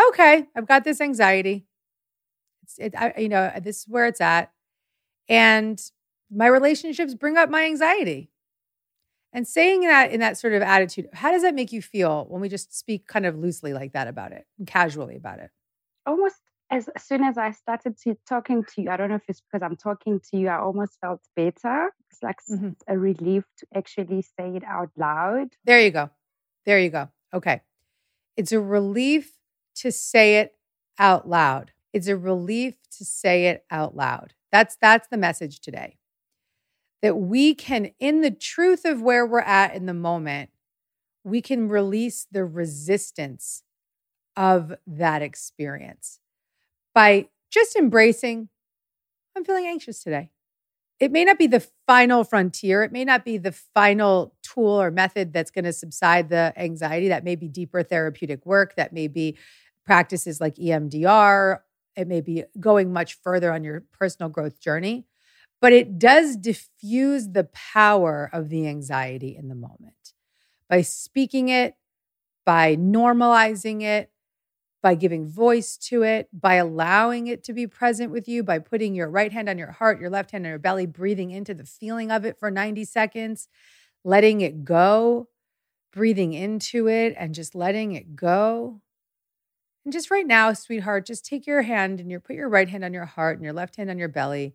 okay, 0.08 0.46
I've 0.56 0.66
got 0.66 0.84
this 0.84 1.02
anxiety, 1.02 1.66
it's, 2.62 2.78
it, 2.78 2.94
I, 2.96 3.12
you 3.18 3.28
know, 3.28 3.52
this 3.60 3.80
is 3.80 3.88
where 3.88 4.06
it's 4.06 4.22
at, 4.22 4.50
and 5.28 5.78
my 6.30 6.46
relationships 6.46 7.14
bring 7.14 7.36
up 7.36 7.50
my 7.50 7.64
anxiety. 7.64 8.30
And 9.32 9.46
saying 9.46 9.82
that 9.82 10.10
in 10.10 10.20
that 10.20 10.38
sort 10.38 10.54
of 10.54 10.62
attitude, 10.62 11.08
how 11.12 11.30
does 11.30 11.42
that 11.42 11.54
make 11.54 11.72
you 11.72 11.80
feel 11.80 12.26
when 12.28 12.40
we 12.40 12.48
just 12.48 12.76
speak 12.76 13.06
kind 13.06 13.26
of 13.26 13.38
loosely 13.38 13.72
like 13.72 13.92
that 13.92 14.08
about 14.08 14.32
it, 14.32 14.46
casually 14.66 15.16
about 15.16 15.38
it? 15.38 15.50
Almost 16.04 16.36
as 16.70 16.88
soon 16.98 17.24
as 17.24 17.36
I 17.36 17.50
started 17.50 17.98
to 18.04 18.16
talking 18.28 18.64
to 18.64 18.82
you, 18.82 18.90
I 18.90 18.96
don't 18.96 19.08
know 19.08 19.16
if 19.16 19.28
it's 19.28 19.40
because 19.40 19.62
I'm 19.62 19.76
talking 19.76 20.20
to 20.30 20.36
you, 20.36 20.48
I 20.48 20.58
almost 20.58 20.98
felt 21.00 21.20
better. 21.34 21.90
It's 22.10 22.22
like 22.22 22.38
mm-hmm. 22.50 22.70
a 22.86 22.96
relief 22.98 23.44
to 23.58 23.66
actually 23.74 24.22
say 24.22 24.56
it 24.56 24.64
out 24.64 24.90
loud. 24.96 25.48
There 25.64 25.80
you 25.80 25.90
go. 25.90 26.10
There 26.66 26.78
you 26.78 26.90
go. 26.90 27.08
Okay. 27.34 27.62
It's 28.36 28.52
a 28.52 28.60
relief 28.60 29.32
to 29.76 29.90
say 29.90 30.36
it 30.36 30.54
out 30.98 31.28
loud. 31.28 31.72
It's 31.92 32.06
a 32.06 32.16
relief 32.16 32.74
to 32.98 33.04
say 33.04 33.46
it 33.46 33.64
out 33.70 33.96
loud. 33.96 34.34
That's 34.52 34.76
that's 34.80 35.08
the 35.08 35.16
message 35.16 35.60
today. 35.60 35.96
That 37.02 37.16
we 37.16 37.54
can 37.54 37.92
in 37.98 38.20
the 38.20 38.30
truth 38.30 38.84
of 38.84 39.00
where 39.00 39.26
we're 39.26 39.40
at 39.40 39.74
in 39.74 39.86
the 39.86 39.94
moment, 39.94 40.50
we 41.24 41.40
can 41.40 41.68
release 41.68 42.26
the 42.30 42.44
resistance 42.44 43.62
of 44.36 44.74
that 44.86 45.22
experience 45.22 46.20
by 46.94 47.28
just 47.50 47.76
embracing 47.76 48.48
I'm 49.36 49.44
feeling 49.44 49.66
anxious 49.66 50.02
today. 50.02 50.30
It 50.98 51.12
may 51.12 51.24
not 51.24 51.38
be 51.38 51.46
the 51.46 51.66
final 51.86 52.24
frontier. 52.24 52.82
It 52.82 52.92
may 52.92 53.04
not 53.04 53.24
be 53.24 53.38
the 53.38 53.52
final 53.52 54.34
tool 54.42 54.82
or 54.82 54.90
method 54.90 55.32
that's 55.32 55.50
going 55.50 55.64
to 55.64 55.72
subside 55.72 56.28
the 56.28 56.52
anxiety. 56.56 57.08
That 57.08 57.24
may 57.24 57.36
be 57.36 57.48
deeper 57.48 57.82
therapeutic 57.82 58.44
work. 58.44 58.76
That 58.76 58.92
may 58.92 59.08
be 59.08 59.38
practices 59.86 60.40
like 60.40 60.56
EMDR. 60.56 61.60
It 61.96 62.06
may 62.06 62.20
be 62.20 62.44
going 62.58 62.92
much 62.92 63.14
further 63.22 63.50
on 63.52 63.64
your 63.64 63.84
personal 63.98 64.28
growth 64.28 64.60
journey, 64.60 65.06
but 65.60 65.72
it 65.72 65.98
does 65.98 66.36
diffuse 66.36 67.28
the 67.28 67.44
power 67.44 68.30
of 68.32 68.48
the 68.48 68.66
anxiety 68.66 69.36
in 69.36 69.48
the 69.48 69.54
moment 69.54 70.14
by 70.68 70.82
speaking 70.82 71.48
it, 71.48 71.74
by 72.46 72.76
normalizing 72.76 73.82
it, 73.82 74.10
by 74.82 74.94
giving 74.94 75.28
voice 75.28 75.76
to 75.76 76.02
it, 76.02 76.28
by 76.32 76.54
allowing 76.54 77.26
it 77.26 77.44
to 77.44 77.52
be 77.52 77.66
present 77.66 78.10
with 78.10 78.26
you, 78.26 78.42
by 78.42 78.58
putting 78.58 78.94
your 78.94 79.10
right 79.10 79.32
hand 79.32 79.48
on 79.48 79.58
your 79.58 79.72
heart, 79.72 80.00
your 80.00 80.08
left 80.08 80.30
hand 80.30 80.46
on 80.46 80.50
your 80.50 80.58
belly, 80.58 80.86
breathing 80.86 81.30
into 81.30 81.52
the 81.52 81.64
feeling 81.64 82.10
of 82.10 82.24
it 82.24 82.38
for 82.38 82.50
90 82.50 82.84
seconds, 82.84 83.48
letting 84.04 84.40
it 84.40 84.64
go, 84.64 85.28
breathing 85.92 86.32
into 86.32 86.88
it, 86.88 87.14
and 87.18 87.34
just 87.34 87.54
letting 87.54 87.92
it 87.92 88.16
go. 88.16 88.80
And 89.84 89.92
just 89.92 90.10
right 90.10 90.26
now, 90.26 90.52
sweetheart, 90.52 91.06
just 91.06 91.24
take 91.26 91.46
your 91.46 91.62
hand 91.62 92.00
and 92.00 92.10
you 92.10 92.20
put 92.20 92.36
your 92.36 92.48
right 92.48 92.68
hand 92.68 92.84
on 92.84 92.94
your 92.94 93.06
heart 93.06 93.36
and 93.36 93.44
your 93.44 93.52
left 93.52 93.76
hand 93.76 93.90
on 93.90 93.98
your 93.98 94.08
belly. 94.08 94.54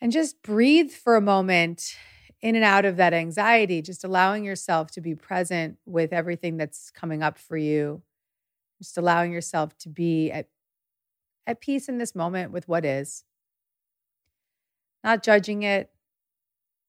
And 0.00 0.12
just 0.12 0.42
breathe 0.42 0.92
for 0.92 1.16
a 1.16 1.20
moment 1.20 1.96
in 2.40 2.54
and 2.54 2.64
out 2.64 2.84
of 2.84 2.96
that 2.96 3.12
anxiety, 3.12 3.82
just 3.82 4.04
allowing 4.04 4.44
yourself 4.44 4.90
to 4.92 5.00
be 5.00 5.14
present 5.14 5.78
with 5.86 6.12
everything 6.12 6.56
that's 6.56 6.90
coming 6.90 7.22
up 7.22 7.36
for 7.36 7.56
you. 7.56 8.02
Just 8.80 8.96
allowing 8.96 9.32
yourself 9.32 9.76
to 9.78 9.88
be 9.88 10.30
at, 10.30 10.46
at 11.48 11.60
peace 11.60 11.88
in 11.88 11.98
this 11.98 12.14
moment 12.14 12.52
with 12.52 12.68
what 12.68 12.84
is, 12.84 13.24
not 15.02 15.24
judging 15.24 15.64
it, 15.64 15.90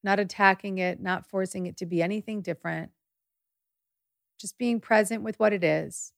not 0.03 0.19
attacking 0.19 0.77
it, 0.77 1.01
not 1.01 1.25
forcing 1.25 1.65
it 1.65 1.77
to 1.77 1.87
be 1.87 2.03
anything 2.03 2.41
different, 2.41 2.91
just 4.39 4.59
being 4.59 4.79
present 4.79 5.23
with 5.23 5.39
what 5.39 5.51
it 5.51 5.63
is. 5.63 6.13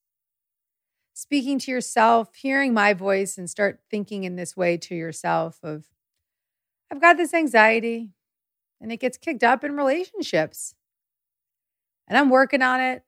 Speaking 1.13 1.57
to 1.59 1.71
yourself, 1.71 2.35
hearing 2.35 2.73
my 2.73 2.93
voice, 2.93 3.37
and 3.37 3.49
start 3.49 3.79
thinking 3.89 4.25
in 4.25 4.35
this 4.35 4.57
way 4.57 4.75
to 4.75 4.95
yourself 4.95 5.59
of, 5.63 5.85
I've 6.91 7.01
got 7.01 7.15
this 7.15 7.33
anxiety 7.33 8.09
and 8.81 8.91
it 8.91 8.97
gets 8.97 9.17
kicked 9.17 9.43
up 9.43 9.63
in 9.63 9.77
relationships. 9.77 10.75
And 12.07 12.17
I'm 12.17 12.29
working 12.29 12.61
on 12.61 12.81
it 12.81 13.03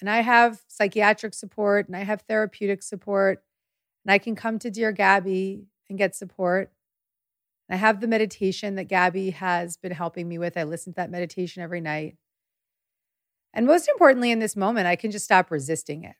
and 0.00 0.08
I 0.08 0.20
have 0.20 0.60
psychiatric 0.68 1.34
support 1.34 1.88
and 1.88 1.96
I 1.96 2.04
have 2.04 2.22
therapeutic 2.22 2.82
support 2.82 3.42
and 4.04 4.12
I 4.12 4.18
can 4.18 4.36
come 4.36 4.60
to 4.60 4.70
Dear 4.70 4.92
Gabby 4.92 5.66
and 5.88 5.98
get 5.98 6.14
support. 6.14 6.70
I 7.68 7.76
have 7.76 8.00
the 8.00 8.06
meditation 8.06 8.74
that 8.74 8.84
Gabby 8.84 9.30
has 9.30 9.78
been 9.78 9.92
helping 9.92 10.28
me 10.28 10.36
with. 10.38 10.58
I 10.58 10.64
listen 10.64 10.92
to 10.92 10.96
that 10.96 11.10
meditation 11.10 11.62
every 11.62 11.80
night. 11.80 12.16
And 13.54 13.66
most 13.66 13.88
importantly, 13.88 14.30
in 14.30 14.40
this 14.40 14.56
moment, 14.56 14.86
I 14.86 14.94
can 14.96 15.10
just 15.10 15.24
stop 15.24 15.50
resisting 15.50 16.04
it. 16.04 16.16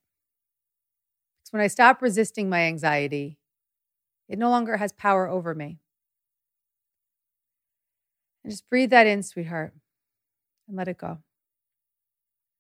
Because 1.41 1.53
when 1.53 1.63
I 1.63 1.67
stop 1.67 2.01
resisting 2.01 2.49
my 2.49 2.63
anxiety, 2.63 3.39
it 4.29 4.39
no 4.39 4.49
longer 4.49 4.79
has 4.79 4.93
power 4.93 5.29
over 5.29 5.55
me. 5.55 5.82
And 8.45 8.53
just 8.53 8.69
breathe 8.69 8.91
that 8.91 9.07
in, 9.07 9.23
sweetheart, 9.23 9.73
and 10.69 10.77
let 10.77 10.89
it 10.89 10.99
go. 10.99 11.19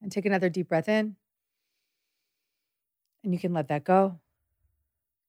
And 0.01 0.11
take 0.11 0.26
another 0.26 0.49
deep 0.49 0.68
breath 0.68 0.89
in. 0.89 1.16
And 3.24 3.33
you 3.33 3.39
can 3.39 3.53
let 3.53 3.68
that 3.68 3.85
go. 3.85 4.18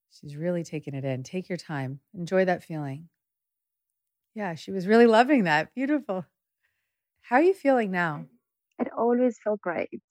She's 0.10 0.36
really 0.36 0.64
taking 0.64 0.93
it 0.93 1.06
in. 1.06 1.24
Take 1.24 1.49
your 1.49 1.58
time. 1.58 1.99
Enjoy 2.14 2.45
that 2.45 2.64
feeling. 2.64 3.10
Yeah, 4.36 4.56
she 4.56 4.72
was 4.72 4.88
really 4.88 5.08
loving 5.08 5.43
that. 5.43 5.74
Beautiful. 5.74 6.26
How 7.22 7.38
are 7.38 7.43
you 7.43 7.54
feeling 7.54 7.91
now? 7.91 8.26
It 8.80 8.89
always 8.95 9.38
felt 9.43 9.62
great 9.62 10.01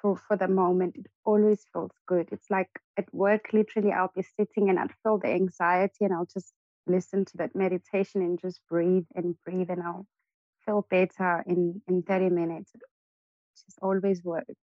for, 0.00 0.16
for 0.16 0.36
the 0.36 0.48
moment. 0.48 0.96
It 0.96 1.06
always 1.24 1.66
feels 1.72 1.92
good. 2.06 2.28
It's 2.32 2.50
like 2.50 2.70
at 2.96 3.12
work, 3.14 3.46
literally, 3.52 3.92
I'll 3.92 4.12
be 4.14 4.22
sitting 4.22 4.70
and 4.70 4.78
I'd 4.78 4.94
feel 5.02 5.18
the 5.18 5.28
anxiety 5.28 6.04
and 6.04 6.12
I'll 6.12 6.28
just 6.32 6.52
listen 6.86 7.24
to 7.24 7.36
that 7.38 7.54
meditation 7.54 8.22
and 8.22 8.40
just 8.40 8.60
breathe 8.68 9.06
and 9.14 9.36
breathe 9.44 9.70
and 9.70 9.82
I'll 9.82 10.06
feel 10.64 10.86
better 10.90 11.42
in, 11.46 11.82
in 11.88 12.02
30 12.02 12.30
minutes 12.30 12.72
It 12.74 12.80
just 13.66 13.78
always 13.82 14.22
works. 14.24 14.54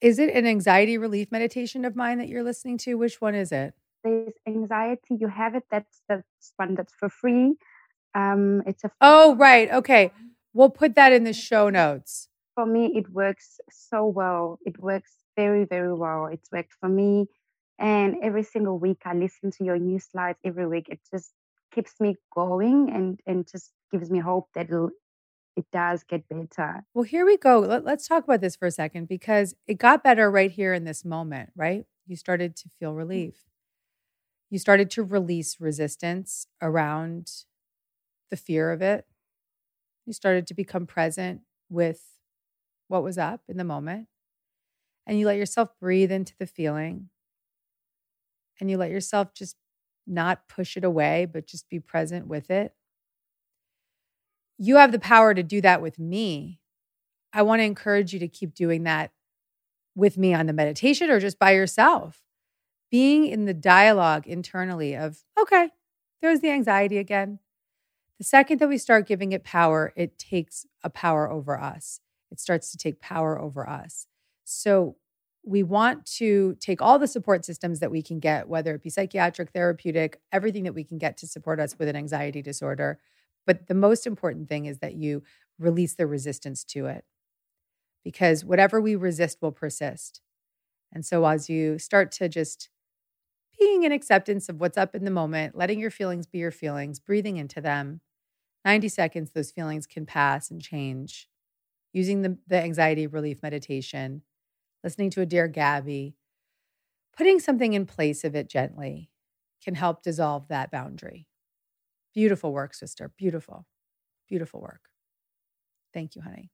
Is 0.00 0.18
it 0.18 0.34
an 0.34 0.46
anxiety 0.46 0.98
relief 0.98 1.30
meditation 1.30 1.84
of 1.84 1.94
mine 1.94 2.18
that 2.18 2.28
you're 2.28 2.42
listening 2.42 2.76
to? 2.78 2.94
Which 2.96 3.20
one 3.20 3.34
is 3.34 3.52
it? 3.52 3.74
There's 4.02 4.32
anxiety. 4.48 5.16
You 5.20 5.28
have 5.28 5.54
it. 5.54 5.62
That's 5.70 6.02
the 6.08 6.24
one 6.56 6.74
that's 6.74 6.92
for 6.92 7.08
free. 7.08 7.54
Um, 8.14 8.62
it's 8.66 8.82
a. 8.84 8.90
Oh 9.00 9.36
right. 9.36 9.70
Okay. 9.70 10.12
We'll 10.52 10.70
put 10.70 10.96
that 10.96 11.12
in 11.12 11.24
the 11.24 11.32
show 11.32 11.70
notes. 11.70 12.28
For 12.56 12.66
me, 12.66 12.92
it 12.96 13.10
works 13.10 13.60
so 13.70 14.06
well. 14.06 14.58
It 14.66 14.78
works 14.78 15.12
very, 15.36 15.64
very 15.64 15.94
well. 15.94 16.26
It's 16.26 16.50
worked 16.52 16.74
for 16.78 16.88
me. 16.88 17.26
And 17.82 18.16
every 18.22 18.44
single 18.44 18.78
week, 18.78 19.02
I 19.04 19.12
listen 19.12 19.50
to 19.50 19.64
your 19.64 19.76
new 19.76 19.98
slides 19.98 20.38
every 20.44 20.68
week. 20.68 20.86
It 20.88 21.00
just 21.12 21.32
keeps 21.74 21.92
me 21.98 22.14
going 22.32 22.90
and 22.94 23.18
and 23.26 23.46
just 23.50 23.72
gives 23.90 24.08
me 24.08 24.20
hope 24.20 24.48
that 24.54 24.66
it'll 24.66 24.90
it 25.56 25.66
does 25.72 26.04
get 26.04 26.26
better. 26.28 26.84
Well, 26.94 27.02
here 27.02 27.26
we 27.26 27.36
go. 27.36 27.58
Let, 27.58 27.86
us 27.86 28.06
talk 28.06 28.24
about 28.24 28.40
this 28.40 28.56
for 28.56 28.66
a 28.66 28.70
second 28.70 29.08
because 29.08 29.54
it 29.66 29.74
got 29.74 30.02
better 30.02 30.30
right 30.30 30.50
here 30.50 30.72
in 30.72 30.84
this 30.84 31.04
moment, 31.04 31.50
right? 31.54 31.84
You 32.06 32.16
started 32.16 32.56
to 32.56 32.70
feel 32.78 32.92
mm. 32.92 32.98
relief. 32.98 33.44
You 34.48 34.58
started 34.58 34.90
to 34.92 35.02
release 35.02 35.60
resistance 35.60 36.46
around 36.62 37.30
the 38.30 38.36
fear 38.36 38.70
of 38.70 38.80
it. 38.80 39.06
You 40.06 40.12
started 40.12 40.46
to 40.46 40.54
become 40.54 40.86
present 40.86 41.42
with 41.68 42.02
what 42.88 43.02
was 43.02 43.18
up 43.18 43.42
in 43.48 43.56
the 43.56 43.64
moment. 43.64 44.08
And 45.06 45.18
you 45.18 45.26
let 45.26 45.36
yourself 45.36 45.70
breathe 45.80 46.12
into 46.12 46.34
the 46.38 46.46
feeling. 46.46 47.08
And 48.60 48.70
you 48.70 48.76
let 48.76 48.90
yourself 48.90 49.34
just 49.34 49.56
not 50.06 50.48
push 50.48 50.76
it 50.76 50.84
away, 50.84 51.26
but 51.26 51.46
just 51.46 51.68
be 51.68 51.80
present 51.80 52.26
with 52.26 52.50
it 52.50 52.74
you 54.62 54.76
have 54.76 54.92
the 54.92 54.98
power 55.00 55.34
to 55.34 55.42
do 55.42 55.60
that 55.60 55.82
with 55.82 55.98
me. 55.98 56.60
I 57.32 57.42
want 57.42 57.58
to 57.60 57.64
encourage 57.64 58.12
you 58.12 58.20
to 58.20 58.28
keep 58.28 58.54
doing 58.54 58.84
that 58.84 59.10
with 59.96 60.16
me 60.16 60.34
on 60.34 60.46
the 60.46 60.52
meditation 60.52 61.10
or 61.10 61.18
just 61.18 61.36
by 61.36 61.50
yourself. 61.50 62.22
Being 62.88 63.26
in 63.26 63.46
the 63.46 63.54
dialogue 63.54 64.28
internally 64.28 64.94
of, 64.94 65.18
okay, 65.40 65.70
there's 66.20 66.40
the 66.40 66.50
anxiety 66.50 66.98
again. 66.98 67.40
The 68.18 68.24
second 68.24 68.60
that 68.60 68.68
we 68.68 68.78
start 68.78 69.08
giving 69.08 69.32
it 69.32 69.42
power, 69.42 69.92
it 69.96 70.16
takes 70.16 70.64
a 70.84 70.90
power 70.90 71.28
over 71.28 71.58
us. 71.58 71.98
It 72.30 72.38
starts 72.38 72.70
to 72.70 72.78
take 72.78 73.00
power 73.00 73.40
over 73.40 73.68
us. 73.68 74.06
So 74.44 74.94
we 75.44 75.62
want 75.62 76.06
to 76.06 76.56
take 76.60 76.80
all 76.80 76.98
the 76.98 77.08
support 77.08 77.44
systems 77.44 77.80
that 77.80 77.90
we 77.90 78.02
can 78.02 78.20
get, 78.20 78.48
whether 78.48 78.74
it 78.74 78.82
be 78.82 78.90
psychiatric, 78.90 79.50
therapeutic, 79.50 80.20
everything 80.30 80.64
that 80.64 80.74
we 80.74 80.84
can 80.84 80.98
get 80.98 81.16
to 81.18 81.26
support 81.26 81.58
us 81.58 81.78
with 81.78 81.88
an 81.88 81.96
anxiety 81.96 82.42
disorder 82.42 82.98
but 83.46 83.66
the 83.66 83.74
most 83.74 84.06
important 84.06 84.48
thing 84.48 84.66
is 84.66 84.78
that 84.78 84.94
you 84.94 85.22
release 85.58 85.94
the 85.94 86.06
resistance 86.06 86.64
to 86.64 86.86
it 86.86 87.04
because 88.04 88.44
whatever 88.44 88.80
we 88.80 88.96
resist 88.96 89.38
will 89.40 89.52
persist. 89.52 90.20
And 90.92 91.04
so 91.04 91.24
as 91.24 91.48
you 91.48 91.78
start 91.78 92.12
to 92.12 92.28
just 92.28 92.68
being 93.58 93.84
in 93.84 93.92
acceptance 93.92 94.48
of 94.48 94.60
what's 94.60 94.78
up 94.78 94.94
in 94.94 95.04
the 95.04 95.10
moment, 95.10 95.56
letting 95.56 95.78
your 95.78 95.90
feelings 95.90 96.26
be 96.26 96.38
your 96.38 96.50
feelings, 96.50 97.00
breathing 97.00 97.36
into 97.36 97.60
them, 97.60 98.00
90 98.64 98.88
seconds, 98.88 99.30
those 99.30 99.50
feelings 99.50 99.86
can 99.86 100.06
pass 100.06 100.50
and 100.50 100.60
change. 100.60 101.28
Using 101.92 102.22
the, 102.22 102.38
the 102.46 102.60
anxiety 102.60 103.06
relief 103.06 103.42
meditation, 103.42 104.22
listening 104.82 105.10
to 105.10 105.20
a 105.20 105.26
Dear 105.26 105.48
Gabby, 105.48 106.16
putting 107.16 107.40
something 107.40 107.72
in 107.72 107.86
place 107.86 108.24
of 108.24 108.34
it 108.34 108.48
gently 108.48 109.10
can 109.62 109.74
help 109.74 110.02
dissolve 110.02 110.48
that 110.48 110.70
boundary. 110.70 111.26
Beautiful 112.14 112.52
work, 112.52 112.74
sister. 112.74 113.12
Beautiful, 113.16 113.66
beautiful 114.28 114.60
work. 114.60 114.88
Thank 115.94 116.16
you, 116.16 116.22
honey. 116.22 116.50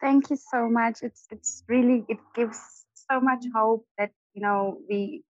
Thank 0.00 0.30
you 0.30 0.36
so 0.36 0.68
much. 0.68 1.02
It's 1.02 1.26
it's 1.30 1.64
really 1.68 2.04
it 2.08 2.18
gives 2.34 2.84
so 2.94 3.20
much 3.20 3.44
hope 3.54 3.86
that 3.98 4.10
you 4.34 4.42
know 4.42 4.78
we 4.88 5.24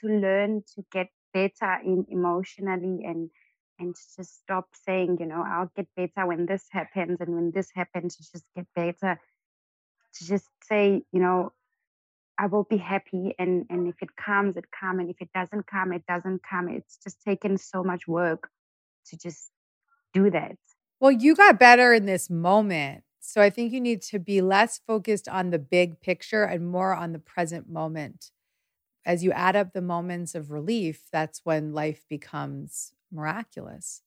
to 0.00 0.08
learn 0.08 0.62
to 0.74 0.84
get 0.92 1.08
better 1.32 1.78
in 1.84 2.06
emotionally 2.08 3.04
and 3.04 3.30
and 3.78 3.94
just 4.16 4.40
stop 4.40 4.68
saying 4.86 5.18
you 5.20 5.26
know 5.26 5.44
I'll 5.46 5.70
get 5.76 5.86
better 5.96 6.26
when 6.26 6.46
this 6.46 6.66
happens 6.70 7.18
and 7.20 7.34
when 7.34 7.50
this 7.52 7.70
happens 7.74 8.16
to 8.16 8.32
just 8.32 8.44
get 8.56 8.66
better 8.74 9.20
to 10.14 10.26
just 10.26 10.48
say 10.64 11.02
you 11.12 11.20
know 11.20 11.52
I 12.38 12.46
will 12.46 12.64
be 12.64 12.76
happy. 12.76 13.34
And 13.38 13.66
and 13.68 13.88
if 13.88 13.96
it 14.00 14.16
comes, 14.16 14.56
it 14.56 14.66
comes. 14.78 15.00
And 15.00 15.10
if 15.10 15.20
it 15.20 15.30
doesn't 15.34 15.66
come, 15.66 15.92
it 15.92 16.06
doesn't 16.06 16.42
come. 16.48 16.68
It's 16.68 16.98
just 17.02 17.20
taken 17.22 17.58
so 17.58 17.82
much 17.82 18.06
work 18.06 18.48
to 19.06 19.18
just 19.18 19.50
do 20.14 20.30
that. 20.30 20.56
Well, 21.00 21.12
you 21.12 21.34
got 21.34 21.58
better 21.58 21.92
in 21.92 22.06
this 22.06 22.30
moment. 22.30 23.04
So 23.20 23.42
I 23.42 23.50
think 23.50 23.72
you 23.72 23.80
need 23.80 24.02
to 24.02 24.18
be 24.18 24.40
less 24.40 24.80
focused 24.86 25.28
on 25.28 25.50
the 25.50 25.58
big 25.58 26.00
picture 26.00 26.44
and 26.44 26.66
more 26.66 26.94
on 26.94 27.12
the 27.12 27.18
present 27.18 27.68
moment. 27.68 28.30
As 29.04 29.22
you 29.22 29.32
add 29.32 29.56
up 29.56 29.72
the 29.72 29.82
moments 29.82 30.34
of 30.34 30.50
relief, 30.50 31.08
that's 31.12 31.40
when 31.44 31.72
life 31.72 32.04
becomes 32.08 32.92
miraculous. 33.12 34.02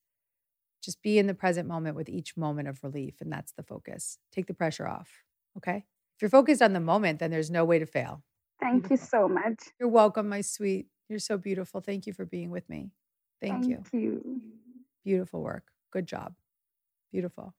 Just 0.82 1.02
be 1.02 1.18
in 1.18 1.26
the 1.26 1.34
present 1.34 1.68
moment 1.68 1.96
with 1.96 2.08
each 2.08 2.36
moment 2.36 2.68
of 2.68 2.82
relief, 2.82 3.20
and 3.20 3.32
that's 3.32 3.52
the 3.52 3.62
focus. 3.62 4.18
Take 4.32 4.46
the 4.46 4.54
pressure 4.54 4.86
off. 4.86 5.22
Okay. 5.56 5.84
If 6.22 6.30
you're 6.30 6.40
focused 6.40 6.62
on 6.62 6.72
the 6.72 6.78
moment, 6.78 7.18
then 7.18 7.32
there's 7.32 7.50
no 7.50 7.64
way 7.64 7.80
to 7.80 7.84
fail. 7.84 8.22
Thank 8.60 8.90
you 8.90 8.96
so 8.96 9.26
much. 9.26 9.58
You're 9.80 9.88
welcome, 9.88 10.28
my 10.28 10.40
sweet. 10.40 10.86
You're 11.08 11.18
so 11.18 11.36
beautiful. 11.36 11.80
Thank 11.80 12.06
you 12.06 12.12
for 12.12 12.24
being 12.24 12.52
with 12.52 12.68
me. 12.68 12.92
Thank, 13.40 13.64
Thank 13.64 13.92
you. 13.92 14.00
you. 14.00 14.40
Beautiful 15.04 15.42
work. 15.42 15.64
Good 15.90 16.06
job. 16.06 16.34
Beautiful. 17.10 17.56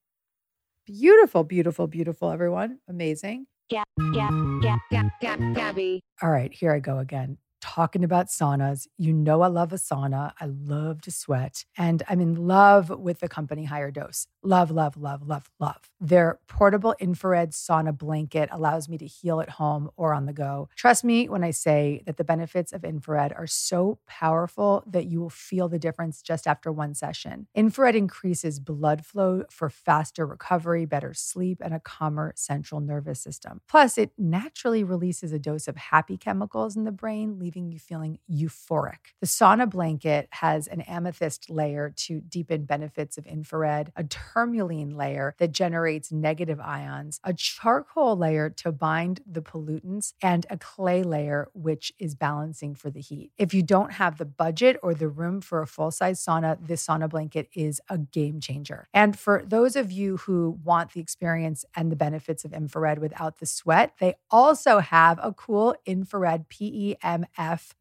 Beautiful, 0.85 1.43
beautiful, 1.43 1.87
beautiful, 1.87 2.31
everyone. 2.31 2.79
Amazing. 2.87 3.47
Yeah, 3.69 3.83
yeah, 4.13 4.29
yeah, 4.61 4.77
yeah, 4.91 5.09
Gab, 5.19 5.55
Gabby. 5.55 6.01
All 6.21 6.29
right, 6.29 6.53
here 6.53 6.71
I 6.71 6.79
go 6.79 6.99
again. 6.99 7.39
Talking 7.63 8.03
about 8.03 8.27
saunas. 8.27 8.87
You 8.97 9.13
know, 9.13 9.41
I 9.41 9.47
love 9.47 9.71
a 9.71 9.77
sauna. 9.77 10.33
I 10.37 10.47
love 10.47 10.99
to 11.03 11.11
sweat. 11.11 11.63
And 11.77 12.03
I'm 12.09 12.19
in 12.19 12.35
love 12.35 12.89
with 12.89 13.21
the 13.21 13.29
company 13.29 13.65
HigherDOSE. 13.65 14.27
Love, 14.43 14.69
love, 14.69 14.97
love, 14.97 15.25
love, 15.25 15.49
love. 15.61 15.89
Their 16.01 16.39
portable 16.49 16.93
infrared 16.99 17.51
sauna 17.51 17.97
blanket 17.97 18.49
allows 18.51 18.89
me 18.89 18.97
to 18.97 19.05
heal 19.05 19.39
at 19.39 19.51
home 19.51 19.89
or 19.95 20.13
on 20.13 20.25
the 20.25 20.33
go. 20.33 20.67
Trust 20.75 21.05
me 21.05 21.29
when 21.29 21.41
I 21.41 21.51
say 21.51 22.03
that 22.05 22.17
the 22.17 22.25
benefits 22.25 22.73
of 22.73 22.83
infrared 22.83 23.31
are 23.31 23.47
so 23.47 23.97
powerful 24.07 24.83
that 24.85 25.05
you 25.05 25.21
will 25.21 25.29
feel 25.29 25.69
the 25.69 25.79
difference 25.79 26.21
just 26.21 26.45
after 26.45 26.69
one 26.69 26.93
session. 26.93 27.47
Infrared 27.55 27.95
increases 27.95 28.59
blood 28.59 29.05
flow 29.05 29.45
for 29.49 29.69
faster 29.69 30.27
recovery, 30.27 30.83
better 30.83 31.13
sleep, 31.13 31.59
and 31.63 31.73
a 31.73 31.79
calmer 31.79 32.33
central 32.35 32.81
nervous 32.81 33.21
system. 33.21 33.61
Plus, 33.69 33.97
it 33.97 34.11
naturally 34.17 34.83
releases 34.83 35.31
a 35.31 35.39
dose 35.39 35.69
of 35.69 35.77
happy 35.77 36.17
chemicals 36.17 36.75
in 36.75 36.83
the 36.83 36.91
brain, 36.91 37.39
leaving 37.39 37.52
you 37.55 37.79
feeling 37.79 38.19
euphoric. 38.31 39.13
The 39.21 39.27
sauna 39.27 39.69
blanket 39.69 40.27
has 40.31 40.67
an 40.67 40.81
amethyst 40.81 41.49
layer 41.49 41.93
to 41.97 42.21
deepen 42.21 42.65
benefits 42.65 43.17
of 43.17 43.25
infrared, 43.25 43.91
a 43.95 44.03
tourmaline 44.03 44.95
layer 44.95 45.35
that 45.37 45.51
generates 45.51 46.11
negative 46.11 46.59
ions, 46.59 47.19
a 47.23 47.33
charcoal 47.33 48.17
layer 48.17 48.49
to 48.49 48.71
bind 48.71 49.21
the 49.25 49.41
pollutants, 49.41 50.13
and 50.21 50.45
a 50.49 50.57
clay 50.57 51.03
layer 51.03 51.49
which 51.53 51.93
is 51.99 52.15
balancing 52.15 52.75
for 52.75 52.89
the 52.89 53.01
heat. 53.01 53.31
If 53.37 53.53
you 53.53 53.61
don't 53.61 53.93
have 53.93 54.17
the 54.17 54.25
budget 54.25 54.77
or 54.81 54.93
the 54.93 55.07
room 55.07 55.41
for 55.41 55.61
a 55.61 55.67
full 55.67 55.91
size 55.91 56.23
sauna, 56.23 56.57
this 56.65 56.85
sauna 56.85 57.09
blanket 57.09 57.49
is 57.53 57.81
a 57.89 57.97
game 57.97 58.39
changer. 58.39 58.87
And 58.93 59.17
for 59.17 59.43
those 59.45 59.75
of 59.75 59.91
you 59.91 60.17
who 60.17 60.57
want 60.63 60.93
the 60.93 61.01
experience 61.01 61.65
and 61.75 61.91
the 61.91 61.95
benefits 61.95 62.45
of 62.45 62.53
infrared 62.53 62.99
without 62.99 63.39
the 63.39 63.45
sweat, 63.45 63.93
they 63.99 64.15
also 64.31 64.79
have 64.79 65.19
a 65.21 65.33
cool 65.33 65.75
infrared 65.85 66.49
PEMF 66.49 67.27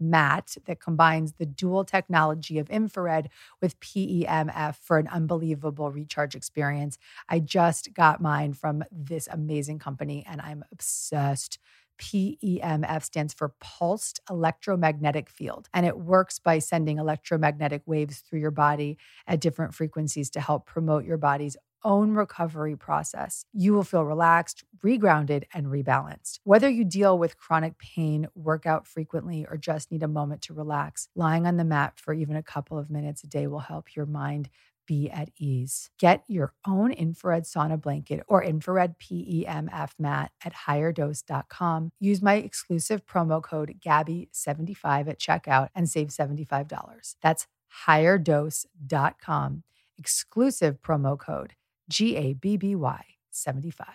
mat 0.00 0.56
that 0.66 0.80
combines 0.80 1.34
the 1.34 1.46
dual 1.46 1.84
technology 1.84 2.58
of 2.58 2.70
infrared 2.70 3.28
with 3.60 3.78
PEMF 3.80 4.76
for 4.76 4.98
an 4.98 5.08
unbelievable 5.08 5.90
recharge 5.90 6.34
experience. 6.34 6.98
I 7.28 7.40
just 7.40 7.94
got 7.94 8.20
mine 8.20 8.52
from 8.52 8.84
this 8.90 9.28
amazing 9.30 9.78
company 9.78 10.24
and 10.26 10.40
I'm 10.40 10.64
obsessed. 10.72 11.58
PEMF 11.98 13.04
stands 13.04 13.32
for 13.32 13.54
pulsed 13.60 14.20
electromagnetic 14.28 15.28
field, 15.28 15.68
and 15.72 15.86
it 15.86 15.98
works 15.98 16.40
by 16.40 16.58
sending 16.58 16.98
electromagnetic 16.98 17.82
waves 17.86 18.18
through 18.18 18.40
your 18.40 18.50
body 18.50 18.98
at 19.26 19.40
different 19.40 19.74
frequencies 19.74 20.28
to 20.30 20.40
help 20.40 20.66
promote 20.66 21.04
your 21.04 21.18
body's 21.18 21.56
own 21.84 22.14
recovery 22.14 22.76
process. 22.76 23.44
You 23.52 23.72
will 23.72 23.84
feel 23.84 24.04
relaxed, 24.04 24.64
regrounded, 24.84 25.44
and 25.54 25.66
rebalanced. 25.66 26.40
Whether 26.44 26.68
you 26.68 26.84
deal 26.84 27.18
with 27.18 27.38
chronic 27.38 27.78
pain, 27.78 28.28
work 28.34 28.66
out 28.66 28.86
frequently, 28.86 29.46
or 29.48 29.56
just 29.56 29.90
need 29.90 30.02
a 30.02 30.08
moment 30.08 30.42
to 30.42 30.54
relax, 30.54 31.08
lying 31.14 31.46
on 31.46 31.56
the 31.56 31.64
mat 31.64 31.94
for 31.96 32.14
even 32.14 32.36
a 32.36 32.42
couple 32.42 32.78
of 32.78 32.90
minutes 32.90 33.24
a 33.24 33.26
day 33.26 33.46
will 33.46 33.60
help 33.60 33.94
your 33.96 34.06
mind 34.06 34.48
be 34.86 35.10
at 35.10 35.30
ease. 35.38 35.90
Get 35.98 36.24
your 36.26 36.54
own 36.66 36.92
infrared 36.92 37.44
sauna 37.44 37.80
blanket 37.80 38.22
or 38.28 38.42
infrared 38.42 38.98
PEMF 38.98 39.90
mat 39.98 40.32
at 40.44 40.52
higherdose.com. 40.52 41.92
Use 42.00 42.22
my 42.22 42.34
exclusive 42.34 43.06
promo 43.06 43.42
code 43.42 43.76
GABBY75 43.84 45.08
at 45.08 45.20
checkout 45.20 45.68
and 45.74 45.88
save 45.88 46.08
$75. 46.08 47.14
That's 47.22 47.46
higherdose.com. 47.86 49.62
Exclusive 49.98 50.82
promo 50.82 51.18
code 51.18 51.54
G 51.93 52.16
A 52.16 52.32
B 52.32 52.57
B 52.57 52.74
Y 52.74 53.05
75. 53.30 53.86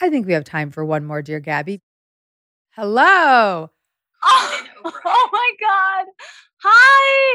I 0.00 0.08
think 0.08 0.26
we 0.26 0.32
have 0.32 0.44
time 0.44 0.70
for 0.70 0.84
one 0.84 1.04
more, 1.04 1.20
dear 1.20 1.38
Gabby. 1.38 1.82
Hello. 2.70 3.70
Oh, 4.22 4.62
oh 5.04 5.28
my 5.30 5.50
God. 5.60 6.06
Hi. 6.62 7.34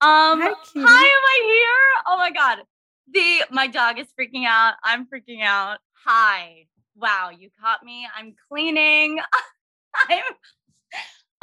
Um, 0.00 0.40
Hi, 0.40 0.54
hi, 0.76 1.06
am 1.06 1.24
I 1.26 1.40
here? 1.44 2.02
Oh 2.06 2.16
my 2.18 2.30
God. 2.30 2.58
The 3.12 3.44
my 3.50 3.66
dog 3.66 3.98
is 3.98 4.06
freaking 4.18 4.46
out. 4.46 4.74
I'm 4.84 5.06
freaking 5.06 5.42
out. 5.42 5.78
Hi. 6.06 6.66
Wow, 6.96 7.30
you 7.36 7.50
caught 7.60 7.82
me. 7.82 8.06
I'm 8.16 8.34
cleaning. 8.48 9.18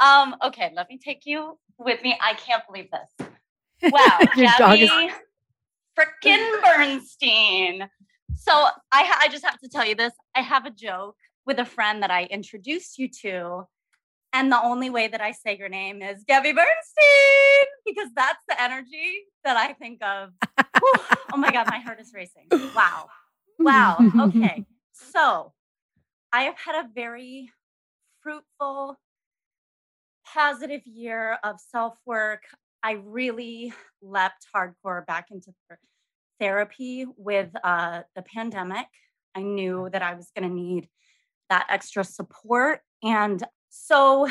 I'm 0.00 0.30
um 0.32 0.36
okay, 0.42 0.72
let 0.74 0.88
me 0.88 0.98
take 0.98 1.26
you 1.26 1.58
with 1.78 2.02
me. 2.02 2.16
I 2.20 2.32
can't 2.34 2.62
believe 2.66 2.88
this. 2.90 3.28
Wow, 3.92 4.20
Your 4.36 4.48
dog 4.58 4.78
is- 4.78 4.90
Frickin' 5.98 6.62
Bernstein. 6.62 7.88
So 8.34 8.52
I 8.52 9.04
ha- 9.04 9.18
I 9.22 9.28
just 9.28 9.44
have 9.44 9.58
to 9.60 9.68
tell 9.68 9.86
you 9.86 9.94
this. 9.94 10.12
I 10.34 10.40
have 10.40 10.66
a 10.66 10.70
joke 10.70 11.16
with 11.46 11.58
a 11.58 11.64
friend 11.64 12.02
that 12.02 12.10
I 12.10 12.24
introduced 12.24 12.98
you 12.98 13.08
to. 13.22 13.66
And 14.32 14.50
the 14.50 14.62
only 14.62 14.88
way 14.88 15.08
that 15.08 15.20
I 15.20 15.32
say 15.32 15.58
your 15.58 15.68
name 15.68 16.00
is 16.00 16.24
Gabby 16.26 16.52
Bernstein 16.52 17.66
because 17.84 18.08
that's 18.16 18.42
the 18.48 18.60
energy 18.60 19.24
that 19.44 19.56
I 19.56 19.72
think 19.74 20.02
of. 20.02 20.30
Oh 21.34 21.38
my 21.38 21.50
God, 21.50 21.66
my 21.70 21.78
heart 21.78 21.98
is 21.98 22.12
racing. 22.12 22.46
Wow. 22.74 23.08
Wow. 23.58 23.96
Okay. 24.20 24.66
So 24.92 25.52
I 26.32 26.42
have 26.42 26.58
had 26.58 26.84
a 26.84 26.88
very 26.94 27.50
fruitful, 28.22 28.98
positive 30.26 30.82
year 30.84 31.38
of 31.42 31.58
self 31.58 31.96
work. 32.04 32.42
I 32.82 32.92
really 33.04 33.72
leapt 34.00 34.46
hardcore 34.54 35.06
back 35.06 35.28
into 35.30 35.52
therapy 36.40 37.06
with 37.16 37.50
uh, 37.62 38.02
the 38.16 38.22
pandemic. 38.22 38.86
I 39.34 39.42
knew 39.42 39.88
that 39.92 40.02
I 40.02 40.14
was 40.14 40.30
going 40.36 40.48
to 40.48 40.54
need 40.54 40.88
that 41.48 41.66
extra 41.68 42.02
support. 42.02 42.80
And 43.02 43.42
so, 43.68 44.28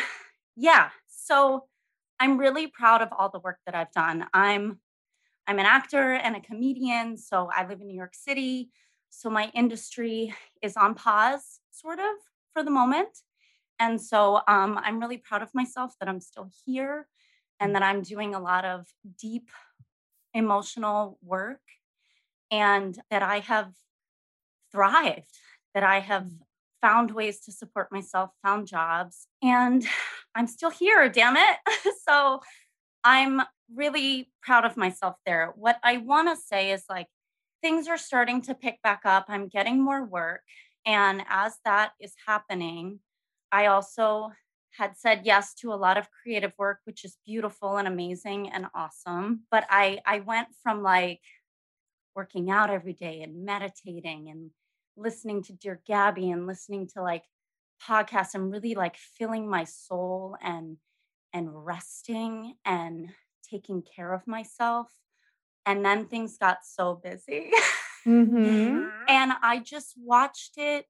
yeah, 0.55 0.89
so 1.07 1.65
I'm 2.19 2.37
really 2.37 2.67
proud 2.67 3.01
of 3.01 3.09
all 3.17 3.29
the 3.29 3.39
work 3.39 3.57
that 3.65 3.75
I've 3.75 3.91
done. 3.91 4.25
I'm 4.33 4.79
I'm 5.47 5.57
an 5.57 5.65
actor 5.65 6.13
and 6.13 6.35
a 6.35 6.39
comedian, 6.39 7.17
so 7.17 7.49
I 7.53 7.67
live 7.67 7.81
in 7.81 7.87
New 7.87 7.95
York 7.95 8.13
City. 8.13 8.69
So 9.09 9.29
my 9.29 9.51
industry 9.55 10.33
is 10.61 10.77
on 10.77 10.93
pause, 10.93 11.59
sort 11.71 11.99
of, 11.99 12.15
for 12.53 12.63
the 12.63 12.69
moment. 12.69 13.09
And 13.79 13.99
so 13.99 14.41
um, 14.47 14.79
I'm 14.81 14.99
really 14.99 15.17
proud 15.17 15.41
of 15.41 15.49
myself 15.53 15.95
that 15.99 16.07
I'm 16.07 16.21
still 16.21 16.49
here 16.63 17.07
and 17.61 17.75
that 17.75 17.83
I'm 17.83 18.01
doing 18.01 18.33
a 18.33 18.39
lot 18.39 18.65
of 18.65 18.87
deep 19.19 19.49
emotional 20.33 21.19
work 21.23 21.61
and 22.49 22.97
that 23.11 23.21
I 23.21 23.39
have 23.39 23.71
thrived, 24.71 25.37
that 25.75 25.83
I 25.83 25.99
have 25.99 26.23
mm. 26.23 26.39
found 26.81 27.11
ways 27.11 27.39
to 27.41 27.51
support 27.51 27.91
myself, 27.91 28.31
found 28.43 28.67
jobs, 28.67 29.27
and 29.41 29.85
I'm 30.35 30.47
still 30.47 30.71
here, 30.71 31.07
damn 31.07 31.37
it. 31.37 31.57
so 32.07 32.41
I'm 33.03 33.41
really 33.73 34.31
proud 34.41 34.65
of 34.65 34.75
myself 34.75 35.15
there. 35.25 35.53
What 35.55 35.77
I 35.83 35.97
want 35.97 36.35
to 36.35 36.41
say 36.41 36.71
is 36.71 36.83
like 36.89 37.07
things 37.61 37.87
are 37.87 37.97
starting 37.97 38.41
to 38.43 38.55
pick 38.55 38.81
back 38.81 39.01
up. 39.05 39.25
I'm 39.29 39.47
getting 39.47 39.81
more 39.81 40.03
work. 40.03 40.41
And 40.85 41.21
as 41.29 41.53
that 41.63 41.91
is 41.99 42.13
happening, 42.25 42.99
I 43.51 43.67
also 43.67 44.31
had 44.77 44.97
said 44.97 45.21
yes 45.23 45.53
to 45.55 45.73
a 45.73 45.75
lot 45.75 45.97
of 45.97 46.09
creative 46.11 46.53
work, 46.57 46.79
which 46.85 47.03
is 47.03 47.17
beautiful 47.25 47.77
and 47.77 47.87
amazing 47.87 48.49
and 48.49 48.67
awesome. 48.73 49.41
But 49.51 49.65
I 49.69 49.99
I 50.05 50.19
went 50.21 50.49
from 50.63 50.81
like 50.81 51.21
working 52.15 52.49
out 52.49 52.69
every 52.69 52.93
day 52.93 53.21
and 53.21 53.45
meditating 53.45 54.29
and 54.29 54.51
listening 54.97 55.43
to 55.43 55.53
Dear 55.53 55.81
Gabby 55.87 56.29
and 56.29 56.47
listening 56.47 56.87
to 56.93 57.01
like 57.01 57.23
podcasts 57.87 58.35
and 58.35 58.51
really 58.51 58.75
like 58.75 58.97
filling 58.97 59.49
my 59.49 59.63
soul 59.63 60.35
and 60.41 60.77
and 61.33 61.65
resting 61.65 62.55
and 62.65 63.09
taking 63.49 63.81
care 63.81 64.13
of 64.13 64.27
myself. 64.27 64.87
And 65.65 65.85
then 65.85 66.07
things 66.07 66.37
got 66.37 66.59
so 66.63 66.95
busy. 66.95 67.51
Mm-hmm. 68.05 68.89
and 69.07 69.33
I 69.41 69.59
just 69.59 69.93
watched 69.97 70.53
it 70.57 70.85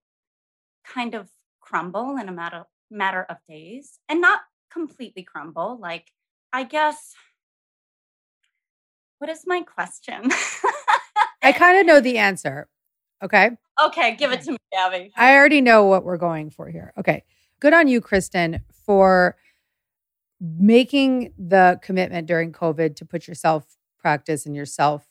kind 0.86 1.14
of 1.14 1.30
crumble 1.60 2.18
in 2.18 2.30
a 2.30 2.32
matter 2.32 2.66
matter 2.92 3.26
of 3.30 3.38
days 3.48 4.00
and 4.10 4.22
not 4.22 4.42
completely 4.72 5.24
crumble. 5.24 5.78
Like, 5.80 6.12
I 6.54 6.64
guess, 6.64 7.14
what 9.20 9.30
is 9.30 9.44
my 9.46 9.62
question? 9.62 10.30
I 11.44 11.52
kind 11.52 11.80
of 11.80 11.86
know 11.86 12.00
the 12.00 12.18
answer. 12.18 12.68
Okay. 13.24 13.52
okay, 13.84 14.16
give 14.16 14.32
it 14.32 14.42
to 14.42 14.52
me, 14.54 14.58
Gabby. 14.72 15.12
I 15.16 15.36
already 15.36 15.62
know 15.62 15.86
what 15.86 16.04
we're 16.04 16.18
going 16.18 16.50
for 16.50 16.70
here. 16.70 16.92
Okay. 16.98 17.24
Good 17.60 17.74
on 17.74 17.88
you, 17.88 18.02
Kristen, 18.02 18.62
for 18.86 19.38
making 20.40 21.32
the 21.38 21.80
commitment 21.84 22.28
during 22.28 22.52
COVID 22.52 22.96
to 22.96 23.06
put 23.06 23.28
yourself 23.28 23.78
practice 24.00 24.48
and 24.48 24.56
yourself 24.56 25.06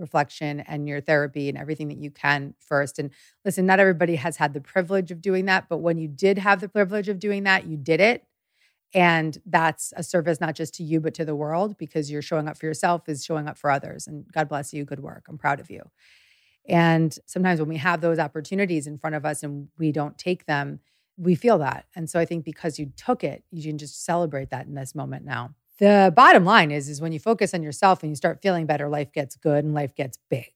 reflection 0.00 0.60
and 0.60 0.88
your 0.88 1.00
therapy 1.00 1.48
and 1.48 1.58
everything 1.58 1.88
that 1.88 1.98
you 1.98 2.10
can 2.10 2.54
first. 2.58 2.98
And 2.98 3.10
listen, 3.44 3.66
not 3.66 3.78
everybody 3.78 4.16
has 4.16 4.36
had 4.36 4.54
the 4.54 4.60
privilege 4.60 5.10
of 5.10 5.20
doing 5.20 5.44
that, 5.46 5.68
but 5.68 5.78
when 5.78 5.98
you 5.98 6.08
did 6.08 6.38
have 6.38 6.60
the 6.60 6.68
privilege 6.68 7.08
of 7.08 7.18
doing 7.18 7.44
that, 7.44 7.66
you 7.66 7.76
did 7.76 8.00
it. 8.00 8.24
And 8.92 9.38
that's 9.46 9.92
a 9.96 10.02
service 10.02 10.40
not 10.40 10.56
just 10.56 10.74
to 10.74 10.82
you, 10.82 11.00
but 11.00 11.14
to 11.14 11.24
the 11.24 11.36
world 11.36 11.78
because 11.78 12.10
you're 12.10 12.22
showing 12.22 12.48
up 12.48 12.58
for 12.58 12.66
yourself 12.66 13.08
is 13.08 13.24
showing 13.24 13.48
up 13.48 13.56
for 13.56 13.70
others. 13.70 14.06
And 14.06 14.26
God 14.32 14.48
bless 14.48 14.72
you. 14.72 14.84
Good 14.84 15.00
work. 15.00 15.26
I'm 15.28 15.38
proud 15.38 15.60
of 15.60 15.70
you. 15.70 15.82
And 16.68 17.16
sometimes 17.26 17.60
when 17.60 17.68
we 17.68 17.76
have 17.76 18.00
those 18.00 18.18
opportunities 18.18 18.86
in 18.86 18.98
front 18.98 19.16
of 19.16 19.24
us 19.24 19.42
and 19.42 19.68
we 19.78 19.92
don't 19.92 20.18
take 20.18 20.46
them, 20.46 20.80
we 21.16 21.34
feel 21.34 21.58
that. 21.58 21.86
And 21.94 22.08
so 22.08 22.18
I 22.18 22.24
think 22.24 22.44
because 22.44 22.78
you 22.78 22.92
took 22.96 23.22
it, 23.22 23.44
you 23.50 23.62
can 23.62 23.78
just 23.78 24.04
celebrate 24.04 24.50
that 24.50 24.66
in 24.66 24.74
this 24.74 24.94
moment 24.94 25.24
now. 25.24 25.54
The 25.80 26.12
bottom 26.14 26.44
line 26.44 26.70
is 26.70 26.88
is 26.90 27.00
when 27.00 27.12
you 27.12 27.18
focus 27.18 27.54
on 27.54 27.62
yourself 27.62 28.02
and 28.02 28.10
you 28.10 28.16
start 28.16 28.42
feeling 28.42 28.66
better, 28.66 28.88
life 28.88 29.12
gets 29.12 29.34
good 29.36 29.64
and 29.64 29.72
life 29.74 29.94
gets 29.94 30.18
big. 30.28 30.52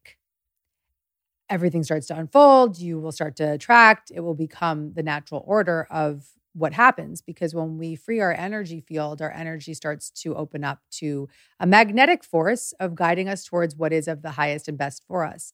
Everything 1.49 1.83
starts 1.83 2.07
to 2.09 2.19
unfold, 2.19 2.79
you 2.79 3.01
will 3.01 3.13
start 3.13 3.37
to 3.37 3.53
attract, 3.53 4.11
it 4.15 4.21
will 4.21 4.35
become 4.35 4.93
the 4.95 5.03
natural 5.03 5.43
order 5.47 5.87
of 5.91 6.27
what 6.53 6.73
happens 6.73 7.21
because 7.21 7.55
when 7.55 7.79
we 7.79 7.97
free 7.97 8.21
our 8.21 8.33
energy 8.33 8.81
field, 8.81 9.21
our 9.21 9.33
energy 9.33 9.75
starts 9.75 10.11
to 10.11 10.37
open 10.37 10.63
up 10.63 10.81
to 10.91 11.29
a 11.59 11.67
magnetic 11.67 12.23
force 12.23 12.73
of 12.79 12.95
guiding 12.95 13.29
us 13.29 13.45
towards 13.45 13.75
what 13.77 13.93
is 13.93 14.09
of 14.09 14.23
the 14.23 14.33
highest 14.33 14.69
and 14.69 14.79
best 14.79 15.05
for 15.07 15.25
us. 15.25 15.53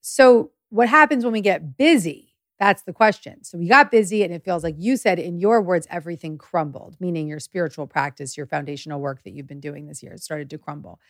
So, 0.00 0.52
what 0.70 0.88
happens 0.88 1.24
when 1.24 1.32
we 1.32 1.40
get 1.40 1.76
busy? 1.76 2.33
That's 2.60 2.82
the 2.82 2.92
question. 2.92 3.42
So, 3.42 3.58
we 3.58 3.68
got 3.68 3.90
busy, 3.90 4.22
and 4.22 4.32
it 4.32 4.44
feels 4.44 4.62
like 4.62 4.76
you 4.78 4.96
said, 4.96 5.18
in 5.18 5.38
your 5.38 5.60
words, 5.60 5.86
everything 5.90 6.38
crumbled, 6.38 6.96
meaning 7.00 7.26
your 7.26 7.40
spiritual 7.40 7.86
practice, 7.86 8.36
your 8.36 8.46
foundational 8.46 9.00
work 9.00 9.24
that 9.24 9.32
you've 9.32 9.48
been 9.48 9.60
doing 9.60 9.86
this 9.86 10.02
year 10.02 10.16
started 10.16 10.50
to 10.50 10.58
crumble. 10.58 11.00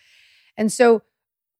And 0.56 0.72
so, 0.72 1.02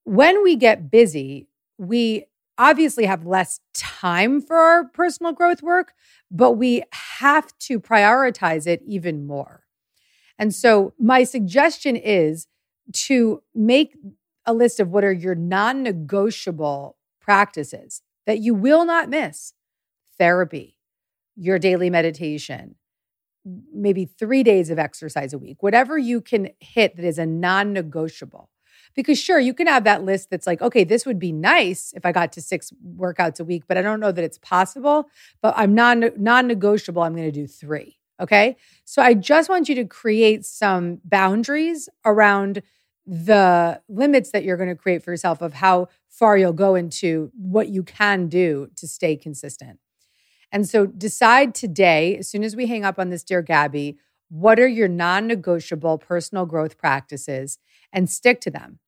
when 0.05 0.43
we 0.43 0.55
get 0.55 0.91
busy, 0.91 1.47
we 1.77 2.25
obviously 2.57 3.05
have 3.05 3.25
less 3.25 3.59
time 3.73 4.41
for 4.41 4.57
our 4.57 4.85
personal 4.85 5.33
growth 5.33 5.61
work, 5.61 5.93
but 6.31 6.53
we 6.53 6.83
have 7.19 7.57
to 7.59 7.79
prioritize 7.79 8.65
it 8.65 8.81
even 8.87 9.25
more. 9.27 9.63
And 10.39 10.53
so, 10.53 10.93
my 10.99 11.23
suggestion 11.23 11.95
is 11.95 12.47
to 12.93 13.43
make 13.53 13.95
a 14.45 14.53
list 14.53 14.79
of 14.79 14.89
what 14.89 15.03
are 15.03 15.11
your 15.13 15.35
non 15.35 15.83
negotiable 15.83 16.97
practices 17.21 18.01
that 18.27 18.39
you 18.39 18.53
will 18.53 18.85
not 18.85 19.09
miss 19.09 19.53
therapy, 20.17 20.77
your 21.35 21.59
daily 21.59 21.89
meditation, 21.89 22.75
maybe 23.73 24.05
three 24.05 24.43
days 24.43 24.69
of 24.69 24.79
exercise 24.79 25.33
a 25.33 25.37
week, 25.37 25.61
whatever 25.61 25.97
you 25.97 26.21
can 26.21 26.49
hit 26.59 26.95
that 26.95 27.05
is 27.05 27.19
a 27.19 27.25
non 27.25 27.73
negotiable. 27.73 28.49
Because 28.95 29.19
sure, 29.19 29.39
you 29.39 29.53
can 29.53 29.67
have 29.67 29.83
that 29.83 30.03
list 30.03 30.29
that's 30.29 30.47
like, 30.47 30.61
okay, 30.61 30.85
this 30.85 31.05
would 31.05 31.19
be 31.19 31.33
nice 31.33 31.91
if 31.95 32.05
I 32.05 32.13
got 32.13 32.31
to 32.33 32.41
six 32.41 32.71
workouts 32.97 33.41
a 33.41 33.43
week, 33.43 33.63
but 33.67 33.77
I 33.77 33.81
don't 33.81 33.99
know 33.99 34.11
that 34.11 34.23
it's 34.23 34.37
possible. 34.37 35.09
But 35.41 35.53
I'm 35.57 35.75
non 35.75 36.11
non 36.17 36.47
negotiable. 36.47 37.03
I'm 37.03 37.15
going 37.15 37.27
to 37.27 37.31
do 37.31 37.47
three. 37.47 37.97
Okay. 38.21 38.55
So 38.85 39.01
I 39.01 39.13
just 39.13 39.49
want 39.49 39.67
you 39.67 39.75
to 39.75 39.85
create 39.85 40.45
some 40.45 41.01
boundaries 41.03 41.89
around 42.05 42.61
the 43.05 43.81
limits 43.89 44.31
that 44.31 44.43
you're 44.43 44.57
going 44.57 44.69
to 44.69 44.75
create 44.75 45.03
for 45.03 45.11
yourself 45.11 45.41
of 45.41 45.55
how 45.55 45.89
far 46.09 46.37
you'll 46.37 46.53
go 46.53 46.75
into 46.75 47.31
what 47.35 47.67
you 47.67 47.83
can 47.83 48.27
do 48.27 48.69
to 48.77 48.87
stay 48.87 49.15
consistent. 49.15 49.79
And 50.55 50.69
so 50.69 50.85
decide 50.85 51.53
today, 51.53 52.15
as 52.15 52.29
soon 52.29 52.41
as 52.41 52.55
we 52.55 52.67
hang 52.67 52.85
up 52.85 52.97
on 52.97 53.09
this, 53.09 53.25
dear 53.25 53.41
Gabby, 53.41 53.97
what 54.29 54.57
are 54.57 54.69
your 54.69 54.87
non 54.87 55.27
negotiable 55.27 55.97
personal 55.97 56.45
growth 56.45 56.77
practices 56.77 57.59
and 57.91 58.09
stick 58.09 58.39
to 58.39 58.49
them. 58.49 58.79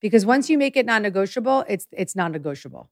Because 0.00 0.26
once 0.26 0.50
you 0.50 0.58
make 0.58 0.76
it 0.76 0.84
non 0.84 1.02
negotiable, 1.02 1.64
it's, 1.68 1.86
it's 1.92 2.16
non 2.16 2.32
negotiable. 2.32 2.90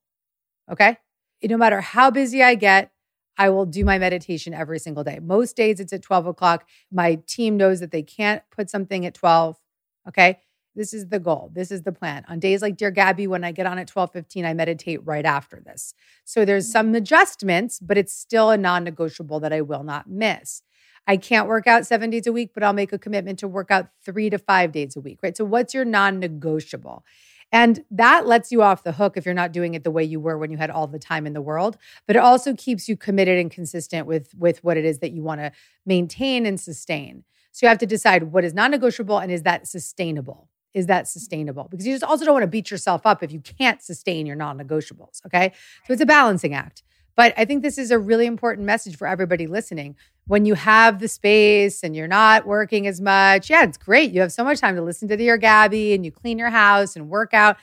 Okay. 0.70 0.98
No 1.42 1.56
matter 1.56 1.80
how 1.80 2.12
busy 2.12 2.40
I 2.40 2.54
get, 2.54 2.92
I 3.36 3.50
will 3.50 3.66
do 3.66 3.84
my 3.84 3.98
meditation 3.98 4.54
every 4.54 4.78
single 4.78 5.02
day. 5.02 5.18
Most 5.20 5.56
days 5.56 5.80
it's 5.80 5.92
at 5.92 6.02
12 6.02 6.28
o'clock. 6.28 6.68
My 6.92 7.16
team 7.26 7.56
knows 7.56 7.80
that 7.80 7.90
they 7.90 8.04
can't 8.04 8.44
put 8.54 8.70
something 8.70 9.04
at 9.04 9.14
12. 9.14 9.58
Okay. 10.06 10.38
This 10.74 10.92
is 10.92 11.08
the 11.08 11.20
goal. 11.20 11.50
This 11.54 11.70
is 11.70 11.82
the 11.82 11.92
plan. 11.92 12.24
On 12.28 12.38
days 12.40 12.60
like 12.60 12.76
Dear 12.76 12.90
Gabby, 12.90 13.26
when 13.26 13.44
I 13.44 13.52
get 13.52 13.66
on 13.66 13.78
at 13.78 13.88
12:15, 13.88 14.44
I 14.44 14.54
meditate 14.54 15.04
right 15.04 15.24
after 15.24 15.62
this. 15.64 15.94
So 16.24 16.44
there's 16.44 16.70
some 16.70 16.92
mm. 16.92 16.96
adjustments, 16.96 17.78
but 17.78 17.96
it's 17.96 18.12
still 18.12 18.50
a 18.50 18.58
non-negotiable 18.58 19.40
that 19.40 19.52
I 19.52 19.60
will 19.60 19.84
not 19.84 20.08
miss. 20.08 20.62
I 21.06 21.16
can't 21.16 21.48
work 21.48 21.66
out 21.66 21.86
seven 21.86 22.10
days 22.10 22.26
a 22.26 22.32
week, 22.32 22.52
but 22.54 22.62
I'll 22.62 22.72
make 22.72 22.92
a 22.92 22.98
commitment 22.98 23.38
to 23.40 23.48
work 23.48 23.70
out 23.70 23.88
three 24.04 24.30
to 24.30 24.38
five 24.38 24.72
days 24.72 24.96
a 24.96 25.00
week, 25.00 25.18
right? 25.22 25.36
So, 25.36 25.44
what's 25.44 25.74
your 25.74 25.84
non 25.84 26.18
negotiable? 26.18 27.04
And 27.52 27.84
that 27.90 28.26
lets 28.26 28.50
you 28.50 28.62
off 28.62 28.82
the 28.82 28.92
hook 28.92 29.16
if 29.16 29.24
you're 29.24 29.32
not 29.34 29.52
doing 29.52 29.74
it 29.74 29.84
the 29.84 29.90
way 29.90 30.02
you 30.02 30.18
were 30.18 30.36
when 30.36 30.50
you 30.50 30.56
had 30.56 30.70
all 30.70 30.88
the 30.88 30.98
time 30.98 31.24
in 31.24 31.34
the 31.34 31.42
world. 31.42 31.76
But 32.06 32.16
it 32.16 32.18
also 32.18 32.54
keeps 32.54 32.88
you 32.88 32.96
committed 32.96 33.38
and 33.38 33.48
consistent 33.48 34.08
with, 34.08 34.34
with 34.34 34.64
what 34.64 34.76
it 34.76 34.84
is 34.84 34.98
that 34.98 35.12
you 35.12 35.22
want 35.22 35.40
to 35.40 35.52
maintain 35.86 36.46
and 36.46 36.58
sustain. 36.58 37.22
So 37.52 37.64
you 37.64 37.68
have 37.68 37.78
to 37.78 37.86
decide 37.86 38.24
what 38.24 38.44
is 38.44 38.54
non 38.54 38.72
negotiable 38.72 39.18
and 39.18 39.30
is 39.30 39.42
that 39.42 39.68
sustainable? 39.68 40.48
Is 40.74 40.86
that 40.86 41.08
sustainable? 41.08 41.68
Because 41.70 41.86
you 41.86 41.94
just 41.94 42.04
also 42.04 42.24
don't 42.24 42.34
want 42.34 42.42
to 42.42 42.48
beat 42.48 42.70
yourself 42.70 43.06
up 43.06 43.22
if 43.22 43.32
you 43.32 43.40
can't 43.40 43.80
sustain 43.80 44.26
your 44.26 44.36
non 44.36 44.58
negotiables. 44.58 45.24
Okay. 45.24 45.52
So 45.86 45.92
it's 45.92 46.02
a 46.02 46.06
balancing 46.06 46.52
act. 46.52 46.82
But 47.16 47.32
I 47.36 47.44
think 47.44 47.62
this 47.62 47.78
is 47.78 47.90
a 47.90 47.98
really 47.98 48.26
important 48.26 48.66
message 48.66 48.96
for 48.96 49.06
everybody 49.06 49.46
listening. 49.46 49.96
When 50.26 50.44
you 50.44 50.54
have 50.54 50.98
the 50.98 51.06
space 51.06 51.84
and 51.84 51.94
you're 51.94 52.08
not 52.08 52.46
working 52.46 52.86
as 52.86 53.00
much, 53.00 53.50
yeah, 53.50 53.62
it's 53.62 53.76
great. 53.76 54.10
You 54.10 54.20
have 54.20 54.32
so 54.32 54.42
much 54.42 54.60
time 54.60 54.74
to 54.74 54.82
listen 54.82 55.06
to 55.08 55.16
the 55.16 55.24
Dear 55.24 55.36
Gabby 55.36 55.94
and 55.94 56.04
you 56.04 56.10
clean 56.10 56.38
your 56.38 56.50
house 56.50 56.96
and 56.96 57.08
work 57.08 57.32
out. 57.32 57.56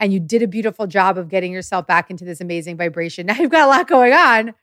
And 0.00 0.12
you 0.12 0.20
did 0.20 0.42
a 0.42 0.48
beautiful 0.48 0.86
job 0.86 1.18
of 1.18 1.28
getting 1.28 1.52
yourself 1.52 1.86
back 1.86 2.10
into 2.10 2.24
this 2.24 2.40
amazing 2.40 2.76
vibration. 2.76 3.26
Now 3.28 3.36
you've 3.36 3.50
got 3.50 3.66
a 3.66 3.70
lot 3.70 3.86
going 3.86 4.12
on. 4.12 4.54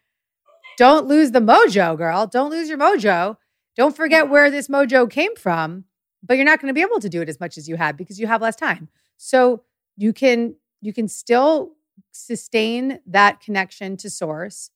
Don't 0.77 1.07
lose 1.07 1.31
the 1.31 1.39
mojo, 1.39 1.97
girl. 1.97 2.27
Don't 2.27 2.49
lose 2.49 2.67
your 2.67 2.77
mojo. 2.77 3.37
Don't 3.75 3.95
forget 3.95 4.29
where 4.29 4.49
this 4.49 4.67
mojo 4.67 5.09
came 5.09 5.35
from, 5.35 5.85
but 6.25 6.35
you're 6.35 6.45
not 6.45 6.59
going 6.59 6.69
to 6.69 6.73
be 6.73 6.81
able 6.81 6.99
to 6.99 7.09
do 7.09 7.21
it 7.21 7.29
as 7.29 7.39
much 7.39 7.57
as 7.57 7.67
you 7.67 7.75
had 7.75 7.97
because 7.97 8.19
you 8.19 8.27
have 8.27 8.41
less 8.41 8.55
time. 8.55 8.89
So 9.17 9.63
you 9.97 10.13
can 10.13 10.55
you 10.81 10.93
can 10.93 11.07
still 11.07 11.71
sustain 12.11 12.99
that 13.05 13.39
connection 13.39 13.97
to 13.97 14.09
source 14.09 14.71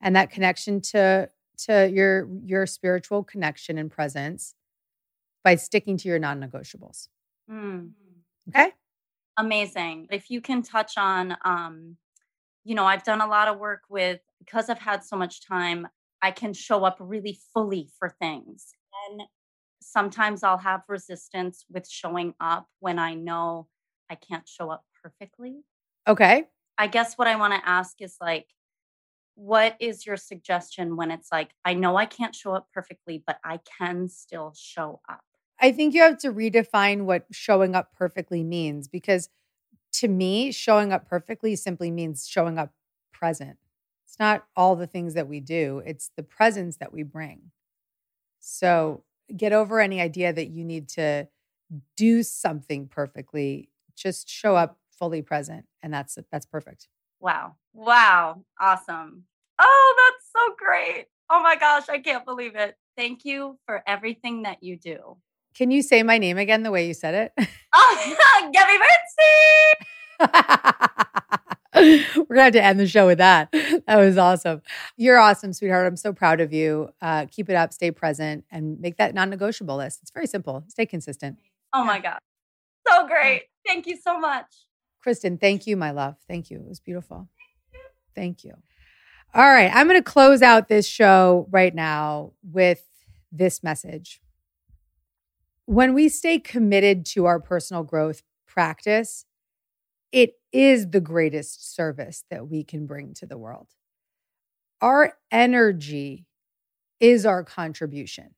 and 0.00 0.16
that 0.16 0.30
connection 0.30 0.80
to 0.80 1.28
to 1.66 1.90
your 1.90 2.28
your 2.44 2.66
spiritual 2.66 3.22
connection 3.22 3.78
and 3.78 3.90
presence 3.90 4.54
by 5.44 5.54
sticking 5.54 5.96
to 5.98 6.08
your 6.08 6.18
non-negotiables. 6.18 7.08
Mm. 7.50 7.90
Okay? 8.48 8.72
Amazing. 9.36 10.08
If 10.10 10.30
you 10.30 10.40
can 10.40 10.62
touch 10.62 10.94
on 10.96 11.36
um 11.44 11.96
you 12.64 12.74
know, 12.74 12.84
I've 12.84 13.04
done 13.04 13.20
a 13.20 13.26
lot 13.26 13.48
of 13.48 13.58
work 13.58 13.82
with 13.88 14.20
because 14.38 14.68
I've 14.68 14.78
had 14.78 15.02
so 15.02 15.16
much 15.16 15.46
time, 15.46 15.88
I 16.20 16.30
can 16.30 16.52
show 16.52 16.84
up 16.84 16.98
really 17.00 17.38
fully 17.54 17.88
for 17.98 18.10
things. 18.20 18.74
And 19.08 19.22
sometimes 19.90 20.42
I'll 20.42 20.58
have 20.58 20.82
resistance 20.88 21.64
with 21.70 21.88
showing 21.88 22.34
up 22.40 22.68
when 22.78 22.98
I 22.98 23.14
know 23.14 23.66
I 24.08 24.14
can't 24.14 24.48
show 24.48 24.70
up 24.70 24.84
perfectly. 25.02 25.64
Okay. 26.06 26.44
I 26.78 26.86
guess 26.86 27.14
what 27.14 27.26
I 27.26 27.36
want 27.36 27.54
to 27.54 27.68
ask 27.68 28.00
is 28.00 28.16
like, 28.20 28.46
what 29.34 29.76
is 29.80 30.06
your 30.06 30.16
suggestion 30.16 30.96
when 30.96 31.10
it's 31.10 31.28
like, 31.32 31.50
I 31.64 31.74
know 31.74 31.96
I 31.96 32.06
can't 32.06 32.34
show 32.34 32.52
up 32.52 32.68
perfectly, 32.72 33.22
but 33.26 33.38
I 33.44 33.60
can 33.78 34.08
still 34.08 34.52
show 34.56 35.00
up? 35.08 35.20
I 35.60 35.72
think 35.72 35.94
you 35.94 36.02
have 36.02 36.18
to 36.18 36.32
redefine 36.32 37.02
what 37.02 37.26
showing 37.32 37.74
up 37.74 37.92
perfectly 37.92 38.44
means 38.44 38.86
because 38.86 39.28
to 39.94 40.08
me, 40.08 40.52
showing 40.52 40.92
up 40.92 41.08
perfectly 41.08 41.56
simply 41.56 41.90
means 41.90 42.28
showing 42.28 42.58
up 42.58 42.70
present. 43.12 43.58
It's 44.06 44.18
not 44.18 44.46
all 44.56 44.76
the 44.76 44.86
things 44.86 45.14
that 45.14 45.28
we 45.28 45.40
do, 45.40 45.82
it's 45.84 46.10
the 46.16 46.22
presence 46.22 46.76
that 46.76 46.92
we 46.92 47.02
bring. 47.02 47.50
So 48.38 49.04
get 49.36 49.52
over 49.52 49.80
any 49.80 50.00
idea 50.00 50.32
that 50.32 50.48
you 50.48 50.64
need 50.64 50.88
to 50.90 51.28
do 51.96 52.22
something 52.22 52.88
perfectly. 52.88 53.70
Just 53.96 54.28
show 54.28 54.56
up 54.56 54.78
fully 54.90 55.22
present 55.22 55.66
and 55.82 55.92
that's 55.92 56.18
that's 56.30 56.46
perfect. 56.46 56.88
Wow. 57.20 57.56
Wow. 57.72 58.44
Awesome. 58.58 59.24
Oh, 59.58 59.94
that's 59.96 60.30
so 60.32 60.54
great. 60.56 61.06
Oh 61.28 61.42
my 61.42 61.56
gosh, 61.56 61.88
I 61.88 61.98
can't 61.98 62.24
believe 62.24 62.56
it. 62.56 62.76
Thank 62.96 63.24
you 63.24 63.58
for 63.66 63.82
everything 63.86 64.42
that 64.42 64.62
you 64.62 64.76
do. 64.76 65.16
Can 65.54 65.70
you 65.70 65.82
say 65.82 66.02
my 66.02 66.18
name 66.18 66.38
again 66.38 66.62
the 66.62 66.70
way 66.70 66.86
you 66.86 66.94
said 66.94 67.14
it? 67.14 67.48
Oh, 67.74 68.50
Gabby 68.52 68.78
Bernstein. 70.20 70.66
We're 72.28 72.36
gonna 72.36 72.42
have 72.42 72.52
to 72.54 72.62
end 72.62 72.80
the 72.80 72.86
show 72.86 73.06
with 73.06 73.18
that. 73.18 73.48
That 73.90 73.96
was 73.96 74.16
awesome. 74.18 74.62
You're 74.96 75.18
awesome, 75.18 75.52
sweetheart. 75.52 75.84
I'm 75.84 75.96
so 75.96 76.12
proud 76.12 76.40
of 76.40 76.52
you. 76.52 76.90
Uh, 77.02 77.26
keep 77.28 77.50
it 77.50 77.56
up, 77.56 77.72
stay 77.72 77.90
present, 77.90 78.44
and 78.48 78.78
make 78.78 78.98
that 78.98 79.14
non-negotiable 79.14 79.76
list. 79.76 79.98
It's 80.00 80.12
very 80.12 80.28
simple. 80.28 80.62
Stay 80.68 80.86
consistent. 80.86 81.40
Oh 81.72 81.82
my 81.82 81.98
God. 81.98 82.20
So 82.86 83.08
great. 83.08 83.46
Thank 83.66 83.88
you 83.88 83.96
so 83.96 84.16
much. 84.16 84.46
Kristen, 85.02 85.38
thank 85.38 85.66
you, 85.66 85.76
my 85.76 85.90
love. 85.90 86.14
Thank 86.28 86.52
you. 86.52 86.58
It 86.58 86.68
was 86.68 86.78
beautiful. 86.78 87.28
Thank 88.14 88.44
you. 88.44 88.54
All 89.34 89.42
right. 89.42 89.72
I'm 89.74 89.88
going 89.88 89.98
to 89.98 90.08
close 90.08 90.40
out 90.40 90.68
this 90.68 90.86
show 90.86 91.48
right 91.50 91.74
now 91.74 92.34
with 92.44 92.84
this 93.32 93.60
message. 93.64 94.20
When 95.66 95.94
we 95.94 96.08
stay 96.08 96.38
committed 96.38 97.04
to 97.06 97.24
our 97.24 97.40
personal 97.40 97.82
growth 97.82 98.22
practice, 98.46 99.24
it 100.12 100.34
is 100.52 100.90
the 100.90 101.00
greatest 101.00 101.74
service 101.74 102.22
that 102.30 102.46
we 102.48 102.62
can 102.62 102.86
bring 102.86 103.14
to 103.14 103.26
the 103.26 103.36
world. 103.36 103.66
Our 104.80 105.14
energy 105.30 106.26
is 107.00 107.26
our 107.26 107.44
contribution. 107.44 108.34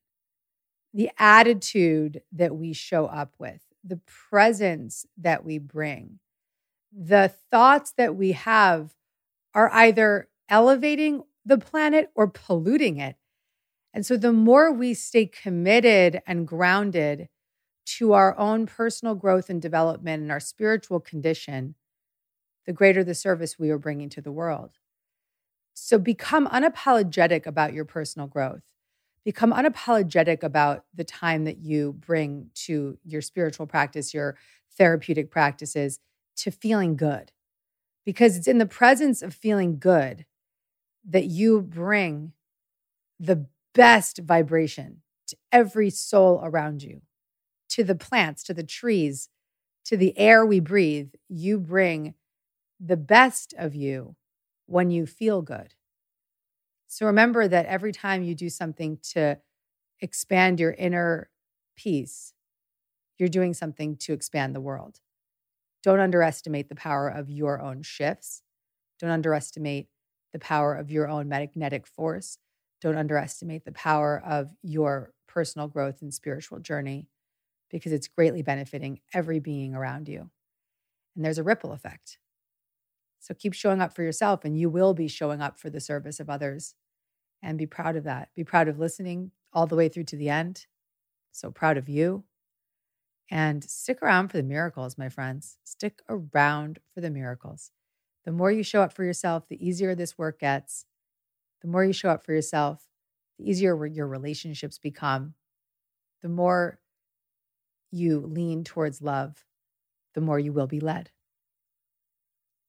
The 0.95 1.11
attitude 1.19 2.23
that 2.33 2.55
we 2.55 2.73
show 2.73 3.07
up 3.07 3.35
with, 3.39 3.61
the 3.85 4.01
presence 4.31 5.07
that 5.17 5.45
we 5.45 5.59
bring, 5.59 6.19
the 6.93 7.33
thoughts 7.51 7.93
that 7.97 8.15
we 8.15 8.33
have 8.33 8.95
are 9.55 9.71
either 9.73 10.29
elevating 10.49 11.23
the 11.45 11.59
planet 11.59 12.11
or 12.15 12.29
polluting 12.29 12.99
it. 12.99 13.17
And 13.95 14.05
so 14.05 14.17
the 14.17 14.33
more 14.33 14.73
we 14.73 14.95
stay 14.95 15.27
committed 15.27 16.23
and 16.27 16.47
grounded 16.47 17.29
to 17.85 18.13
our 18.13 18.39
own 18.39 18.67
personal 18.67 19.15
growth 19.15 19.51
and 19.51 19.61
development 19.61 20.23
and 20.23 20.31
our 20.31 20.41
spiritual 20.41 21.01
condition, 21.01 21.75
the 22.67 22.73
greater 22.73 23.03
the 23.03 23.15
service 23.15 23.59
we 23.59 23.71
are 23.71 23.79
bringing 23.79 24.09
to 24.11 24.21
the 24.21 24.33
world. 24.33 24.73
So 25.75 25.99
become 25.99 26.47
unapologetic 26.49 27.47
about 27.47 27.73
your 27.73 27.85
personal 27.85 28.29
growth. 28.29 28.63
Become 29.25 29.53
unapologetic 29.53 30.43
about 30.43 30.85
the 30.95 31.05
time 31.05 31.45
that 31.45 31.59
you 31.59 31.93
bring 31.95 32.51
to 32.55 32.99
your 33.05 33.23
spiritual 33.23 33.67
practice, 33.67 34.13
your 34.13 34.37
therapeutic 34.77 35.31
practices, 35.31 36.01
to 36.37 36.51
feeling 36.51 36.97
good. 36.97 37.33
Because 38.05 38.37
it's 38.37 38.49
in 38.49 38.59
the 38.59 38.67
presence 38.67 39.23
of 39.23 39.33
feeling 39.35 39.79
good 39.79 40.27
that 41.09 41.27
you 41.27 41.63
bring 41.63 42.33
the 43.21 43.47
best 43.75 44.19
vibration 44.19 45.03
to 45.29 45.37
every 45.53 45.91
soul 45.91 46.41
around 46.43 46.83
you, 46.83 47.03
to 47.71 47.85
the 47.85 47.95
plants, 47.95 48.43
to 48.45 48.55
the 48.55 48.65
trees, 48.65 49.29
to 49.85 49.97
the 49.97 50.19
air 50.19 50.45
we 50.45 50.61
breathe. 50.61 51.11
You 51.29 51.59
bring 51.59 52.15
the 52.81 52.97
best 52.97 53.55
of 53.57 53.75
you 53.75 54.17
when 54.67 54.91
you 54.91 55.07
feel 55.07 55.43
good. 55.43 55.75
So 56.87 57.07
remember 57.07 57.49
that 57.49 57.67
every 57.67 57.93
time 57.93 58.23
you 58.23 58.35
do 58.35 58.51
something 58.51 58.99
to 59.15 59.39
expand 60.01 60.61
your 60.61 60.73
inner 60.73 61.31
peace, 61.77 62.35
you're 63.19 63.29
doing 63.29 63.55
something 63.55 63.97
to 63.97 64.13
expand 64.13 64.55
the 64.55 64.61
world. 64.61 65.01
Don't 65.83 66.01
underestimate 66.01 66.69
the 66.69 66.75
power 66.75 67.09
of 67.09 67.31
your 67.31 67.61
own 67.61 67.83
shifts. 67.83 68.43
Don't 68.99 69.11
underestimate 69.11 69.89
the 70.33 70.39
power 70.39 70.75
of 70.75 70.91
your 70.91 71.09
own 71.09 71.29
magnetic 71.29 71.87
force. 71.87 72.39
Don't 72.81 72.97
underestimate 72.97 73.65
the 73.65 73.73
power 73.73 74.23
of 74.25 74.51
your 74.63 75.13
personal 75.27 75.69
growth 75.69 76.03
and 76.03 76.13
spiritual 76.13 76.59
journey 76.59 77.09
because 77.71 77.93
it's 77.93 78.09
greatly 78.09 78.43
benefiting 78.43 79.01
every 79.15 79.41
being 79.41 79.75
around 79.75 80.09
you. 80.09 80.31
And 81.17 81.25
there's 81.25 81.39
a 81.39 81.43
ripple 81.43 81.73
effect. 81.73 82.19
So 83.23 83.35
keep 83.35 83.55
showing 83.55 83.81
up 83.81 83.95
for 83.95 84.03
yourself, 84.03 84.45
and 84.45 84.59
you 84.59 84.69
will 84.69 84.95
be 84.95 85.07
showing 85.07 85.41
up 85.41 85.57
for 85.57 85.71
the 85.71 85.81
service 85.81 86.19
of 86.19 86.29
others. 86.29 86.75
And 87.41 87.57
be 87.57 87.67
proud 87.67 87.95
of 87.95 88.03
that. 88.03 88.31
Be 88.35 88.43
proud 88.43 88.67
of 88.67 88.81
listening 88.81 89.31
all 89.53 89.69
the 89.69 89.77
way 89.77 89.89
through 89.89 90.05
to 90.05 90.17
the 90.17 90.29
end. 90.29 90.67
So 91.31 91.53
proud 91.53 91.79
of 91.79 91.89
you. 91.89 92.25
And 93.31 93.63
stick 93.63 94.03
around 94.03 94.29
for 94.29 94.39
the 94.39 94.43
miracles, 94.43 94.99
my 94.99 95.09
friends. 95.09 95.57
Stick 95.63 96.03
around 96.09 96.81
for 96.93 97.01
the 97.01 97.11
miracles. 97.11 97.71
The 98.25 98.33
more 98.33 98.51
you 98.51 98.65
show 98.65 98.83
up 98.83 98.93
for 98.93 99.05
yourself, 99.05 99.49
the 99.49 99.65
easier 99.65 99.95
this 99.95 100.19
work 100.19 100.41
gets. 100.41 100.85
The 101.63 101.69
more 101.69 101.85
you 101.85 101.93
show 101.93 102.11
up 102.11 102.25
for 102.25 102.33
yourself, 102.33 102.89
the 103.39 103.49
easier 103.49 103.87
your 103.87 104.09
relationships 104.09 104.79
become. 104.79 105.35
The 106.23 106.29
more 106.29 106.81
you 107.93 108.19
lean 108.19 108.65
towards 108.65 109.01
love, 109.01 109.45
the 110.15 110.21
more 110.21 110.41
you 110.41 110.53
will 110.53 110.67
be 110.67 110.81
led. 110.81 111.11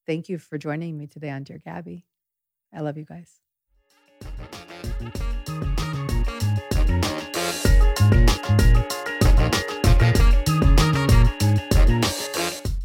Thank 0.06 0.28
you 0.28 0.38
for 0.38 0.58
joining 0.58 0.98
me 0.98 1.06
today 1.06 1.30
on 1.30 1.44
Dear 1.44 1.58
Gabby. 1.64 2.04
I 2.74 2.80
love 2.80 2.98
you 2.98 3.04
guys. 3.04 3.40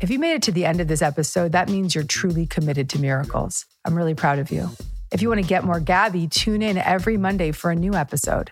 If 0.01 0.09
you 0.09 0.17
made 0.17 0.35
it 0.35 0.41
to 0.43 0.51
the 0.53 0.65
end 0.65 0.79
of 0.79 0.87
this 0.87 1.01
episode, 1.01 1.51
that 1.51 1.69
means 1.69 1.93
you're 1.93 2.05
truly 2.05 2.45
committed 2.45 2.89
to 2.91 2.99
miracles. 2.99 3.65
I'm 3.83 3.95
really 3.95 4.15
proud 4.15 4.39
of 4.39 4.49
you. 4.49 4.69
If 5.11 5.21
you 5.21 5.27
want 5.27 5.41
to 5.41 5.47
get 5.47 5.65
more 5.65 5.81
Gabby, 5.81 6.27
tune 6.27 6.61
in 6.61 6.77
every 6.77 7.17
Monday 7.17 7.51
for 7.51 7.69
a 7.69 7.75
new 7.75 7.95
episode. 7.95 8.51